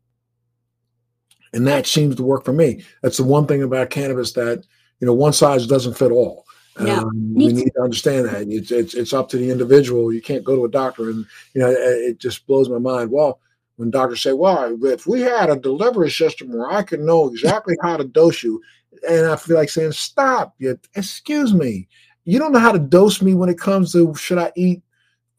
and 1.52 1.66
that 1.66 1.86
seems 1.86 2.16
to 2.16 2.22
work 2.22 2.44
for 2.44 2.52
me. 2.52 2.84
That's 3.02 3.18
the 3.18 3.24
one 3.24 3.46
thing 3.46 3.62
about 3.62 3.90
cannabis 3.90 4.32
that, 4.32 4.64
you 5.00 5.06
know, 5.06 5.12
one 5.12 5.32
size 5.32 5.66
doesn't 5.66 5.98
fit 5.98 6.10
all. 6.10 6.44
Yeah, 6.80 7.00
um, 7.00 7.34
we 7.34 7.52
need 7.52 7.70
to 7.74 7.82
understand 7.82 8.26
that. 8.26 8.46
It's, 8.48 8.70
it's, 8.70 8.94
it's 8.94 9.12
up 9.12 9.28
to 9.30 9.36
the 9.36 9.50
individual. 9.50 10.12
You 10.12 10.22
can't 10.22 10.44
go 10.44 10.56
to 10.56 10.64
a 10.64 10.70
doctor 10.70 11.10
and, 11.10 11.26
you 11.52 11.60
know, 11.60 11.70
it, 11.70 11.76
it 11.76 12.18
just 12.18 12.46
blows 12.46 12.70
my 12.70 12.78
mind. 12.78 13.10
Well, 13.10 13.40
when 13.76 13.90
doctors 13.90 14.22
say, 14.22 14.32
well, 14.32 14.76
if 14.84 15.06
we 15.06 15.20
had 15.20 15.50
a 15.50 15.56
delivery 15.56 16.10
system 16.10 16.52
where 16.52 16.70
I 16.70 16.82
could 16.82 17.00
know 17.00 17.28
exactly 17.28 17.74
how 17.82 17.96
to 17.96 18.04
dose 18.04 18.42
you, 18.42 18.60
and 19.08 19.26
I 19.26 19.36
feel 19.36 19.56
like 19.56 19.70
saying, 19.70 19.92
stop, 19.92 20.54
you, 20.58 20.78
excuse 20.94 21.54
me. 21.54 21.88
You 22.24 22.38
don't 22.38 22.52
know 22.52 22.58
how 22.58 22.72
to 22.72 22.78
dose 22.78 23.20
me 23.20 23.34
when 23.34 23.48
it 23.48 23.58
comes 23.58 23.92
to 23.92 24.14
should 24.14 24.38
I 24.38 24.52
eat 24.54 24.82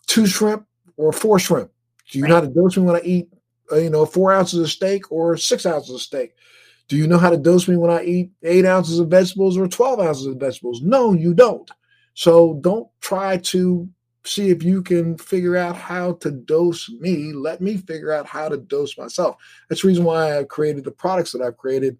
two 0.07 0.27
shrimp 0.27 0.65
or 0.97 1.13
four 1.13 1.39
shrimp? 1.39 1.71
Do 2.11 2.17
you 2.17 2.23
right. 2.23 2.29
know 2.29 2.35
how 2.35 2.41
to 2.41 2.47
dose 2.47 2.75
me 2.75 2.83
when 2.83 2.95
I 2.95 3.01
eat, 3.01 3.29
uh, 3.71 3.77
you 3.77 3.89
know, 3.89 4.05
four 4.05 4.33
ounces 4.33 4.59
of 4.59 4.69
steak 4.69 5.11
or 5.11 5.37
six 5.37 5.65
ounces 5.65 5.95
of 5.95 6.01
steak? 6.01 6.33
Do 6.89 6.97
you 6.97 7.07
know 7.07 7.17
how 7.17 7.29
to 7.29 7.37
dose 7.37 7.67
me 7.67 7.77
when 7.77 7.91
I 7.91 8.03
eat 8.03 8.31
eight 8.43 8.65
ounces 8.65 8.99
of 8.99 9.07
vegetables 9.07 9.57
or 9.57 9.67
12 9.67 9.99
ounces 10.01 10.25
of 10.25 10.35
vegetables? 10.37 10.81
No, 10.81 11.13
you 11.13 11.33
don't. 11.33 11.69
So 12.13 12.59
don't 12.61 12.87
try 12.99 13.37
to 13.37 13.87
see 14.25 14.49
if 14.49 14.63
you 14.63 14.81
can 14.81 15.17
figure 15.17 15.57
out 15.57 15.75
how 15.75 16.13
to 16.13 16.31
dose 16.31 16.89
me. 16.89 17.33
Let 17.33 17.61
me 17.61 17.77
figure 17.77 18.11
out 18.11 18.25
how 18.25 18.49
to 18.49 18.57
dose 18.57 18.97
myself. 18.97 19.35
That's 19.69 19.81
the 19.81 19.87
reason 19.89 20.03
why 20.05 20.37
I've 20.37 20.47
created 20.47 20.83
the 20.85 20.91
products 20.91 21.31
that 21.33 21.41
I've 21.41 21.57
created 21.57 21.97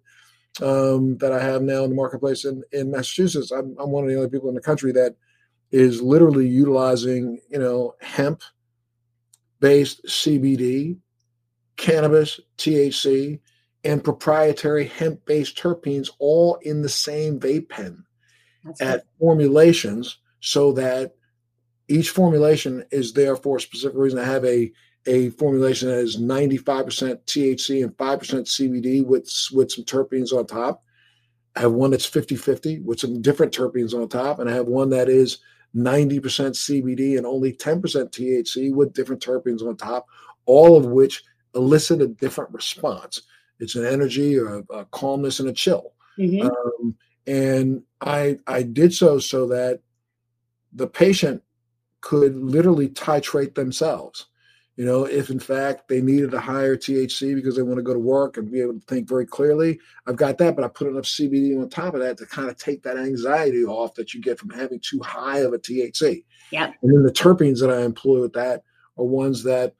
um, 0.62 1.18
that 1.18 1.32
I 1.32 1.42
have 1.42 1.62
now 1.62 1.84
in 1.84 1.90
the 1.90 1.96
marketplace 1.96 2.44
in, 2.44 2.62
in 2.72 2.90
Massachusetts. 2.90 3.50
I'm, 3.50 3.76
I'm 3.78 3.90
one 3.90 4.04
of 4.04 4.10
the 4.10 4.16
only 4.16 4.30
people 4.30 4.48
in 4.48 4.54
the 4.54 4.60
country 4.60 4.92
that 4.92 5.16
is 5.70 6.00
literally 6.00 6.46
utilizing, 6.46 7.40
you 7.50 7.58
know, 7.58 7.94
hemp 8.00 8.42
based 9.60 10.04
CBD, 10.06 10.98
cannabis, 11.76 12.40
THC, 12.58 13.40
and 13.82 14.02
proprietary 14.02 14.86
hemp 14.86 15.24
based 15.26 15.58
terpenes 15.58 16.10
all 16.18 16.56
in 16.62 16.80
the 16.80 16.88
same 16.88 17.38
vape 17.38 17.68
pen 17.68 18.04
That's 18.64 18.80
at 18.80 19.00
good. 19.00 19.08
formulations 19.18 20.18
so 20.40 20.72
that 20.72 21.14
each 21.88 22.10
formulation 22.10 22.84
is 22.90 23.12
there 23.12 23.36
for 23.36 23.56
a 23.56 23.60
specific 23.60 23.96
reason. 23.96 24.18
I 24.18 24.24
have 24.24 24.44
a 24.44 24.72
a 25.06 25.30
formulation 25.30 25.88
that 25.88 25.98
is 25.98 26.16
95% 26.16 26.64
THC 27.26 27.84
and 27.84 27.94
5% 27.94 28.18
CBD 28.18 29.04
with, 29.04 29.30
with 29.52 29.70
some 29.70 29.84
terpenes 29.84 30.32
on 30.32 30.46
top. 30.46 30.82
I 31.56 31.60
have 31.60 31.72
one 31.72 31.90
that's 31.90 32.06
50 32.06 32.36
50 32.36 32.80
with 32.80 33.00
some 33.00 33.20
different 33.20 33.52
terpenes 33.52 33.92
on 33.92 34.08
top. 34.08 34.38
And 34.38 34.48
I 34.48 34.54
have 34.54 34.66
one 34.66 34.88
that 34.90 35.10
is 35.10 35.38
90% 35.76 36.20
CBD 36.20 37.16
and 37.16 37.26
only 37.26 37.52
10% 37.52 37.80
THC 37.82 38.74
with 38.74 38.94
different 38.94 39.22
terpenes 39.22 39.62
on 39.62 39.76
top, 39.76 40.06
all 40.46 40.76
of 40.76 40.86
which 40.86 41.22
elicit 41.54 42.00
a 42.00 42.08
different 42.08 42.52
response. 42.52 43.22
It's 43.60 43.76
an 43.76 43.84
energy, 43.84 44.36
a, 44.36 44.58
a 44.72 44.84
calmness, 44.86 45.40
and 45.40 45.48
a 45.48 45.52
chill. 45.52 45.92
Mm-hmm. 46.18 46.46
Um, 46.46 46.96
and 47.26 47.82
I 48.00 48.38
I 48.46 48.62
did 48.62 48.92
so 48.92 49.18
so 49.18 49.46
that 49.48 49.80
the 50.72 50.86
patient 50.86 51.42
could 52.04 52.36
literally 52.36 52.90
titrate 52.90 53.54
themselves. 53.54 54.26
You 54.76 54.84
know, 54.84 55.04
if 55.04 55.30
in 55.30 55.38
fact 55.38 55.88
they 55.88 56.02
needed 56.02 56.34
a 56.34 56.40
higher 56.40 56.76
THC 56.76 57.34
because 57.34 57.56
they 57.56 57.62
want 57.62 57.78
to 57.78 57.82
go 57.82 57.94
to 57.94 57.98
work 57.98 58.36
and 58.36 58.52
be 58.52 58.60
able 58.60 58.74
to 58.74 58.86
think 58.86 59.08
very 59.08 59.24
clearly, 59.24 59.78
I've 60.06 60.16
got 60.16 60.36
that, 60.38 60.54
but 60.54 60.64
I 60.66 60.68
put 60.68 60.88
enough 60.88 61.04
CBD 61.04 61.58
on 61.58 61.70
top 61.70 61.94
of 61.94 62.00
that 62.00 62.18
to 62.18 62.26
kind 62.26 62.50
of 62.50 62.58
take 62.58 62.82
that 62.82 62.98
anxiety 62.98 63.64
off 63.64 63.94
that 63.94 64.12
you 64.12 64.20
get 64.20 64.38
from 64.38 64.50
having 64.50 64.80
too 64.80 65.00
high 65.00 65.38
of 65.38 65.54
a 65.54 65.58
THC. 65.58 66.24
Yeah. 66.50 66.72
And 66.82 66.94
then 66.94 67.04
the 67.04 67.12
terpenes 67.12 67.60
that 67.60 67.70
I 67.70 67.82
employ 67.82 68.20
with 68.20 68.34
that 68.34 68.64
are 68.98 69.04
ones 69.04 69.42
that 69.44 69.74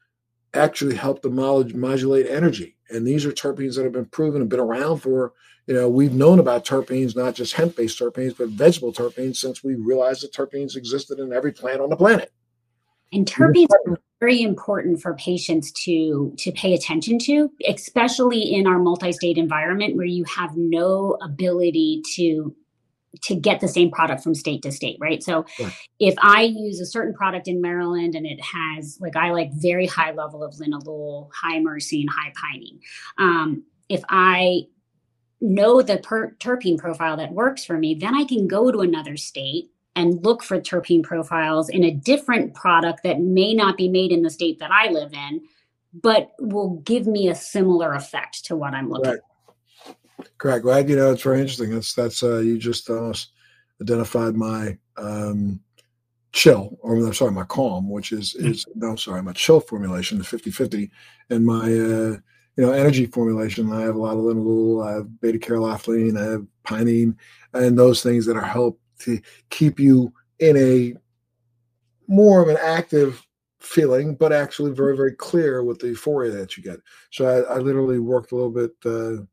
actually 0.55 0.95
help 0.95 1.21
to 1.23 1.29
modulate 1.29 2.27
energy. 2.27 2.77
And 2.95 3.07
these 3.07 3.27
are 3.27 3.33
terpenes 3.33 3.77
that 3.77 3.85
have 3.85 3.93
been 3.93 4.07
proven 4.07 4.41
and 4.41 4.49
been 4.49 4.61
around 4.61 4.99
for, 4.99 5.33
you 5.67 5.75
know, 5.75 5.89
we've 5.89 6.15
known 6.15 6.39
about 6.39 6.65
terpenes, 6.65 7.17
not 7.17 7.35
just 7.35 7.55
hemp 7.55 7.77
based 7.77 7.99
terpenes, 7.99 8.37
but 8.37 8.49
vegetable 8.49 8.93
terpenes 8.93 9.37
since 9.37 9.65
we 9.65 9.75
realized 9.75 10.23
that 10.23 10.33
terpenes 10.33 10.77
existed 10.77 11.19
in 11.19 11.33
every 11.33 11.53
plant 11.53 11.81
on 11.81 11.91
the 11.91 11.97
planet. 11.97 12.33
And 13.13 13.27
terpenes 13.27 13.69
are 13.87 13.99
very 14.21 14.43
important 14.43 15.01
for 15.03 15.15
patients 15.15 15.71
to 15.73 16.35
to 16.39 16.51
pay 16.53 16.75
attention 16.75 17.19
to, 17.21 17.51
especially 17.69 18.55
in 18.55 18.67
our 18.67 18.79
multi-state 18.79 19.39
environment 19.39 19.97
where 19.97 20.07
you 20.07 20.25
have 20.25 20.57
no 20.57 21.17
ability 21.23 22.03
to 22.15 22.55
to 23.23 23.35
get 23.35 23.61
the 23.61 23.69
same 23.69 23.91
product 23.91 24.23
from 24.23 24.35
state 24.35 24.63
to 24.63 24.73
state, 24.73 24.97
right? 25.01 25.23
So 25.23 25.45
yeah. 25.59 25.71
if 25.99 26.15
I 26.19 26.43
use 26.43 26.81
a 26.81 26.87
certain 26.87 27.15
product 27.15 27.49
in 27.49 27.61
Maryland 27.61 28.15
and 28.15 28.27
it 28.27 28.41
has 28.41 28.99
like 29.01 29.17
I 29.17 29.31
like 29.31 29.51
very 29.53 29.87
high 29.87 30.13
level 30.13 30.43
of 30.43 30.55
linalool, 30.55 31.31
high 31.33 31.59
myrcene, 31.59 32.07
high 32.09 32.33
pinene. 32.33 32.81
Um, 33.19 33.65
if 33.89 34.03
I 34.09 34.63
know 35.41 35.83
the 35.83 35.99
per- 35.99 36.35
terpene 36.41 36.79
profile 36.79 37.17
that 37.19 37.33
works 37.33 37.65
for 37.65 37.79
me, 37.79 37.95
then 37.95 38.15
I 38.15 38.25
can 38.25 38.49
go 38.49 38.71
to 38.71 38.81
another 38.81 39.17
state 39.17 39.71
and 39.97 40.25
look 40.25 40.43
for 40.43 40.61
terpene 40.61 41.03
profiles 41.03 41.69
in 41.69 41.85
a 41.85 41.91
different 41.91 42.55
product 42.55 43.03
that 43.05 43.21
may 43.21 43.55
not 43.55 43.77
be 43.77 43.89
made 43.89 44.11
in 44.11 44.23
the 44.23 44.31
state 44.31 44.59
that 44.59 44.73
I 44.73 44.89
live 44.89 45.13
in, 45.13 45.43
but 45.93 46.33
will 46.41 46.81
give 46.85 47.07
me 47.07 47.29
a 47.29 47.35
similar 47.35 47.93
effect 47.93 48.45
to 48.47 48.57
what 48.57 48.75
I'm 48.75 48.91
looking 48.91 49.13
right. 49.13 49.21
Correct. 50.39 50.63
Glad 50.63 50.89
you 50.89 50.97
know 50.97 51.13
it's 51.13 51.23
very 51.23 51.41
interesting. 51.41 51.71
That's 51.71 51.95
that's 51.95 52.23
uh, 52.23 52.39
you 52.39 52.59
just 52.59 52.91
almost 52.91 53.31
identified 53.81 54.35
my 54.35 54.77
um, 54.97 55.61
chill, 56.33 56.77
or 56.81 56.97
I'm 56.97 57.15
sorry, 57.15 57.33
my 57.33 57.45
calm, 57.45 57.89
which 57.89 58.13
is 58.13 58.33
hmm. 58.33 58.49
is 58.49 58.67
no, 58.75 58.97
sorry, 58.97 59.23
my 59.23 59.33
chill 59.33 59.61
formulation, 59.61 60.19
the 60.19 60.25
50-50, 60.25 60.91
and 61.31 61.47
my 61.47 61.63
uh, 61.63 62.17
you 62.57 62.65
know 62.65 62.73
energy 62.73 63.07
formulation. 63.07 63.73
I 63.73 63.83
have 63.83 63.95
a 63.95 63.99
lot 63.99 64.17
of 64.17 64.25
linalool, 64.25 64.87
I 64.87 64.97
have 64.97 65.21
beta 65.21 65.39
caryophyllene, 65.39 66.21
I 66.21 66.33
have 66.33 66.47
pinene, 66.65 67.17
and 67.53 67.79
those 67.79 68.03
things 68.03 68.27
that 68.27 68.37
are 68.37 68.43
help 68.43 68.81
to 69.01 69.21
keep 69.51 69.79
you 69.79 70.13
in 70.41 70.57
a 70.57 70.95
more 72.07 72.43
of 72.43 72.49
an 72.49 72.59
active 72.61 73.25
feeling, 73.61 74.15
but 74.15 74.33
actually 74.33 74.73
very 74.73 74.97
very 74.97 75.15
clear 75.15 75.63
with 75.63 75.79
the 75.79 75.89
euphoria 75.89 76.33
that 76.33 76.57
you 76.57 76.63
get. 76.63 76.81
So 77.13 77.27
I, 77.27 77.55
I 77.55 77.59
literally 77.59 77.99
worked 77.99 78.33
a 78.33 78.37
little 78.37 78.51
bit 78.51 78.73
uh, 78.85 79.25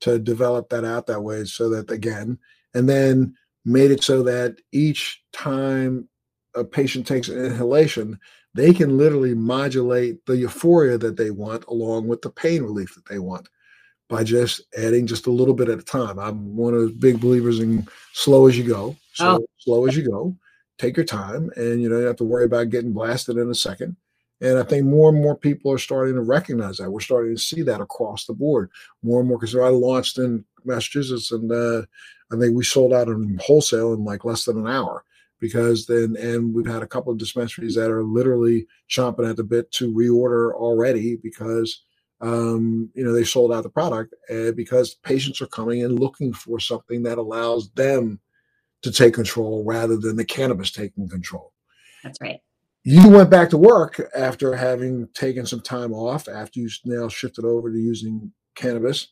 to 0.00 0.18
develop 0.18 0.68
that 0.70 0.84
out 0.84 1.06
that 1.06 1.22
way, 1.22 1.44
so 1.44 1.68
that 1.70 1.90
again, 1.90 2.38
and 2.74 2.88
then 2.88 3.34
made 3.64 3.90
it 3.90 4.04
so 4.04 4.22
that 4.22 4.56
each 4.72 5.22
time 5.32 6.08
a 6.54 6.64
patient 6.64 7.06
takes 7.06 7.28
an 7.28 7.44
inhalation, 7.44 8.18
they 8.54 8.72
can 8.72 8.96
literally 8.96 9.34
modulate 9.34 10.24
the 10.26 10.36
euphoria 10.36 10.96
that 10.96 11.16
they 11.16 11.30
want 11.30 11.64
along 11.66 12.08
with 12.08 12.22
the 12.22 12.30
pain 12.30 12.62
relief 12.62 12.94
that 12.94 13.06
they 13.06 13.18
want 13.18 13.48
by 14.08 14.22
just 14.22 14.62
adding 14.78 15.06
just 15.06 15.26
a 15.26 15.32
little 15.32 15.52
bit 15.52 15.68
at 15.68 15.78
a 15.78 15.82
time. 15.82 16.18
I'm 16.18 16.56
one 16.56 16.74
of 16.74 16.80
those 16.80 16.92
big 16.92 17.20
believers 17.20 17.58
in 17.58 17.86
slow 18.12 18.46
as 18.46 18.56
you 18.56 18.64
go. 18.64 18.96
Oh. 19.20 19.36
So 19.36 19.36
oh. 19.42 19.46
slow 19.58 19.86
as 19.86 19.96
you 19.96 20.08
go, 20.08 20.36
take 20.78 20.96
your 20.96 21.06
time, 21.06 21.50
and 21.56 21.82
you 21.82 21.88
know 21.88 21.98
you 21.98 22.06
have 22.06 22.16
to 22.16 22.24
worry 22.24 22.44
about 22.44 22.70
getting 22.70 22.92
blasted 22.92 23.36
in 23.36 23.50
a 23.50 23.54
second. 23.54 23.96
And 24.40 24.58
I 24.58 24.62
think 24.64 24.84
more 24.84 25.08
and 25.08 25.22
more 25.22 25.36
people 25.36 25.72
are 25.72 25.78
starting 25.78 26.14
to 26.14 26.22
recognize 26.22 26.76
that. 26.76 26.90
We're 26.90 27.00
starting 27.00 27.34
to 27.34 27.40
see 27.40 27.62
that 27.62 27.80
across 27.80 28.26
the 28.26 28.34
board. 28.34 28.70
More 29.02 29.20
and 29.20 29.28
more 29.28 29.38
because 29.38 29.56
I 29.56 29.68
launched 29.68 30.18
in 30.18 30.44
Massachusetts, 30.64 31.32
and 31.32 31.50
uh, 31.50 31.82
I 32.32 32.38
think 32.38 32.54
we 32.54 32.64
sold 32.64 32.92
out 32.92 33.08
in 33.08 33.38
wholesale 33.42 33.94
in 33.94 34.04
like 34.04 34.24
less 34.24 34.44
than 34.44 34.58
an 34.58 34.66
hour 34.66 35.04
because 35.40 35.86
then 35.86 36.16
and 36.18 36.54
we've 36.54 36.66
had 36.66 36.82
a 36.82 36.86
couple 36.86 37.12
of 37.12 37.18
dispensaries 37.18 37.74
that 37.74 37.90
are 37.90 38.02
literally 38.02 38.66
chomping 38.90 39.28
at 39.28 39.36
the 39.36 39.44
bit 39.44 39.70
to 39.70 39.92
reorder 39.92 40.52
already 40.54 41.16
because 41.16 41.82
um, 42.20 42.90
you 42.94 43.04
know 43.04 43.12
they 43.12 43.24
sold 43.24 43.52
out 43.52 43.62
the 43.62 43.68
product 43.68 44.14
and 44.28 44.56
because 44.56 44.94
patients 44.94 45.40
are 45.40 45.46
coming 45.48 45.80
in 45.80 45.96
looking 45.96 46.32
for 46.32 46.58
something 46.58 47.02
that 47.02 47.18
allows 47.18 47.70
them 47.72 48.18
to 48.82 48.90
take 48.90 49.14
control 49.14 49.64
rather 49.64 49.96
than 49.96 50.16
the 50.16 50.24
cannabis 50.24 50.70
taking 50.70 51.08
control. 51.08 51.52
That's 52.02 52.20
right. 52.20 52.40
You 52.88 53.08
went 53.08 53.30
back 53.30 53.50
to 53.50 53.58
work 53.58 54.00
after 54.16 54.54
having 54.54 55.08
taken 55.12 55.44
some 55.44 55.60
time 55.60 55.92
off 55.92 56.28
after 56.28 56.60
you 56.60 56.68
now 56.84 57.08
shifted 57.08 57.44
over 57.44 57.68
to 57.68 57.76
using 57.76 58.32
cannabis 58.54 59.08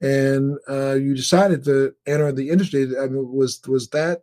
and 0.00 0.58
uh, 0.68 0.94
you 0.94 1.14
decided 1.14 1.62
to 1.64 1.94
enter 2.04 2.32
the 2.32 2.50
industry. 2.50 2.88
I 2.98 3.06
mean, 3.06 3.32
was 3.32 3.60
was 3.68 3.88
that 3.90 4.22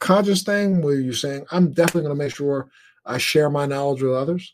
conscious 0.00 0.42
thing 0.42 0.82
where 0.82 0.98
you're 0.98 1.12
saying, 1.12 1.46
I'm 1.52 1.72
definitely 1.72 2.02
going 2.02 2.18
to 2.18 2.24
make 2.24 2.34
sure 2.34 2.68
I 3.06 3.18
share 3.18 3.48
my 3.48 3.66
knowledge 3.66 4.02
with 4.02 4.14
others? 4.14 4.52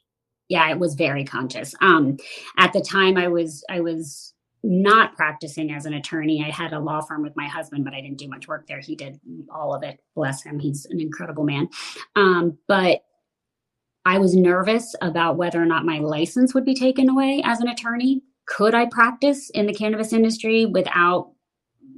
Yeah, 0.48 0.70
it 0.70 0.78
was 0.78 0.94
very 0.94 1.24
conscious. 1.24 1.74
Um, 1.80 2.18
at 2.58 2.74
the 2.74 2.82
time, 2.82 3.16
I 3.16 3.28
was 3.28 3.64
I 3.70 3.80
was 3.80 4.34
not 4.62 5.16
practicing 5.16 5.72
as 5.72 5.86
an 5.86 5.94
attorney. 5.94 6.44
I 6.44 6.50
had 6.50 6.72
a 6.72 6.78
law 6.78 7.00
firm 7.00 7.22
with 7.22 7.36
my 7.36 7.46
husband, 7.46 7.84
but 7.84 7.94
I 7.94 8.00
didn't 8.00 8.18
do 8.18 8.28
much 8.28 8.48
work 8.48 8.66
there. 8.66 8.80
He 8.80 8.94
did 8.94 9.18
all 9.48 9.74
of 9.74 9.82
it. 9.82 10.00
Bless 10.14 10.42
him. 10.42 10.58
He's 10.58 10.86
an 10.86 11.00
incredible 11.00 11.44
man. 11.44 11.68
Um, 12.16 12.58
but 12.68 13.04
I 14.06 14.18
was 14.18 14.36
nervous 14.36 14.94
about 15.02 15.36
whether 15.36 15.60
or 15.60 15.66
not 15.66 15.84
my 15.84 15.98
license 15.98 16.54
would 16.54 16.64
be 16.64 16.74
taken 16.74 17.10
away 17.10 17.42
as 17.44 17.60
an 17.60 17.68
attorney. 17.68 18.22
Could 18.46 18.72
I 18.72 18.86
practice 18.86 19.50
in 19.50 19.66
the 19.66 19.74
cannabis 19.74 20.12
industry 20.12 20.64
without 20.64 21.32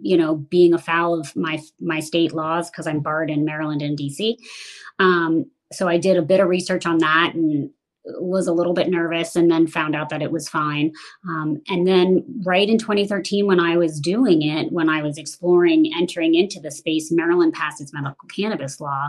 you 0.00 0.16
know 0.16 0.36
being 0.36 0.72
afoul 0.72 1.20
of 1.20 1.36
my 1.36 1.60
my 1.80 2.00
state 2.00 2.32
laws? 2.32 2.70
Because 2.70 2.86
i'm 2.86 3.00
barred 3.00 3.30
in 3.30 3.44
maryland 3.44 3.82
and 3.82 3.98
dc 3.98 4.36
um, 5.00 5.44
so 5.72 5.88
i 5.88 5.98
did 5.98 6.16
a 6.16 6.22
bit 6.22 6.40
of 6.40 6.48
research 6.48 6.86
on 6.86 6.98
that 6.98 7.34
and 7.34 7.70
was 8.20 8.46
a 8.46 8.52
little 8.52 8.72
bit 8.72 8.88
nervous 8.88 9.36
and 9.36 9.50
then 9.50 9.66
found 9.66 9.94
out 9.94 10.08
that 10.08 10.22
it 10.22 10.30
was 10.30 10.48
fine. 10.48 10.92
Um, 11.28 11.60
and 11.68 11.86
then 11.86 12.24
right 12.44 12.68
in 12.68 12.78
2013 12.78 13.46
when 13.46 13.60
i 13.60 13.76
was 13.76 14.00
doing 14.00 14.42
it 14.42 14.72
when 14.72 14.88
i 14.88 15.02
was 15.02 15.18
exploring 15.18 15.92
entering 15.94 16.34
into 16.34 16.58
the 16.60 16.70
space 16.70 17.12
maryland 17.12 17.52
passed 17.52 17.80
its 17.80 17.92
medical 17.92 18.28
cannabis 18.34 18.80
law. 18.80 19.08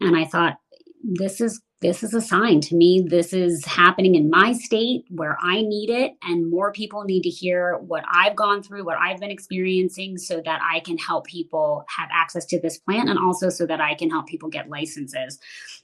And 0.00 0.16
i 0.16 0.24
thought 0.24 0.58
this 1.02 1.40
is 1.40 1.60
this 1.80 2.04
is 2.04 2.14
a 2.14 2.20
sign. 2.20 2.60
To 2.60 2.76
me 2.76 3.04
this 3.08 3.32
is 3.32 3.64
happening 3.64 4.14
in 4.14 4.30
my 4.30 4.52
state 4.52 5.04
where 5.10 5.36
i 5.42 5.62
need 5.62 5.90
it 5.90 6.12
and 6.22 6.50
more 6.50 6.72
people 6.72 7.04
need 7.04 7.22
to 7.22 7.28
hear 7.28 7.76
what 7.78 8.04
i've 8.10 8.36
gone 8.36 8.62
through 8.62 8.84
what 8.84 8.98
i've 8.98 9.18
been 9.18 9.30
experiencing 9.30 10.16
so 10.16 10.40
that 10.44 10.60
i 10.62 10.80
can 10.80 10.96
help 10.98 11.26
people 11.26 11.84
have 11.88 12.08
access 12.12 12.44
to 12.46 12.60
this 12.60 12.78
plant 12.78 13.08
and 13.08 13.18
also 13.18 13.48
so 13.48 13.66
that 13.66 13.80
i 13.80 13.94
can 13.94 14.10
help 14.10 14.26
people 14.26 14.48
get 14.48 14.68
licenses. 14.70 15.38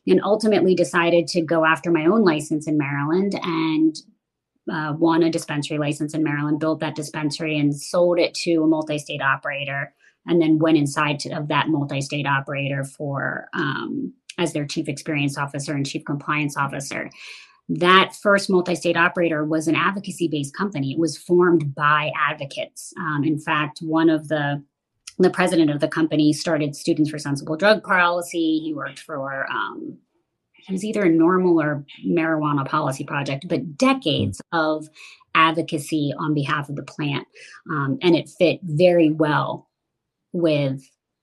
And 0.06 0.22
ultimately 0.22 0.74
decided 0.74 1.26
to 1.28 1.42
go 1.42 1.64
after 1.64 1.90
my 1.90 2.06
own 2.06 2.24
license 2.24 2.66
in 2.66 2.78
maryland 2.78 3.38
and 3.42 3.96
uh, 4.70 4.92
won 4.98 5.22
a 5.22 5.30
dispensary 5.30 5.78
license 5.78 6.14
in 6.14 6.22
maryland 6.22 6.60
built 6.60 6.80
that 6.80 6.94
dispensary 6.94 7.58
and 7.58 7.74
sold 7.74 8.18
it 8.18 8.34
to 8.34 8.62
a 8.62 8.66
multi-state 8.66 9.22
operator 9.22 9.92
and 10.26 10.40
then 10.40 10.58
went 10.58 10.76
inside 10.76 11.18
to, 11.20 11.30
of 11.30 11.48
that 11.48 11.68
multi-state 11.68 12.26
operator 12.26 12.84
for 12.84 13.48
um, 13.54 14.12
as 14.38 14.52
their 14.52 14.66
chief 14.66 14.88
experience 14.88 15.36
officer 15.36 15.74
and 15.74 15.86
chief 15.86 16.04
compliance 16.04 16.56
officer. 16.56 17.10
That 17.68 18.14
first 18.14 18.48
multi 18.48 18.74
state 18.74 18.96
operator 18.96 19.44
was 19.44 19.68
an 19.68 19.74
advocacy 19.74 20.28
based 20.28 20.56
company. 20.56 20.92
It 20.92 20.98
was 20.98 21.18
formed 21.18 21.74
by 21.74 22.10
advocates. 22.16 22.94
Um, 22.98 23.24
in 23.24 23.38
fact, 23.38 23.80
one 23.80 24.08
of 24.08 24.28
the 24.28 24.62
the 25.18 25.30
president 25.30 25.70
of 25.70 25.80
the 25.80 25.88
company 25.88 26.32
started 26.32 26.76
Students 26.76 27.10
for 27.10 27.18
Sensible 27.18 27.56
Drug 27.56 27.82
Policy. 27.82 28.60
He 28.60 28.72
worked 28.72 29.00
for 29.00 29.50
um, 29.50 29.98
he 30.52 30.72
was 30.72 30.84
either 30.84 31.04
a 31.04 31.10
NORML 31.10 31.62
or 31.62 31.84
marijuana 32.06 32.66
policy 32.66 33.04
project, 33.04 33.46
but 33.48 33.76
decades 33.76 34.40
of 34.52 34.88
advocacy 35.34 36.12
on 36.18 36.34
behalf 36.34 36.68
of 36.68 36.76
the 36.76 36.82
plant, 36.82 37.26
um, 37.70 37.98
and 38.02 38.14
it 38.14 38.28
fit 38.38 38.60
very 38.62 39.10
well 39.10 39.68
with 40.32 40.82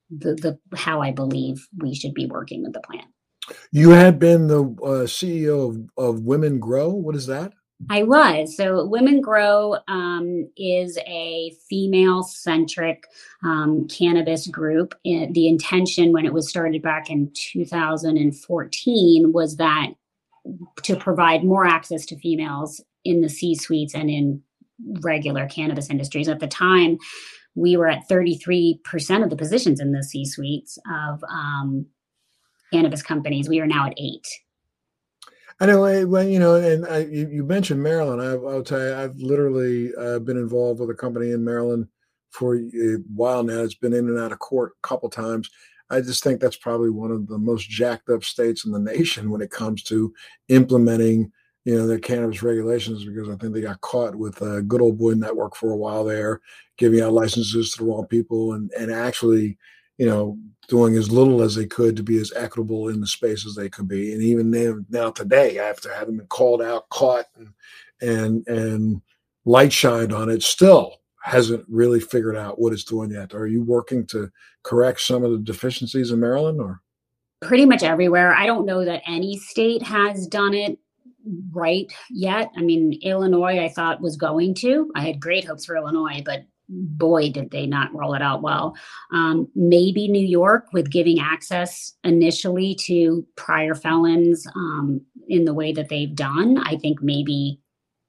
the, 0.09 0.35
the 0.35 0.77
how 0.77 1.01
I 1.01 1.11
believe 1.11 1.67
we 1.77 1.95
should 1.95 2.13
be 2.13 2.25
working 2.25 2.63
with 2.63 2.73
the 2.73 2.81
plant. 2.81 3.07
You 3.71 3.91
had 3.91 4.19
been 4.19 4.47
the 4.47 4.63
uh, 4.63 5.05
CEO 5.05 5.69
of, 5.69 6.15
of 6.17 6.23
Women 6.23 6.59
Grow. 6.59 6.89
What 6.89 7.15
is 7.15 7.27
that? 7.27 7.53
I 7.89 8.03
was. 8.03 8.55
So, 8.55 8.85
Women 8.85 9.21
Grow 9.21 9.77
um, 9.87 10.49
is 10.55 10.97
a 11.05 11.51
female 11.69 12.23
centric 12.23 13.03
um, 13.43 13.87
cannabis 13.87 14.47
group. 14.47 14.95
the 15.03 15.47
intention 15.47 16.13
when 16.13 16.25
it 16.25 16.33
was 16.33 16.49
started 16.49 16.81
back 16.81 17.09
in 17.09 17.31
2014 17.35 19.31
was 19.33 19.57
that 19.57 19.87
to 20.83 20.95
provide 20.95 21.43
more 21.43 21.65
access 21.65 22.05
to 22.05 22.17
females 22.19 22.81
in 23.03 23.21
the 23.21 23.29
C 23.29 23.55
suites 23.55 23.93
and 23.93 24.09
in 24.09 24.41
regular 25.01 25.47
cannabis 25.47 25.89
industries. 25.89 26.27
At 26.27 26.39
the 26.39 26.47
time, 26.47 26.97
we 27.55 27.77
were 27.77 27.87
at 27.87 28.07
33% 28.09 29.23
of 29.23 29.29
the 29.29 29.35
positions 29.35 29.79
in 29.79 29.91
the 29.91 30.03
C 30.03 30.25
suites 30.25 30.77
of 30.91 31.23
um, 31.29 31.85
cannabis 32.71 33.01
companies. 33.01 33.49
We 33.49 33.59
are 33.61 33.67
now 33.67 33.87
at 33.87 33.93
eight. 33.97 34.27
I 35.59 35.67
know 35.67 36.05
when 36.05 36.29
you 36.29 36.39
know, 36.39 36.55
and 36.55 36.85
I, 36.85 36.99
you, 36.99 37.29
you, 37.29 37.45
mentioned 37.45 37.81
Maryland. 37.81 38.21
I, 38.21 38.35
will 38.35 38.61
tell 38.61 38.81
you, 38.81 38.93
I've 38.93 39.15
literally 39.15 39.95
uh, 39.95 40.19
been 40.19 40.35
involved 40.35 40.81
with 40.81 40.89
a 40.89 40.93
company 40.93 41.31
in 41.31 41.45
Maryland 41.45 41.87
for 42.31 42.57
a 42.57 42.97
while 43.13 43.41
now. 43.41 43.61
It's 43.61 43.73
been 43.73 43.93
in 43.93 44.09
and 44.09 44.19
out 44.19 44.33
of 44.33 44.39
court 44.39 44.73
a 44.83 44.87
couple 44.87 45.09
times. 45.09 45.49
I 45.89 46.01
just 46.01 46.23
think 46.23 46.41
that's 46.41 46.57
probably 46.57 46.89
one 46.89 47.11
of 47.11 47.27
the 47.27 47.37
most 47.37 47.69
jacked 47.69 48.09
up 48.09 48.25
states 48.25 48.65
in 48.65 48.73
the 48.73 48.79
nation 48.97 49.29
when 49.29 49.41
it 49.41 49.49
comes 49.49 49.81
to 49.83 50.13
implementing 50.49 51.31
you 51.66 51.76
know, 51.76 51.88
their 51.88 51.99
cannabis 51.99 52.43
regulations 52.43 53.03
because 53.03 53.28
I 53.28 53.36
think 53.36 53.53
they 53.53 53.61
got 53.61 53.82
caught 53.82 54.16
with 54.16 54.41
a 54.41 54.61
good 54.61 54.82
old 54.82 54.99
boy 54.99 55.13
network 55.13 55.55
for 55.55 55.72
a 55.72 55.78
while 55.78 56.03
there, 56.03 56.41
giving 56.78 57.01
out 57.01 57.13
licenses 57.13 57.72
to 57.72 57.84
the 57.84 57.89
wrong 57.89 58.05
people 58.05 58.53
and, 58.53 58.72
and 58.78 58.91
actually, 58.91 59.57
you 59.97 60.05
know, 60.05 60.38
doing 60.68 60.95
as 60.95 61.11
little 61.11 61.41
as 61.41 61.55
they 61.55 61.66
could 61.66 61.95
to 61.95 62.03
be 62.03 62.18
as 62.18 62.32
equitable 62.36 62.89
in 62.89 63.01
the 63.01 63.07
space 63.07 63.47
as 63.47 63.55
they 63.55 63.68
could 63.68 63.88
be. 63.88 64.13
And 64.13 64.22
even 64.22 64.86
now, 64.89 65.09
today, 65.09 65.57
after 65.57 65.93
having 65.93 66.18
been 66.18 66.28
called 66.28 66.61
out, 66.61 66.88
caught, 66.89 67.26
and 67.36 67.49
and 68.01 68.47
and 68.47 69.01
light 69.45 69.74
shined 69.74 70.13
on 70.13 70.30
it, 70.30 70.43
still 70.43 71.01
hasn't 71.24 71.66
really 71.68 71.99
figured 71.99 72.38
out 72.38 72.59
what 72.59 72.74
it's 72.74 72.84
doing 72.84 73.09
yet. 73.09 73.34
Are 73.34 73.47
you 73.47 73.63
working 73.63 74.05
to 74.07 74.32
correct 74.61 75.01
some 75.01 75.24
of 75.24 75.32
the 75.32 75.39
deficiencies 75.39 76.11
in 76.11 76.20
Maryland 76.20 76.61
or? 76.61 76.82
Pretty 77.41 77.66
much 77.66 77.84
everywhere. 77.84 78.34
I 78.34 78.45
don't 78.45 78.66
know 78.66 78.86
that 78.86 79.01
any 79.07 79.38
state 79.38 79.82
has 79.82 80.28
done 80.28 80.53
it 80.53 80.78
right 81.51 81.91
yet. 82.09 82.51
I 82.55 82.61
mean, 82.61 82.99
Illinois, 83.01 83.63
I 83.63 83.69
thought 83.69 84.01
was 84.01 84.17
going 84.17 84.53
to. 84.55 84.91
I 84.95 85.01
had 85.01 85.19
great 85.19 85.45
hopes 85.45 85.65
for 85.65 85.76
Illinois, 85.76 86.21
but 86.26 86.45
boy, 86.67 87.32
did 87.32 87.51
they 87.51 87.65
not 87.67 87.93
roll 87.93 88.13
it 88.13 88.21
out 88.21 88.41
well. 88.41 88.76
Um, 89.11 89.47
maybe 89.55 90.07
New 90.07 90.26
York 90.26 90.67
with 90.73 90.91
giving 90.91 91.19
access 91.19 91.93
initially 92.03 92.76
to 92.86 93.26
prior 93.36 93.76
felons 93.76 94.47
um, 94.55 95.01
in 95.28 95.45
the 95.45 95.53
way 95.53 95.71
that 95.73 95.89
they've 95.89 96.13
done. 96.15 96.57
I 96.57 96.78
think 96.78 97.01
maybe 97.01 97.59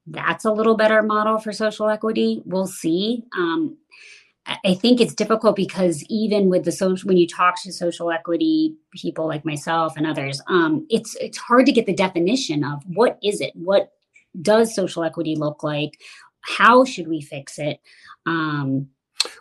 that's 0.06 0.44
a 0.44 0.52
little 0.52 0.76
better 0.76 1.02
model 1.02 1.38
for 1.38 1.52
social 1.52 1.88
equity. 1.88 2.42
We'll 2.44 2.68
see. 2.68 3.24
Um, 3.36 3.76
I 4.64 4.74
think 4.74 5.00
it's 5.00 5.14
difficult 5.14 5.56
because 5.56 6.04
even 6.08 6.48
with 6.48 6.64
the 6.64 6.72
social, 6.72 7.08
when 7.08 7.16
you 7.16 7.26
talk 7.26 7.60
to 7.62 7.72
social 7.72 8.12
equity 8.12 8.76
people 8.94 9.26
like 9.26 9.44
myself 9.44 9.96
and 9.96 10.06
others, 10.06 10.40
um, 10.46 10.86
it's 10.88 11.16
it's 11.20 11.38
hard 11.38 11.66
to 11.66 11.72
get 11.72 11.86
the 11.86 11.94
definition 11.94 12.62
of 12.62 12.82
what 12.86 13.18
is 13.22 13.40
it, 13.40 13.52
what 13.54 13.90
does 14.40 14.74
social 14.74 15.02
equity 15.02 15.34
look 15.34 15.62
like, 15.62 16.00
how 16.42 16.84
should 16.84 17.08
we 17.08 17.20
fix 17.20 17.58
it. 17.58 17.80
Um, 18.24 18.88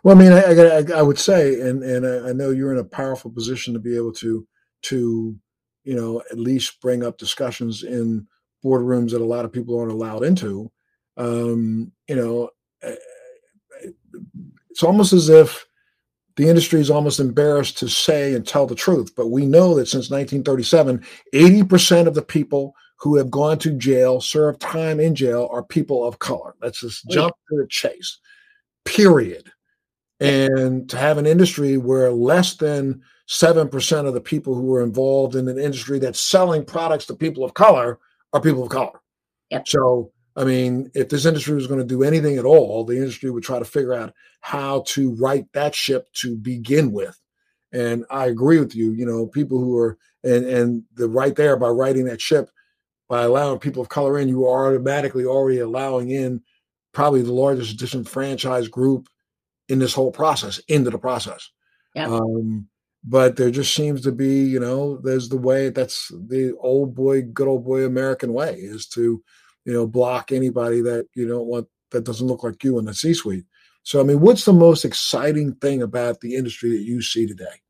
well, 0.04 0.16
I 0.16 0.20
mean, 0.20 0.32
I, 0.32 0.42
I, 0.42 1.00
I 1.00 1.02
would 1.02 1.20
say, 1.20 1.60
and 1.62 1.84
and 1.84 2.28
I 2.28 2.32
know 2.32 2.50
you're 2.50 2.74
in 2.74 2.80
a 2.80 2.84
powerful 2.84 3.32
position 3.32 3.74
to 3.74 3.80
be 3.80 3.96
able 3.96 4.14
to 4.14 4.48
to 4.84 5.36
you 5.84 5.96
know 5.96 6.22
at 6.32 6.40
least 6.40 6.82
bring 6.82 7.04
up 7.04 7.18
discussions 7.18 7.84
in 7.84 8.28
boardrooms 8.64 9.12
that 9.12 9.22
a 9.22 9.26
lot 9.26 9.46
of 9.46 9.54
people 9.54 9.78
aren't 9.78 9.92
allowed 9.92 10.24
into. 10.24 10.72
Um, 11.18 11.92
you 12.08 12.16
know, 12.16 12.50
eh, 12.82 12.96
it's 14.76 14.84
almost 14.84 15.14
as 15.14 15.30
if 15.30 15.66
the 16.36 16.50
industry 16.50 16.82
is 16.82 16.92
almost 16.92 17.22
embarrassed 17.22 17.78
to 17.78 17.88
say 17.88 18.34
and 18.34 18.46
tell 18.46 18.68
the 18.68 18.76
truth. 18.76 19.14
But 19.16 19.30
we 19.30 19.46
know 19.46 19.74
that 19.76 19.86
since 19.86 20.10
1937, 20.10 21.02
80% 21.34 22.08
of 22.08 22.14
the 22.14 22.22
people 22.22 22.76
who 22.98 23.16
have 23.16 23.32
gone 23.32 23.58
to 23.60 23.72
jail, 23.72 24.20
served 24.20 24.60
time 24.60 25.00
in 25.00 25.16
jail, 25.16 25.48
are 25.50 25.64
people 25.64 26.06
of 26.06 26.20
color. 26.20 26.56
Let's 26.62 26.82
just 26.82 27.10
jump 27.10 27.34
to 27.50 27.56
the 27.56 27.68
chase 27.70 28.20
period. 28.84 29.50
And 30.20 30.90
to 30.90 30.98
have 30.98 31.18
an 31.18 31.26
industry 31.26 31.78
where 31.78 32.12
less 32.12 32.58
than 32.58 33.02
7% 33.30 34.06
of 34.06 34.14
the 34.14 34.20
people 34.20 34.56
who 34.56 34.74
are 34.74 34.84
involved 34.84 35.38
in 35.38 35.48
an 35.48 35.58
industry 35.58 36.00
that's 36.00 36.20
selling 36.20 36.66
products 36.66 37.06
to 37.06 37.16
people 37.16 37.46
of 37.46 37.54
color 37.54 37.98
are 38.34 38.42
people 38.42 38.64
of 38.64 38.70
color. 38.70 39.00
Yep. 39.52 39.70
So, 39.70 40.12
I 40.36 40.44
mean, 40.44 40.92
if 40.94 41.10
this 41.10 41.26
industry 41.26 41.56
was 41.56 41.68
going 41.68 41.80
to 41.80 41.86
do 41.86 42.04
anything 42.04 42.38
at 42.38 42.46
all, 42.46 42.84
the 42.84 42.98
industry 42.98 43.30
would 43.30 43.44
try 43.44 43.58
to 43.58 43.66
figure 43.66 43.94
out 43.94 44.14
how 44.42 44.84
to 44.88 45.16
right 45.16 45.46
that 45.54 45.74
ship 45.74 46.12
to 46.16 46.36
begin 46.36 46.92
with. 46.92 47.20
And 47.72 48.06
I 48.10 48.28
agree 48.28 48.60
with 48.60 48.76
you, 48.76 48.92
you 48.92 49.06
know, 49.06 49.28
people 49.28 49.60
who 49.60 49.78
are, 49.78 49.98
and, 50.24 50.46
and 50.46 50.84
the 50.96 51.08
right 51.08 51.36
there 51.36 51.58
by 51.58 51.70
writing 51.70 52.06
that 52.06 52.22
ship, 52.22 52.50
by 53.08 53.24
allowing 53.24 53.60
people 53.60 53.82
of 53.82 53.90
color 53.90 54.18
in, 54.20 54.28
you 54.28 54.46
are 54.46 54.68
automatically 54.68 55.26
already 55.26 55.60
allowing 55.60 56.10
in 56.10 56.42
probably 56.94 57.22
the 57.22 57.34
largest 57.34 57.78
disenfranchised 57.78 58.72
group 58.72 59.08
in 59.70 59.80
this 59.80 59.94
whole 59.94 60.12
process 60.12 60.60
into 60.68 60.90
the 60.90 60.98
process. 60.98 61.50
Yeah. 61.94 62.08
Um, 62.08 62.68
but 63.04 63.36
there 63.36 63.52
just 63.52 63.74
seems 63.74 64.02
to 64.02 64.12
be, 64.12 64.44
you 64.44 64.60
know, 64.60 64.98
there's 64.98 65.30
the 65.30 65.38
way 65.38 65.70
that's 65.70 66.10
the 66.10 66.56
old 66.60 66.96
boy, 66.96 67.22
good 67.22 67.48
old 67.48 67.64
boy 67.64 67.86
American 67.86 68.34
way 68.34 68.56
is 68.56 68.88
to, 68.90 69.24
you 69.66 69.74
know, 69.74 69.88
block 69.88 70.32
anybody 70.32 70.82
that 70.82 71.08
you 71.14 71.28
don't 71.28 71.48
want 71.48 71.68
that 71.92 72.06
doesn't 72.06 72.28
look 72.28 72.44
like 72.44 72.64
you 72.64 72.80
in 72.80 72.86
the 72.86 72.94
C 72.94 73.14
suite. 73.14 73.46
So, 73.84 74.00
I 74.00 74.04
mean, 74.04 74.20
what's 74.20 74.46
the 74.46 74.54
most 74.54 74.86
exciting 74.86 75.54
thing 75.56 75.82
about 75.82 76.22
the 76.22 76.36
industry 76.36 76.72
that 76.72 76.84
you 76.84 77.02
see 77.02 77.28
today? 77.28 77.62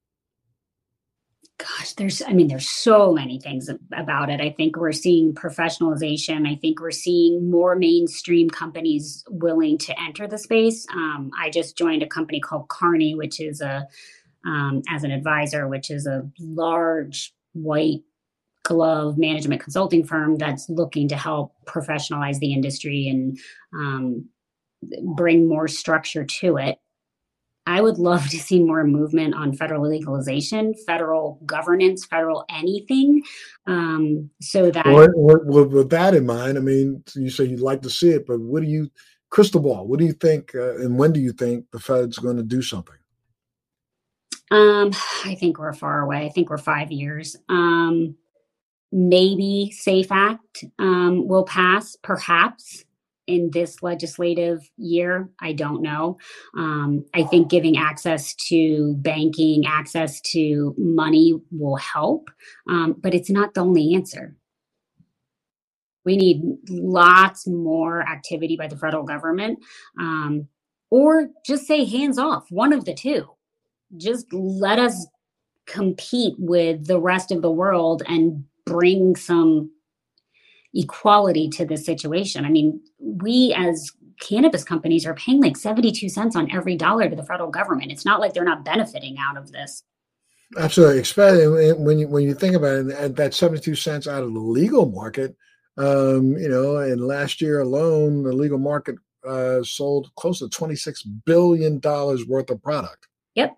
gosh 1.58 1.94
there's 1.94 2.22
i 2.24 2.34
mean 2.34 2.48
there's 2.48 2.68
so 2.68 3.14
many 3.14 3.40
things 3.40 3.70
about 3.94 4.30
it 4.30 4.42
i 4.42 4.50
think 4.50 4.76
we're 4.76 4.92
seeing 4.92 5.34
professionalization 5.34 6.48
i 6.48 6.56
think 6.56 6.82
we're 6.82 6.92
seeing 6.92 7.50
more 7.50 7.76
mainstream 7.76 8.50
companies 8.50 9.24
willing 9.30 9.78
to 9.78 9.98
enter 10.02 10.28
the 10.28 10.38
space 10.38 10.86
um, 10.94 11.32
i 11.40 11.50
just 11.50 11.78
joined 11.78 12.04
a 12.04 12.08
company 12.08 12.40
called 12.40 12.68
Kearney, 12.68 13.16
which 13.16 13.40
is 13.40 13.62
a 13.62 13.88
um, 14.46 14.82
as 14.90 15.04
an 15.04 15.12
advisor 15.12 15.68
which 15.68 15.90
is 15.90 16.06
a 16.06 16.30
large 16.40 17.34
white 17.54 18.02
glove 18.66 19.18
management 19.18 19.62
consulting 19.62 20.06
firm 20.06 20.38
that's 20.38 20.70
looking 20.70 21.08
to 21.08 21.16
help 21.16 21.54
professionalize 21.66 22.40
the 22.40 22.54
industry 22.54 23.08
and 23.08 23.40
um, 23.74 24.28
bring 25.16 25.48
more 25.48 25.68
structure 25.68 26.26
to 26.26 26.58
it 26.58 26.80
I 27.68 27.82
would 27.82 27.98
love 27.98 28.30
to 28.30 28.38
see 28.38 28.62
more 28.62 28.84
movement 28.84 29.34
on 29.34 29.54
federal 29.54 29.90
legalization, 29.90 30.76
federal 30.86 31.40
governance, 31.46 32.06
federal 32.06 32.46
anything. 32.50 33.24
Um, 33.66 34.30
so 34.40 34.70
that. 34.70 34.86
Well, 34.86 35.10
with, 35.16 35.72
with, 35.72 35.90
that 35.90 36.14
in 36.14 36.28
mind, 36.28 36.58
I 36.58 36.62
mean, 36.62 37.04
you 37.16 37.30
say 37.30 37.46
you'd 37.46 37.62
like 37.62 37.82
to 37.82 37.90
see 37.90 38.10
it, 38.10 38.28
but 38.28 38.40
what 38.40 38.62
do 38.62 38.70
you, 38.70 38.92
crystal 39.32 39.62
ball, 39.62 39.88
what 39.88 39.98
do 40.00 40.06
you 40.06 40.14
think, 40.14 40.54
uh, 40.54 40.76
and 40.76 40.98
when 41.00 41.12
do 41.12 41.20
you 41.20 41.32
think 41.32 41.66
the 41.72 41.80
Fed's 41.80 42.20
going 42.20 42.38
to 42.38 42.44
do 42.44 42.62
something? 42.62 42.96
Um, 44.52 44.92
I 45.26 45.36
think 45.40 45.58
we're 45.58 45.74
far 45.74 46.02
away. 46.02 46.24
I 46.24 46.30
think 46.30 46.52
we're 46.52 46.60
five 46.60 46.92
years. 46.92 47.36
Um, 47.50 48.16
maybe 48.96 49.72
SAFE 49.72 50.10
Act 50.10 50.64
um, 50.80 51.28
will 51.28 51.44
pass, 51.44 51.98
perhaps 52.02 52.86
in 53.28 53.52
this 53.52 53.84
legislative 53.84 54.70
year. 54.78 55.30
I 55.42 55.52
don't 55.52 55.82
know. 55.82 56.18
Um, 56.58 57.04
I 57.14 57.24
think 57.24 57.50
giving 57.50 57.76
access 57.76 58.34
to 58.48 58.94
banking, 59.00 59.66
access 59.66 60.22
to 60.22 60.74
money 60.78 61.34
will 61.52 61.76
help, 61.76 62.30
um, 62.70 62.96
but 62.98 63.14
it's 63.14 63.30
not 63.30 63.54
the 63.54 63.62
only 63.62 63.96
answer. 63.96 64.38
We 66.06 66.16
need 66.16 66.42
lots 66.70 67.48
more 67.48 68.02
activity 68.02 68.56
by 68.56 68.68
the 68.68 68.78
federal 68.78 69.04
government, 69.04 69.60
um, 70.00 70.48
or 70.90 71.32
just 71.46 71.66
say 71.68 71.84
hands 71.84 72.18
off, 72.18 72.46
one 72.50 72.72
of 72.72 72.86
the 72.86 72.94
two. 72.94 73.28
Just 73.98 74.32
let 74.32 74.80
us 74.80 75.06
compete 75.66 76.36
with 76.38 76.86
the 76.86 77.02
rest 77.02 77.32
of 77.32 77.42
the 77.42 77.52
world 77.52 78.04
and 78.08 78.46
bring 78.66 79.16
some 79.16 79.72
equality 80.74 81.50
to 81.50 81.66
this 81.66 81.86
situation. 81.86 82.46
I 82.46 82.50
mean, 82.50 82.82
we 83.00 83.54
as 83.58 83.92
cannabis 84.22 84.64
companies 84.64 85.06
are 85.06 85.14
paying 85.16 85.42
like 85.42 85.58
72 85.58 86.10
cents 86.10 86.36
on 86.36 86.52
every 86.52 86.76
dollar 86.76 87.10
to 87.10 87.16
the 87.16 87.24
federal 87.24 87.50
government. 87.50 87.92
It's 87.92 88.06
not 88.06 88.20
like 88.20 88.34
they're 88.34 88.44
not 88.44 88.66
benefiting 88.66 89.18
out 89.20 89.38
of 89.38 89.52
this. 89.52 89.84
Absolutely, 90.58 91.00
especially 91.00 91.74
when 91.74 91.98
you 91.98 92.08
when 92.08 92.24
you 92.24 92.34
think 92.34 92.56
about 92.56 92.86
it, 92.86 93.16
that 93.16 93.34
72 93.34 93.76
cents 93.76 94.08
out 94.08 94.24
of 94.24 94.34
the 94.34 94.40
legal 94.40 94.86
market, 94.86 95.36
um, 95.78 96.38
you 96.38 96.48
know, 96.48 96.78
and 96.78 97.02
last 97.02 97.42
year 97.42 97.62
alone, 97.62 98.24
the 98.24 98.32
legal 98.32 98.60
market 98.60 98.96
uh, 99.28 99.64
sold 99.64 100.12
close 100.16 100.40
to 100.40 100.50
26 100.50 101.02
billion 101.26 101.80
dollars 101.80 102.28
worth 102.28 102.52
of 102.52 102.62
product. 102.62 103.08
Yep. 103.34 103.58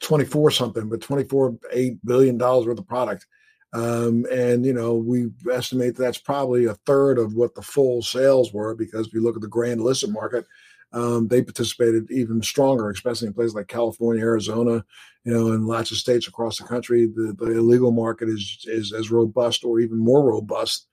24 0.00 0.50
something, 0.50 0.88
but 0.88 1.02
24 1.02 1.58
eight 1.72 2.04
billion 2.04 2.38
dollars 2.38 2.66
worth 2.66 2.78
of 2.78 2.88
product. 2.88 3.26
Um, 3.72 4.26
and 4.30 4.66
you 4.66 4.74
know, 4.74 4.94
we 4.94 5.30
estimate 5.50 5.96
that's 5.96 6.18
probably 6.18 6.66
a 6.66 6.74
third 6.86 7.18
of 7.18 7.34
what 7.34 7.54
the 7.54 7.62
full 7.62 8.02
sales 8.02 8.52
were 8.52 8.74
because 8.74 9.06
if 9.06 9.14
you 9.14 9.22
look 9.22 9.36
at 9.36 9.42
the 9.42 9.48
grand 9.48 9.80
illicit 9.80 10.10
market, 10.10 10.44
um, 10.92 11.28
they 11.28 11.42
participated 11.42 12.10
even 12.10 12.42
stronger, 12.42 12.90
especially 12.90 13.28
in 13.28 13.34
places 13.34 13.54
like 13.54 13.68
California, 13.68 14.22
Arizona, 14.22 14.84
you 15.24 15.32
know, 15.32 15.52
and 15.52 15.66
lots 15.66 15.90
of 15.90 15.96
states 15.96 16.28
across 16.28 16.58
the 16.58 16.64
country. 16.64 17.06
The, 17.06 17.34
the 17.38 17.52
illegal 17.52 17.92
market 17.92 18.28
is 18.28 18.64
is 18.66 18.92
as 18.92 19.10
robust 19.10 19.64
or 19.64 19.80
even 19.80 19.98
more 19.98 20.22
robust 20.22 20.88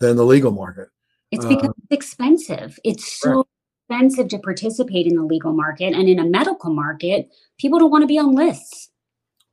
than 0.00 0.16
the 0.16 0.24
legal 0.24 0.52
market. 0.52 0.88
It's 1.30 1.44
because 1.44 1.68
uh, 1.68 1.72
it's 1.90 2.08
expensive. 2.08 2.78
It's 2.84 3.20
so 3.20 3.46
expensive 3.88 4.28
to 4.28 4.38
participate 4.38 5.06
in 5.06 5.16
the 5.16 5.22
legal 5.22 5.52
market, 5.52 5.94
and 5.94 6.08
in 6.08 6.18
a 6.18 6.26
medical 6.26 6.72
market, 6.72 7.30
people 7.58 7.78
don't 7.78 7.90
want 7.90 8.02
to 8.02 8.06
be 8.06 8.18
on 8.18 8.34
lists. 8.34 8.90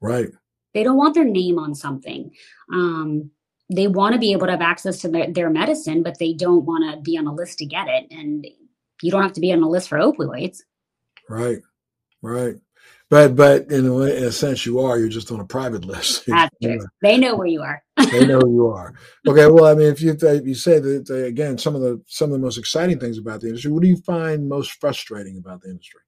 Right. 0.01 0.29
They 0.75 0.83
don't 0.83 0.97
want 0.97 1.15
their 1.15 1.25
name 1.25 1.57
on 1.57 1.73
something. 1.73 2.31
Um, 2.71 3.31
they 3.73 3.87
want 3.87 4.13
to 4.13 4.19
be 4.19 4.33
able 4.33 4.45
to 4.45 4.51
have 4.51 4.61
access 4.61 4.99
to 5.01 5.07
their, 5.07 5.31
their 5.31 5.49
medicine, 5.49 6.03
but 6.03 6.19
they 6.19 6.33
don't 6.33 6.65
want 6.65 6.93
to 6.93 7.01
be 7.01 7.17
on 7.17 7.25
a 7.25 7.33
list 7.33 7.59
to 7.59 7.65
get 7.65 7.87
it. 7.87 8.05
And 8.11 8.45
you 9.01 9.09
don't 9.09 9.23
have 9.23 9.33
to 9.33 9.41
be 9.41 9.53
on 9.53 9.63
a 9.63 9.69
list 9.69 9.87
for 9.87 9.97
opioids. 9.97 10.59
Right, 11.29 11.59
right. 12.21 12.55
But 13.09 13.35
but 13.35 13.71
in 13.71 13.87
a, 13.87 13.97
in 14.01 14.23
a 14.25 14.31
sense, 14.31 14.65
you 14.65 14.79
are. 14.79 14.99
You're 14.99 15.07
just 15.07 15.31
on 15.31 15.39
a 15.39 15.45
private 15.45 15.85
list. 15.93 16.25
That's 16.27 16.53
true. 16.61 16.85
They 17.01 17.17
know 17.17 17.35
where 17.37 17.47
you 17.47 17.61
are. 17.61 17.81
they 18.11 18.27
know 18.27 18.39
who 18.39 18.53
you 18.53 18.67
are. 18.67 18.93
Okay. 19.27 19.47
Well, 19.47 19.65
I 19.65 19.75
mean, 19.75 19.87
if 19.87 20.01
you 20.01 20.11
if 20.19 20.45
you 20.45 20.55
say 20.55 20.79
that 20.79 21.09
again, 21.09 21.57
some 21.57 21.75
of 21.75 21.81
the 21.81 22.01
some 22.05 22.31
of 22.31 22.33
the 22.33 22.43
most 22.45 22.57
exciting 22.57 22.99
things 22.99 23.17
about 23.17 23.39
the 23.39 23.47
industry. 23.47 23.71
What 23.71 23.81
do 23.81 23.87
you 23.87 23.97
find 23.97 24.49
most 24.49 24.73
frustrating 24.81 25.37
about 25.37 25.61
the 25.61 25.69
industry? 25.69 26.01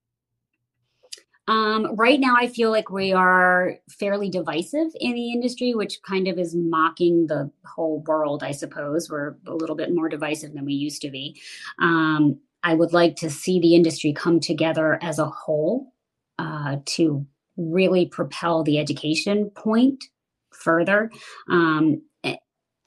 Um, 1.48 1.96
right 1.96 2.20
now, 2.20 2.36
I 2.38 2.48
feel 2.48 2.72
like 2.72 2.90
we 2.90 3.14
are 3.14 3.76
fairly 3.90 4.30
divisive 4.30 4.88
in 5.00 5.14
the 5.14 5.32
industry, 5.32 5.74
which 5.74 6.02
kind 6.02 6.28
of 6.28 6.38
is 6.38 6.56
mocking 6.56 7.28
the 7.28 7.50
whole 7.66 8.02
world, 8.02 8.44
I 8.44 8.52
suppose. 8.52 9.10
We're 9.10 9.36
a 9.48 9.54
little 9.54 9.76
bit 9.76 9.94
more 9.94 10.10
divisive 10.10 10.54
than 10.54 10.66
we 10.66 10.74
used 10.74 11.02
to 11.04 11.10
be. 11.10 11.40
Um, 11.80 12.40
I 12.64 12.74
would 12.74 12.92
like 12.92 13.16
to 13.18 13.30
see 13.30 13.60
the 13.60 13.76
industry 13.76 14.12
come 14.12 14.40
together 14.40 15.00
as 15.02 15.20
a 15.20 15.30
whole 15.30 15.94
uh, 16.38 16.78
to 16.86 17.26
really 17.56 18.08
propel 18.08 18.64
the 18.64 18.78
education 18.78 19.50
point 19.52 20.04
further 20.52 21.12
um, 21.50 22.02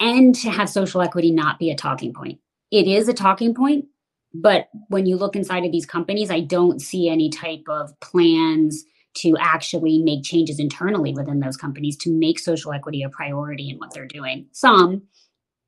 and 0.00 0.34
to 0.34 0.50
have 0.50 0.68
social 0.68 1.02
equity 1.02 1.30
not 1.30 1.58
be 1.58 1.70
a 1.70 1.76
talking 1.76 2.12
point. 2.12 2.40
It 2.70 2.86
is 2.86 3.08
a 3.08 3.14
talking 3.14 3.54
point, 3.54 3.86
but 4.32 4.68
when 4.88 5.06
you 5.06 5.16
look 5.16 5.36
inside 5.36 5.64
of 5.64 5.72
these 5.72 5.86
companies, 5.86 6.30
I 6.30 6.40
don't 6.40 6.80
see 6.80 7.08
any 7.08 7.30
type 7.30 7.64
of 7.68 7.98
plans 8.00 8.84
to 9.12 9.36
actually 9.38 9.98
make 9.98 10.22
changes 10.22 10.60
internally 10.60 11.12
within 11.12 11.40
those 11.40 11.56
companies 11.56 11.96
to 11.96 12.10
make 12.10 12.38
social 12.38 12.72
equity 12.72 13.02
a 13.02 13.08
priority 13.08 13.70
in 13.70 13.78
what 13.78 13.92
they're 13.92 14.06
doing. 14.06 14.46
Some, 14.52 15.02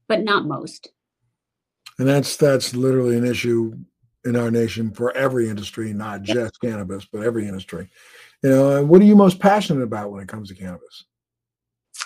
but 0.06 0.22
not 0.22 0.46
most. 0.46 0.90
And 1.98 2.08
that's 2.08 2.36
that's 2.36 2.74
literally 2.74 3.18
an 3.18 3.24
issue 3.24 3.74
in 4.24 4.36
our 4.36 4.50
nation 4.50 4.92
for 4.92 5.14
every 5.16 5.48
industry, 5.48 5.92
not 5.92 6.22
just 6.22 6.60
cannabis, 6.60 7.04
but 7.04 7.24
every 7.24 7.46
industry. 7.48 7.88
You 8.42 8.50
know, 8.50 8.84
what 8.84 9.00
are 9.00 9.04
you 9.04 9.16
most 9.16 9.40
passionate 9.40 9.82
about 9.82 10.12
when 10.12 10.22
it 10.22 10.28
comes 10.28 10.48
to 10.48 10.54
cannabis? 10.54 11.04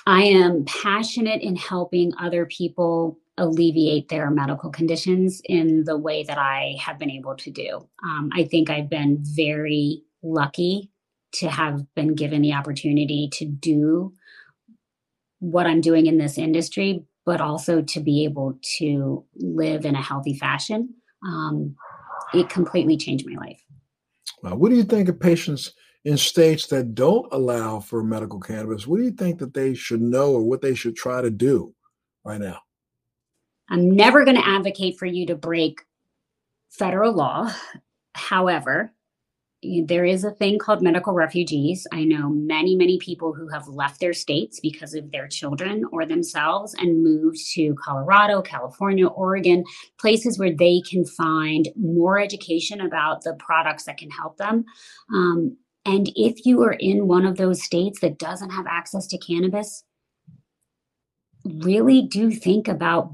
I 0.07 0.23
am 0.23 0.65
passionate 0.65 1.43
in 1.43 1.57
helping 1.57 2.13
other 2.19 2.47
people 2.47 3.19
alleviate 3.39 4.09
their 4.09 4.31
medical 4.31 4.71
conditions 4.71 5.43
in 5.45 5.85
the 5.85 5.97
way 5.97 6.23
that 6.23 6.39
I 6.39 6.77
have 6.81 6.99
been 6.99 7.11
able 7.11 7.37
to 7.37 7.51
do. 7.51 7.89
Um, 8.05 8.31
I 8.35 8.45
think 8.45 8.71
I've 8.71 8.89
been 8.89 9.19
very 9.21 10.03
lucky 10.23 10.91
to 11.33 11.49
have 11.49 11.85
been 11.95 12.15
given 12.15 12.41
the 12.43 12.55
opportunity 12.55 13.29
to 13.35 13.45
do 13.45 14.15
what 15.39 15.67
I'm 15.67 15.81
doing 15.81 16.07
in 16.07 16.17
this 16.19 16.39
industry, 16.39 17.05
but 17.27 17.41
also 17.41 17.83
to 17.83 18.01
be 18.01 18.25
able 18.25 18.59
to 18.79 19.25
live 19.35 19.85
in 19.85 19.95
a 19.95 20.03
healthy 20.03 20.35
fashion. 20.35 20.95
Um, 21.27 21.77
it 22.33 22.49
completely 22.49 22.97
changed 22.97 23.27
my 23.29 23.37
life. 23.39 23.63
Well, 24.43 24.57
what 24.57 24.71
do 24.71 24.77
you 24.77 24.85
think 24.85 25.09
of 25.09 25.21
patients 25.21 25.73
in 26.05 26.17
states 26.17 26.69
that 26.69 26.95
don't 26.95 27.27
allow 27.33 27.81
for 27.81 28.03
medical 28.03 28.41
cannabis? 28.41 28.87
What 28.87 28.99
do 28.99 29.05
you 29.05 29.11
think 29.11 29.39
that 29.41 29.55
they 29.55 29.75
should 29.75 30.01
know 30.01 30.33
or 30.33 30.43
what 30.43 30.63
they 30.63 30.75
should 30.75 30.97
try 30.97 31.21
to 31.21 31.31
do 31.31 31.75
right 32.25 32.41
now? 32.41 32.61
I'm 33.69 33.91
never 33.91 34.25
going 34.25 34.37
to 34.37 34.49
advocate 34.49 34.99
for 34.99 35.07
you 35.07 35.27
to 35.27 35.35
break 35.35 35.81
federal 36.71 37.13
law. 37.13 37.53
However, 38.15 38.93
there 39.85 40.05
is 40.05 40.23
a 40.23 40.31
thing 40.31 40.59
called 40.59 40.83
medical 40.83 41.15
refugees. 41.15 41.87
I 41.93 42.05
know 42.05 42.29
many, 42.29 42.77
many 42.77 42.99
people 42.99 43.33
who 43.33 43.49
have 43.49 43.67
left 43.67 44.01
their 44.01 44.13
states 44.13 44.61
because 44.61 44.95
of 44.95 45.11
their 45.11 45.27
children 45.27 45.85
or 45.93 46.07
themselves 46.07 46.75
and 46.75 47.03
moved 47.03 47.39
to 47.55 47.75
Colorado, 47.75 48.43
California, 48.43 49.07
Oregon, 49.07 49.65
places 49.99 50.39
where 50.39 50.55
they 50.55 50.83
can 50.89 51.05
find 51.05 51.69
more 51.75 52.21
education 52.21 52.81
about 52.81 53.25
the 53.25 53.35
products 53.35 53.85
that 53.85 53.99
can 53.99 54.11
help 54.11 54.37
them. 54.37 54.65
Um, 55.13 55.57
and 55.85 56.11
if 56.15 56.45
you 56.45 56.63
are 56.63 56.77
in 56.79 57.09
one 57.09 57.25
of 57.25 57.37
those 57.37 57.63
states 57.63 58.01
that 58.01 58.19
doesn't 58.19 58.51
have 58.51 58.67
access 58.69 59.07
to 59.09 59.19
cannabis, 59.19 59.85
really 61.45 62.03
do 62.03 62.31
think 62.31 62.69
about 62.69 63.11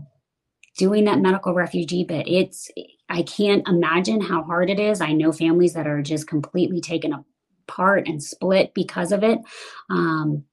doing 0.79 1.05
that 1.05 1.21
medical 1.21 1.55
refugee 1.55 2.05
bit. 2.05 2.27
It's, 2.29 2.71
I 3.09 3.23
can't 3.23 3.67
imagine 3.69 4.21
how 4.21 4.43
hard 4.43 4.71
it 4.71 4.81
is. 4.81 5.01
I 5.01 5.13
know 5.13 5.33
families 5.33 5.75
that 5.75 5.87
are 5.87 6.03
just 6.03 6.27
completely 6.27 6.81
taken 6.81 7.13
apart 7.69 8.09
and 8.09 8.23
split 8.23 8.73
because 8.75 9.13
of 9.13 9.23
it. 9.23 9.39
Um, 9.91 10.45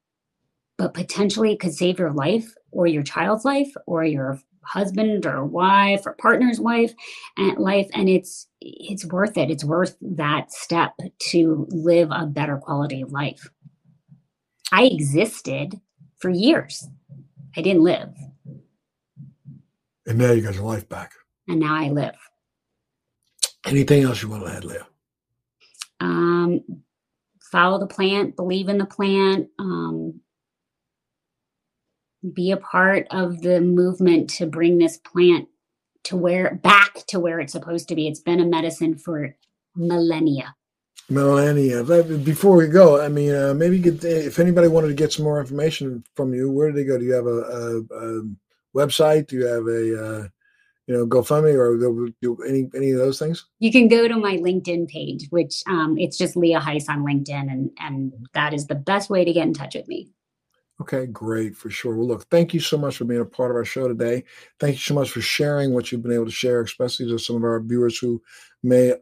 but 0.77 0.93
potentially 0.93 1.51
it 1.51 1.59
could 1.59 1.73
save 1.73 1.99
your 1.99 2.11
life 2.11 2.53
or 2.71 2.87
your 2.87 3.03
child's 3.03 3.45
life 3.45 3.71
or 3.85 4.03
your 4.03 4.39
husband 4.63 5.25
or 5.25 5.45
wife 5.45 6.05
or 6.05 6.13
partner's 6.13 6.59
wife 6.59 6.93
and 7.37 7.57
life 7.57 7.89
and 7.93 8.07
it's 8.07 8.47
it's 8.61 9.05
worth 9.05 9.37
it 9.37 9.49
it's 9.49 9.63
worth 9.63 9.95
that 10.01 10.51
step 10.51 10.93
to 11.19 11.67
live 11.69 12.09
a 12.11 12.25
better 12.25 12.57
quality 12.57 13.01
of 13.01 13.11
life 13.11 13.49
i 14.71 14.83
existed 14.83 15.79
for 16.19 16.29
years 16.29 16.87
i 17.57 17.61
didn't 17.61 17.83
live 17.83 18.09
and 20.09 20.17
now 20.17 20.31
you 20.31 20.41
got 20.41 20.55
your 20.55 20.65
life 20.65 20.89
back. 20.89 21.13
And 21.47 21.59
now 21.59 21.75
I 21.75 21.89
live. 21.89 22.15
Anything 23.65 24.03
else 24.03 24.21
you 24.21 24.29
want 24.29 24.45
to 24.45 24.51
add, 24.51 24.65
Leah? 24.65 24.87
Um, 25.99 26.61
follow 27.51 27.79
the 27.79 27.87
plant, 27.87 28.35
believe 28.35 28.69
in 28.69 28.79
the 28.79 28.85
plant, 28.85 29.49
um, 29.59 30.19
be 32.33 32.51
a 32.51 32.57
part 32.57 33.07
of 33.11 33.41
the 33.41 33.61
movement 33.61 34.29
to 34.31 34.47
bring 34.47 34.77
this 34.79 34.97
plant 34.97 35.47
to 36.05 36.17
where 36.17 36.55
back 36.55 37.05
to 37.07 37.19
where 37.19 37.39
it's 37.39 37.53
supposed 37.53 37.87
to 37.89 37.95
be. 37.95 38.07
It's 38.07 38.19
been 38.19 38.39
a 38.39 38.45
medicine 38.45 38.97
for 38.97 39.35
millennia. 39.75 40.55
Millennia. 41.09 41.83
Before 41.83 42.55
we 42.55 42.67
go, 42.67 43.01
I 43.01 43.09
mean, 43.09 43.33
uh, 43.33 43.53
maybe 43.53 43.79
get, 43.79 44.03
if 44.03 44.39
anybody 44.39 44.67
wanted 44.67 44.87
to 44.87 44.93
get 44.93 45.13
some 45.13 45.25
more 45.25 45.39
information 45.39 46.03
from 46.15 46.33
you, 46.33 46.49
where 46.51 46.71
do 46.71 46.77
they 46.77 46.83
go? 46.83 46.97
Do 46.97 47.05
you 47.05 47.13
have 47.13 47.25
a, 47.25 47.29
a, 47.29 47.79
a 47.79 48.21
website? 48.75 49.27
Do 49.27 49.37
you 49.37 49.45
have 49.45 49.67
a 49.67 50.05
uh, 50.05 50.27
you 50.87 50.95
know 50.95 51.05
GoFundMe 51.05 51.55
or 51.55 52.11
do 52.21 52.37
any 52.47 52.69
any 52.75 52.91
of 52.91 52.99
those 52.99 53.19
things? 53.19 53.45
You 53.59 53.71
can 53.71 53.87
go 53.87 54.07
to 54.07 54.15
my 54.15 54.37
LinkedIn 54.37 54.87
page, 54.87 55.27
which 55.29 55.63
um, 55.67 55.97
it's 55.97 56.17
just 56.17 56.35
Leah 56.35 56.59
Heise 56.59 56.89
on 56.89 57.05
LinkedIn, 57.05 57.51
and 57.51 57.71
and 57.79 58.13
that 58.33 58.53
is 58.53 58.67
the 58.67 58.75
best 58.75 59.09
way 59.09 59.23
to 59.25 59.33
get 59.33 59.47
in 59.47 59.53
touch 59.53 59.75
with 59.75 59.87
me. 59.87 60.09
Okay, 60.81 61.07
great 61.07 61.57
for 61.57 61.69
sure. 61.69 61.95
Well, 61.95 62.07
look, 62.07 62.29
thank 62.29 62.53
you 62.53 62.61
so 62.61 62.77
much 62.77 62.97
for 62.97 63.03
being 63.03 63.19
a 63.19 63.25
part 63.25 63.51
of 63.51 63.57
our 63.57 63.65
show 63.65 63.89
today. 63.89 64.23
Thank 64.61 64.75
you 64.75 64.79
so 64.79 64.93
much 64.93 65.11
for 65.11 65.19
sharing 65.19 65.73
what 65.73 65.91
you've 65.91 66.01
been 66.01 66.13
able 66.13 66.25
to 66.25 66.31
share, 66.31 66.61
especially 66.61 67.07
to 67.09 67.19
some 67.19 67.35
of 67.35 67.43
our 67.43 67.59
viewers 67.59 67.97
who 67.97 68.21
may 68.63 68.93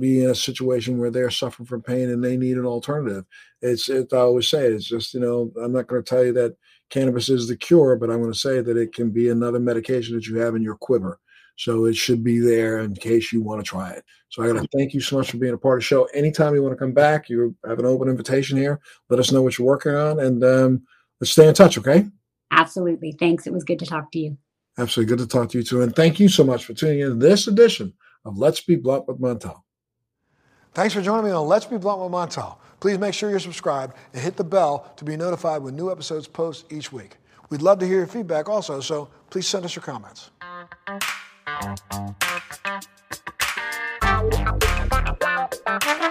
be 0.00 0.24
in 0.24 0.30
a 0.30 0.34
situation 0.34 0.98
where 0.98 1.10
they're 1.10 1.30
suffering 1.30 1.66
from 1.66 1.82
pain 1.82 2.08
and 2.08 2.24
they 2.24 2.38
need 2.38 2.56
an 2.56 2.64
alternative. 2.64 3.26
It's, 3.60 3.90
it, 3.90 4.14
I 4.14 4.18
always 4.18 4.48
say, 4.48 4.66
it's 4.66 4.86
just, 4.86 5.12
you 5.12 5.20
know, 5.20 5.52
I'm 5.62 5.72
not 5.72 5.88
going 5.88 6.02
to 6.02 6.08
tell 6.08 6.24
you 6.24 6.32
that 6.32 6.56
cannabis 6.90 7.28
is 7.28 7.48
the 7.48 7.56
cure, 7.56 7.96
but 7.96 8.10
I'm 8.10 8.20
going 8.20 8.32
to 8.32 8.38
say 8.38 8.60
that 8.60 8.76
it 8.76 8.94
can 8.94 9.10
be 9.10 9.28
another 9.28 9.58
medication 9.58 10.14
that 10.14 10.26
you 10.26 10.38
have 10.38 10.54
in 10.54 10.62
your 10.62 10.76
quiver. 10.76 11.18
So 11.58 11.86
it 11.86 11.96
should 11.96 12.22
be 12.22 12.38
there 12.38 12.80
in 12.80 12.94
case 12.94 13.32
you 13.32 13.40
want 13.40 13.64
to 13.64 13.68
try 13.68 13.90
it. 13.90 14.04
So 14.28 14.42
I 14.42 14.52
got 14.52 14.60
to 14.60 14.68
thank 14.76 14.92
you 14.92 15.00
so 15.00 15.16
much 15.16 15.30
for 15.30 15.38
being 15.38 15.54
a 15.54 15.58
part 15.58 15.78
of 15.78 15.80
the 15.80 15.86
show. 15.86 16.04
Anytime 16.12 16.54
you 16.54 16.62
want 16.62 16.72
to 16.72 16.78
come 16.78 16.92
back, 16.92 17.30
you 17.30 17.56
have 17.66 17.78
an 17.78 17.86
open 17.86 18.08
invitation 18.08 18.58
here. 18.58 18.78
Let 19.08 19.20
us 19.20 19.32
know 19.32 19.42
what 19.42 19.56
you're 19.56 19.66
working 19.66 19.94
on, 19.94 20.20
and 20.20 20.44
um, 20.44 20.82
let's 21.20 21.30
stay 21.30 21.48
in 21.48 21.54
touch. 21.54 21.78
Okay? 21.78 22.06
Absolutely. 22.50 23.12
Thanks. 23.12 23.46
It 23.46 23.54
was 23.54 23.64
good 23.64 23.78
to 23.78 23.86
talk 23.86 24.12
to 24.12 24.18
you. 24.18 24.36
Absolutely 24.78 25.16
good 25.16 25.22
to 25.22 25.28
talk 25.28 25.48
to 25.50 25.58
you 25.58 25.64
too, 25.64 25.80
and 25.80 25.96
thank 25.96 26.20
you 26.20 26.28
so 26.28 26.44
much 26.44 26.66
for 26.66 26.74
tuning 26.74 27.00
in 27.00 27.08
to 27.08 27.14
this 27.14 27.46
edition 27.46 27.94
of 28.26 28.36
Let's 28.36 28.60
Be 28.60 28.76
Blunt 28.76 29.08
with 29.08 29.18
Montel. 29.18 29.62
Thanks 30.74 30.92
for 30.92 31.00
joining 31.00 31.24
me 31.24 31.30
on 31.30 31.48
Let's 31.48 31.64
Be 31.64 31.78
Blunt 31.78 32.02
with 32.02 32.12
Montel. 32.12 32.58
Please 32.80 32.98
make 32.98 33.14
sure 33.14 33.30
you're 33.30 33.38
subscribed 33.40 33.96
and 34.12 34.22
hit 34.22 34.36
the 34.36 34.44
bell 34.44 34.92
to 34.96 35.04
be 35.04 35.16
notified 35.16 35.62
when 35.62 35.76
new 35.76 35.90
episodes 35.90 36.28
post 36.28 36.70
each 36.72 36.92
week. 36.92 37.16
We'd 37.48 37.62
love 37.62 37.78
to 37.78 37.86
hear 37.86 37.98
your 37.98 38.06
feedback 38.06 38.48
also, 38.48 38.80
so 38.80 39.08
please 39.30 39.46
send 39.46 39.64
us 39.64 39.76
your 39.76 39.82
comments. 39.82 40.30
Thank 45.66 46.00
you. 46.00 46.05